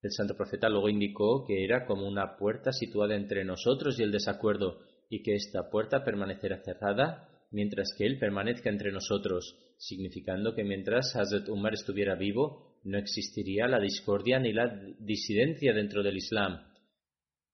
El 0.02 0.12
santo 0.12 0.36
profeta 0.36 0.70
luego 0.70 0.90
indicó 0.90 1.46
que 1.46 1.64
era 1.64 1.86
como 1.86 2.08
una 2.08 2.38
puerta 2.38 2.72
situada 2.72 3.16
entre 3.16 3.44
nosotros 3.46 4.00
y 4.00 4.04
el 4.04 4.12
desacuerdo, 4.12 4.80
y 5.10 5.24
que 5.24 5.36
esta 5.36 5.70
puerta 5.70 6.04
permanecerá 6.04 6.62
cerrada 6.64 7.30
mientras 7.52 7.94
que 7.98 8.06
él 8.06 8.18
permanezca 8.18 8.70
entre 8.70 8.92
nosotros, 8.92 9.56
significando 9.78 10.56
que 10.56 10.64
mientras 10.64 11.16
Hazrat 11.16 11.50
Umar 11.50 11.74
estuviera 11.74 12.16
vivo, 12.16 12.80
no 12.84 12.98
existiría 12.98 13.68
la 13.68 13.80
discordia 13.80 14.40
ni 14.40 14.54
la 14.54 14.68
disidencia 15.00 15.74
dentro 15.74 16.02
del 16.02 16.18
Islam. 16.18 16.60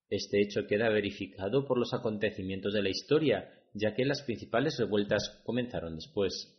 Este 0.09 0.41
hecho 0.41 0.65
queda 0.67 0.89
verificado 0.89 1.67
por 1.67 1.77
los 1.77 1.93
acontecimientos 1.93 2.73
de 2.73 2.81
la 2.81 2.89
historia, 2.89 3.49
ya 3.73 3.93
que 3.93 4.05
las 4.05 4.21
principales 4.23 4.77
revueltas 4.79 5.41
comenzaron 5.43 5.95
después. 5.95 6.58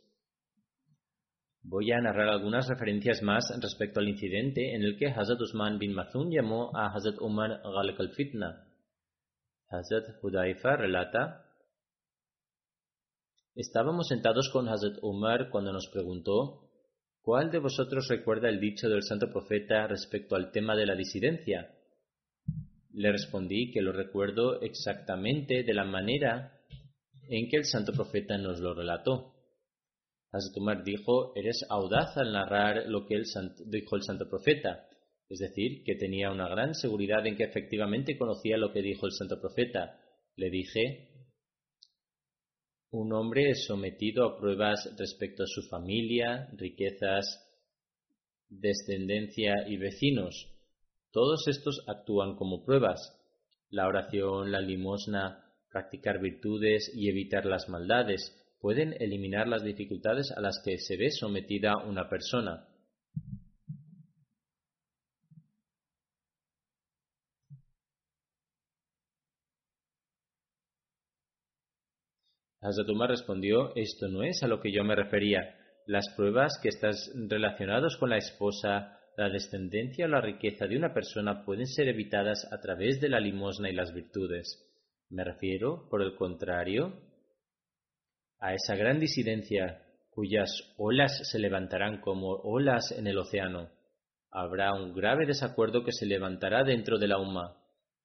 Voy 1.63 1.93
a 1.93 2.01
narrar 2.01 2.29
algunas 2.29 2.69
referencias 2.69 3.23
más 3.23 3.45
respecto 3.61 4.01
al 4.01 4.09
incidente 4.09 4.75
en 4.75 4.83
el 4.83 4.97
que 4.97 5.09
Hazrat 5.09 5.41
Usman 5.41 5.79
bin 5.79 5.93
Mazun 5.93 6.31
llamó 6.31 6.75
a 6.75 6.87
Hazrat 6.87 7.21
Umar 7.21 7.61
Ghalq 7.63 8.01
al-Fitna. 8.01 8.67
Hazrat 9.69 10.23
Hudaifa 10.23 10.77
relata 10.77 11.45
Estábamos 13.55 14.09
sentados 14.09 14.49
con 14.51 14.69
Hazrat 14.69 14.99
Umar 15.03 15.51
cuando 15.51 15.73
nos 15.73 15.89
preguntó 15.89 16.71
¿Cuál 17.21 17.51
de 17.51 17.59
vosotros 17.59 18.09
recuerda 18.09 18.49
el 18.49 18.59
dicho 18.59 18.89
del 18.89 19.03
santo 19.03 19.31
profeta 19.31 19.87
respecto 19.87 20.37
al 20.37 20.51
tema 20.51 20.75
de 20.75 20.87
la 20.87 20.95
disidencia? 20.95 21.75
Le 22.93 23.13
respondí 23.13 23.71
que 23.71 23.83
lo 23.83 23.93
recuerdo 23.93 24.63
exactamente 24.63 25.63
de 25.63 25.75
la 25.75 25.85
manera 25.85 26.59
en 27.29 27.49
que 27.49 27.59
el 27.59 27.65
santo 27.65 27.93
profeta 27.93 28.39
nos 28.39 28.61
lo 28.61 28.73
relató. 28.73 29.40
Hazrat 30.33 30.85
dijo, 30.85 31.33
eres 31.35 31.65
audaz 31.69 32.17
al 32.17 32.33
narrar 32.33 32.87
lo 32.87 33.05
que 33.07 33.21
dijo 33.67 33.97
el 33.97 34.03
santo 34.03 34.29
profeta, 34.29 34.87
es 35.29 35.39
decir, 35.39 35.83
que 35.85 35.97
tenía 35.97 36.31
una 36.31 36.49
gran 36.49 36.75
seguridad 36.75 37.27
en 37.27 37.37
que 37.37 37.45
efectivamente 37.45 38.17
conocía 38.17 38.57
lo 38.57 38.73
que 38.73 38.83
dijo 38.83 39.07
el 39.07 39.13
santo 39.13 39.41
profeta. 39.41 40.01
Le 40.37 40.51
dije, 40.51 41.09
un 42.91 43.13
hombre 43.13 43.51
es 43.51 43.65
sometido 43.67 44.25
a 44.25 44.39
pruebas 44.39 44.93
respecto 44.99 45.45
a 45.45 45.47
su 45.47 45.63
familia, 45.69 46.49
riquezas, 46.57 47.47
descendencia 48.49 49.69
y 49.69 49.77
vecinos. 49.77 50.49
Todos 51.13 51.47
estos 51.49 51.85
actúan 51.89 52.37
como 52.37 52.65
pruebas. 52.65 53.17
La 53.69 53.87
oración, 53.87 54.51
la 54.51 54.61
limosna, 54.61 55.45
practicar 55.71 56.21
virtudes 56.21 56.91
y 56.95 57.09
evitar 57.09 57.47
las 57.47 57.69
maldades 57.69 58.40
pueden 58.61 58.95
eliminar 59.01 59.49
las 59.49 59.65
dificultades 59.65 60.33
a 60.37 60.41
las 60.41 60.61
que 60.65 60.79
se 60.79 60.97
ve 60.97 61.11
sometida 61.11 61.77
una 61.79 62.09
persona. 62.09 62.67
Hazrat 72.63 72.89
respondió, 73.09 73.75
esto 73.75 74.09
no 74.09 74.23
es 74.23 74.43
a 74.43 74.47
lo 74.47 74.61
que 74.61 74.71
yo 74.71 74.85
me 74.85 74.95
refería. 74.95 75.57
Las 75.87 76.15
pruebas 76.15 76.61
que 76.63 76.69
estás 76.69 77.11
relacionados 77.15 77.97
con 77.97 78.11
la 78.11 78.19
esposa, 78.19 78.99
la 79.17 79.31
descendencia 79.31 80.05
o 80.05 80.09
la 80.09 80.21
riqueza 80.21 80.67
de 80.67 80.77
una 80.77 80.93
persona 80.93 81.43
pueden 81.47 81.67
ser 81.67 81.89
evitadas 81.89 82.47
a 82.53 82.61
través 82.61 83.01
de 83.01 83.09
la 83.09 83.19
limosna 83.19 83.71
y 83.71 83.75
las 83.75 83.95
virtudes. 83.95 84.71
Me 85.09 85.25
refiero, 85.25 85.89
por 85.89 86.03
el 86.03 86.15
contrario, 86.17 87.10
a 88.41 88.55
esa 88.55 88.75
gran 88.75 88.99
disidencia 88.99 89.83
cuyas 90.11 90.51
olas 90.77 91.31
se 91.31 91.39
levantarán 91.39 92.01
como 92.01 92.33
olas 92.33 92.93
en 92.93 93.07
el 93.07 93.19
océano. 93.19 93.71
Habrá 94.31 94.73
un 94.75 94.95
grave 94.95 95.27
desacuerdo 95.27 95.85
que 95.85 95.93
se 95.93 96.07
levantará 96.07 96.65
dentro 96.65 96.99
de 96.99 97.09
la 97.09 97.19
umma. 97.19 97.57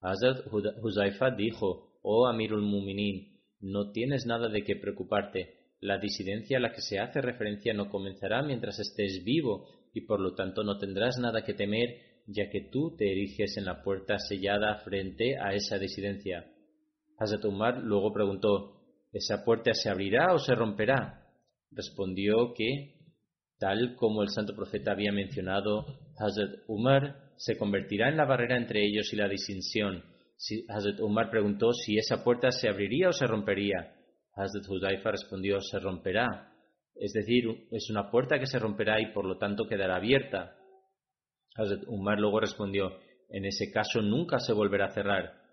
Hazrat 0.02 0.46
Huzaifa 0.82 1.32
dijo, 1.32 2.00
oh 2.02 2.28
Amirul 2.28 2.62
Muminin, 2.62 3.40
no 3.60 3.92
tienes 3.92 4.26
nada 4.26 4.50
de 4.50 4.64
qué 4.64 4.76
preocuparte. 4.76 5.56
La 5.80 5.98
disidencia 5.98 6.58
a 6.58 6.62
la 6.62 6.72
que 6.72 6.82
se 6.82 7.00
hace 7.00 7.22
referencia 7.22 7.74
no 7.74 7.90
comenzará 7.90 8.42
mientras 8.44 8.80
estés 8.80 9.24
vivo 9.24 9.68
y 9.94 10.02
por 10.02 10.20
lo 10.20 10.36
tanto 10.36 10.64
no 10.64 10.78
tendrás 10.78 11.18
nada 11.18 11.44
que 11.44 11.54
temer 11.54 12.02
ya 12.28 12.50
que 12.50 12.70
tú 12.72 12.96
te 12.98 13.12
eriges 13.12 13.58
en 13.58 13.66
la 13.66 13.84
puerta 13.84 14.18
sellada 14.18 14.80
frente 14.80 15.38
a 15.38 15.54
esa 15.54 15.78
disidencia. 15.78 16.46
Hazrat 17.18 17.46
Umar 17.46 17.84
luego 17.84 18.12
preguntó, 18.12 18.75
¿esa 19.16 19.46
puerta 19.46 19.74
se 19.74 19.90
abrirá 19.90 20.34
o 20.34 20.40
se 20.40 20.54
romperá? 20.54 21.26
Respondió 21.72 22.54
que, 22.54 22.96
tal 23.58 23.96
como 23.96 24.22
el 24.22 24.30
santo 24.30 24.54
profeta 24.54 24.92
había 24.92 25.14
mencionado, 25.14 25.86
Hazrat 26.18 26.60
Umar 26.68 27.32
se 27.38 27.58
convertirá 27.58 28.10
en 28.10 28.18
la 28.18 28.26
barrera 28.26 28.58
entre 28.58 28.86
ellos 28.86 29.12
y 29.14 29.16
la 29.16 29.30
distinción. 29.30 30.04
Hazrat 30.68 31.00
Umar 31.00 31.30
preguntó 31.30 31.72
si 31.72 31.98
esa 31.98 32.26
puerta 32.26 32.52
se 32.52 32.68
abriría 32.68 33.08
o 33.08 33.14
se 33.14 33.26
rompería. 33.26 33.96
Hazrat 34.34 34.68
Huzaifa 34.68 35.12
respondió, 35.12 35.62
se 35.62 35.80
romperá. 35.80 36.52
Es 36.96 37.14
decir, 37.14 37.46
es 37.72 37.90
una 37.90 38.12
puerta 38.12 38.38
que 38.38 38.48
se 38.48 38.60
romperá 38.60 39.00
y 39.00 39.14
por 39.14 39.26
lo 39.26 39.38
tanto 39.38 39.66
quedará 39.66 39.96
abierta. 39.96 40.58
Hazrat 41.56 41.88
Umar 41.88 42.20
luego 42.20 42.42
respondió, 42.42 43.00
en 43.30 43.46
ese 43.46 43.72
caso 43.72 44.02
nunca 44.02 44.40
se 44.40 44.52
volverá 44.52 44.88
a 44.88 44.94
cerrar. 44.94 45.45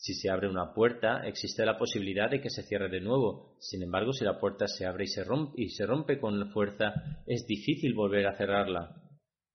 Si 0.00 0.14
se 0.14 0.30
abre 0.30 0.48
una 0.48 0.72
puerta, 0.72 1.20
existe 1.26 1.62
la 1.66 1.76
posibilidad 1.76 2.30
de 2.30 2.40
que 2.40 2.48
se 2.48 2.62
cierre 2.62 2.88
de 2.88 3.02
nuevo. 3.02 3.54
Sin 3.60 3.82
embargo, 3.82 4.14
si 4.14 4.24
la 4.24 4.40
puerta 4.40 4.66
se 4.66 4.86
abre 4.86 5.04
y 5.04 5.08
se 5.08 5.24
rompe, 5.24 5.60
y 5.60 5.68
se 5.68 5.84
rompe 5.84 6.18
con 6.18 6.50
fuerza, 6.52 6.94
es 7.26 7.46
difícil 7.46 7.92
volver 7.92 8.26
a 8.26 8.34
cerrarla. 8.34 8.96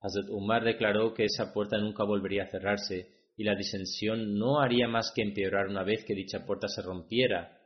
Hazrat 0.02 0.30
Umar 0.30 0.64
declaró 0.64 1.16
que 1.16 1.26
esa 1.26 1.52
puerta 1.52 1.80
nunca 1.80 2.04
volvería 2.04 2.44
a 2.44 2.52
cerrarse 2.52 3.10
y 3.36 3.44
la 3.44 3.56
disensión 3.56 4.38
no 4.38 4.60
haría 4.62 4.88
más 4.88 5.12
que 5.16 5.24
empeorar 5.24 5.68
una 5.68 5.84
vez 5.84 6.06
que 6.06 6.14
dicha 6.14 6.46
puerta 6.46 6.68
se 6.68 6.84
rompiera. 6.84 7.58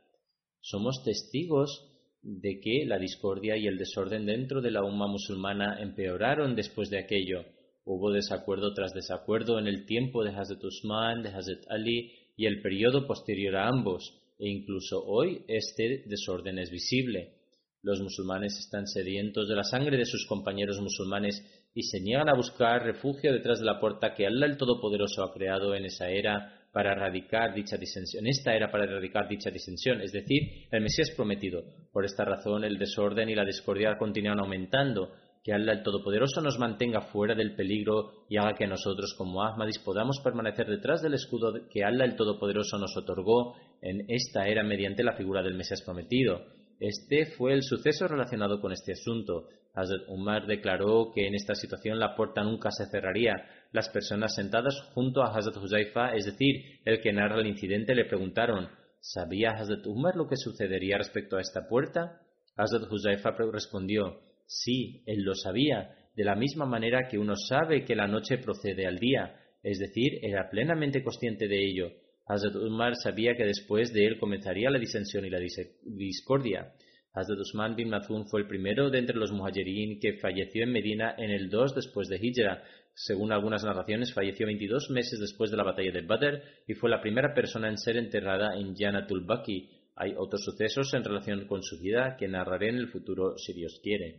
Somos 0.62 1.04
testigos 1.04 1.86
de 2.22 2.60
que 2.60 2.86
la 2.86 2.98
discordia 2.98 3.58
y 3.58 3.66
el 3.66 3.76
desorden 3.76 4.24
dentro 4.24 4.62
de 4.62 4.70
la 4.70 4.82
umma 4.82 5.06
musulmana 5.06 5.82
empeoraron 5.82 6.56
después 6.56 6.88
de 6.88 7.00
aquello. 7.00 7.44
Hubo 7.84 8.10
desacuerdo 8.10 8.72
tras 8.72 8.94
desacuerdo 8.94 9.58
en 9.58 9.66
el 9.66 9.84
tiempo 9.84 10.24
de 10.24 10.30
Hazrat 10.30 10.64
Usman, 10.64 11.22
de 11.22 11.28
Hazrat 11.28 11.64
Ali 11.68 12.19
y 12.40 12.46
el 12.46 12.62
periodo 12.62 13.06
posterior 13.06 13.54
a 13.56 13.68
ambos, 13.68 14.18
e 14.38 14.48
incluso 14.48 15.04
hoy 15.04 15.44
este 15.46 16.04
desorden 16.06 16.58
es 16.58 16.70
visible. 16.70 17.34
Los 17.82 18.00
musulmanes 18.00 18.58
están 18.58 18.86
sedientos 18.86 19.46
de 19.46 19.56
la 19.56 19.62
sangre 19.62 19.98
de 19.98 20.06
sus 20.06 20.26
compañeros 20.26 20.80
musulmanes 20.80 21.38
y 21.74 21.82
se 21.82 22.00
niegan 22.00 22.30
a 22.30 22.34
buscar 22.34 22.82
refugio 22.82 23.30
detrás 23.34 23.58
de 23.58 23.66
la 23.66 23.78
puerta 23.78 24.14
que 24.14 24.26
Allah 24.26 24.46
el 24.46 24.56
Todopoderoso 24.56 25.22
ha 25.22 25.34
creado 25.34 25.74
en 25.74 25.84
esa 25.84 26.08
era 26.08 26.66
para 26.72 26.92
erradicar 26.92 27.54
dicha 27.54 27.76
disensión. 27.76 28.26
Esta 28.26 28.54
era 28.54 28.70
para 28.70 28.84
erradicar 28.84 29.28
dicha 29.28 29.50
disensión, 29.50 30.00
es 30.00 30.10
decir, 30.10 30.66
el 30.70 30.80
Mesías 30.80 31.10
prometido. 31.10 31.62
Por 31.92 32.06
esta 32.06 32.24
razón 32.24 32.64
el 32.64 32.78
desorden 32.78 33.28
y 33.28 33.34
la 33.34 33.44
discordia 33.44 33.98
continúan 33.98 34.40
aumentando 34.40 35.12
que 35.42 35.52
Allah 35.52 35.72
el 35.72 35.82
Todopoderoso 35.82 36.40
nos 36.42 36.58
mantenga 36.58 37.00
fuera 37.00 37.34
del 37.34 37.54
peligro 37.54 38.26
y 38.28 38.36
haga 38.36 38.54
que 38.54 38.66
nosotros 38.66 39.14
como 39.16 39.42
Ahmadis 39.42 39.78
podamos 39.78 40.20
permanecer 40.22 40.66
detrás 40.66 41.00
del 41.00 41.14
escudo 41.14 41.52
que 41.70 41.82
Allah 41.82 42.04
el 42.04 42.16
Todopoderoso 42.16 42.78
nos 42.78 42.94
otorgó 42.96 43.54
en 43.80 44.04
esta 44.08 44.46
era 44.46 44.62
mediante 44.62 45.02
la 45.02 45.16
figura 45.16 45.42
del 45.42 45.54
Mesías 45.54 45.82
prometido. 45.82 46.44
Este 46.78 47.26
fue 47.36 47.54
el 47.54 47.62
suceso 47.62 48.06
relacionado 48.06 48.60
con 48.60 48.72
este 48.72 48.92
asunto. 48.92 49.48
Hazrat 49.74 50.08
Umar 50.08 50.46
declaró 50.46 51.10
que 51.14 51.26
en 51.26 51.34
esta 51.34 51.54
situación 51.54 51.98
la 51.98 52.14
puerta 52.16 52.42
nunca 52.42 52.70
se 52.70 52.86
cerraría. 52.86 53.36
Las 53.72 53.88
personas 53.88 54.34
sentadas 54.34 54.74
junto 54.94 55.22
a 55.22 55.28
Hazrat 55.28 55.56
Huzaifa, 55.56 56.14
es 56.14 56.26
decir, 56.26 56.80
el 56.84 57.00
que 57.00 57.12
narra 57.12 57.40
el 57.40 57.46
incidente, 57.46 57.94
le 57.94 58.04
preguntaron 58.04 58.68
¿Sabía 59.00 59.52
Hazrat 59.52 59.86
Umar 59.86 60.16
lo 60.16 60.26
que 60.26 60.36
sucedería 60.36 60.98
respecto 60.98 61.36
a 61.36 61.40
esta 61.40 61.66
puerta? 61.66 62.20
Hazrat 62.56 62.90
Huzaifa 62.90 63.30
respondió 63.52 64.20
Sí, 64.52 65.04
él 65.06 65.22
lo 65.22 65.36
sabía, 65.36 65.94
de 66.16 66.24
la 66.24 66.34
misma 66.34 66.66
manera 66.66 67.06
que 67.08 67.18
uno 67.18 67.36
sabe 67.36 67.84
que 67.84 67.94
la 67.94 68.08
noche 68.08 68.38
procede 68.38 68.84
al 68.84 68.98
día, 68.98 69.32
es 69.62 69.78
decir, 69.78 70.18
era 70.22 70.50
plenamente 70.50 71.04
consciente 71.04 71.46
de 71.46 71.64
ello. 71.64 71.92
Hazrat 72.26 72.56
Umar 72.56 72.96
sabía 72.96 73.36
que 73.36 73.44
después 73.44 73.92
de 73.92 74.06
él 74.06 74.18
comenzaría 74.18 74.68
la 74.68 74.80
disensión 74.80 75.24
y 75.24 75.30
la 75.30 75.38
discordia. 75.84 76.72
Hazrat 77.12 77.38
Usman 77.38 77.76
bin 77.76 77.90
Mazun 77.90 78.26
fue 78.26 78.40
el 78.40 78.48
primero 78.48 78.90
de 78.90 78.98
entre 78.98 79.16
los 79.16 79.30
muhajirin 79.30 80.00
que 80.00 80.14
falleció 80.14 80.64
en 80.64 80.72
Medina 80.72 81.14
en 81.16 81.30
el 81.30 81.48
2 81.48 81.76
después 81.76 82.08
de 82.08 82.18
Hijra. 82.20 82.64
Según 82.92 83.30
algunas 83.30 83.62
narraciones, 83.62 84.12
falleció 84.12 84.46
22 84.46 84.90
meses 84.90 85.20
después 85.20 85.52
de 85.52 85.58
la 85.58 85.62
batalla 85.62 85.92
de 85.92 86.02
Badr 86.02 86.42
y 86.66 86.74
fue 86.74 86.90
la 86.90 87.00
primera 87.00 87.34
persona 87.34 87.68
en 87.68 87.78
ser 87.78 87.96
enterrada 87.96 88.58
en 88.58 88.74
Janatul 88.74 89.24
Baqi. 89.24 89.70
Hay 89.94 90.14
otros 90.16 90.42
sucesos 90.42 90.92
en 90.94 91.04
relación 91.04 91.46
con 91.46 91.62
su 91.62 91.78
vida 91.78 92.16
que 92.18 92.26
narraré 92.26 92.70
en 92.70 92.78
el 92.78 92.88
futuro 92.88 93.38
si 93.38 93.52
Dios 93.52 93.78
quiere. 93.82 94.18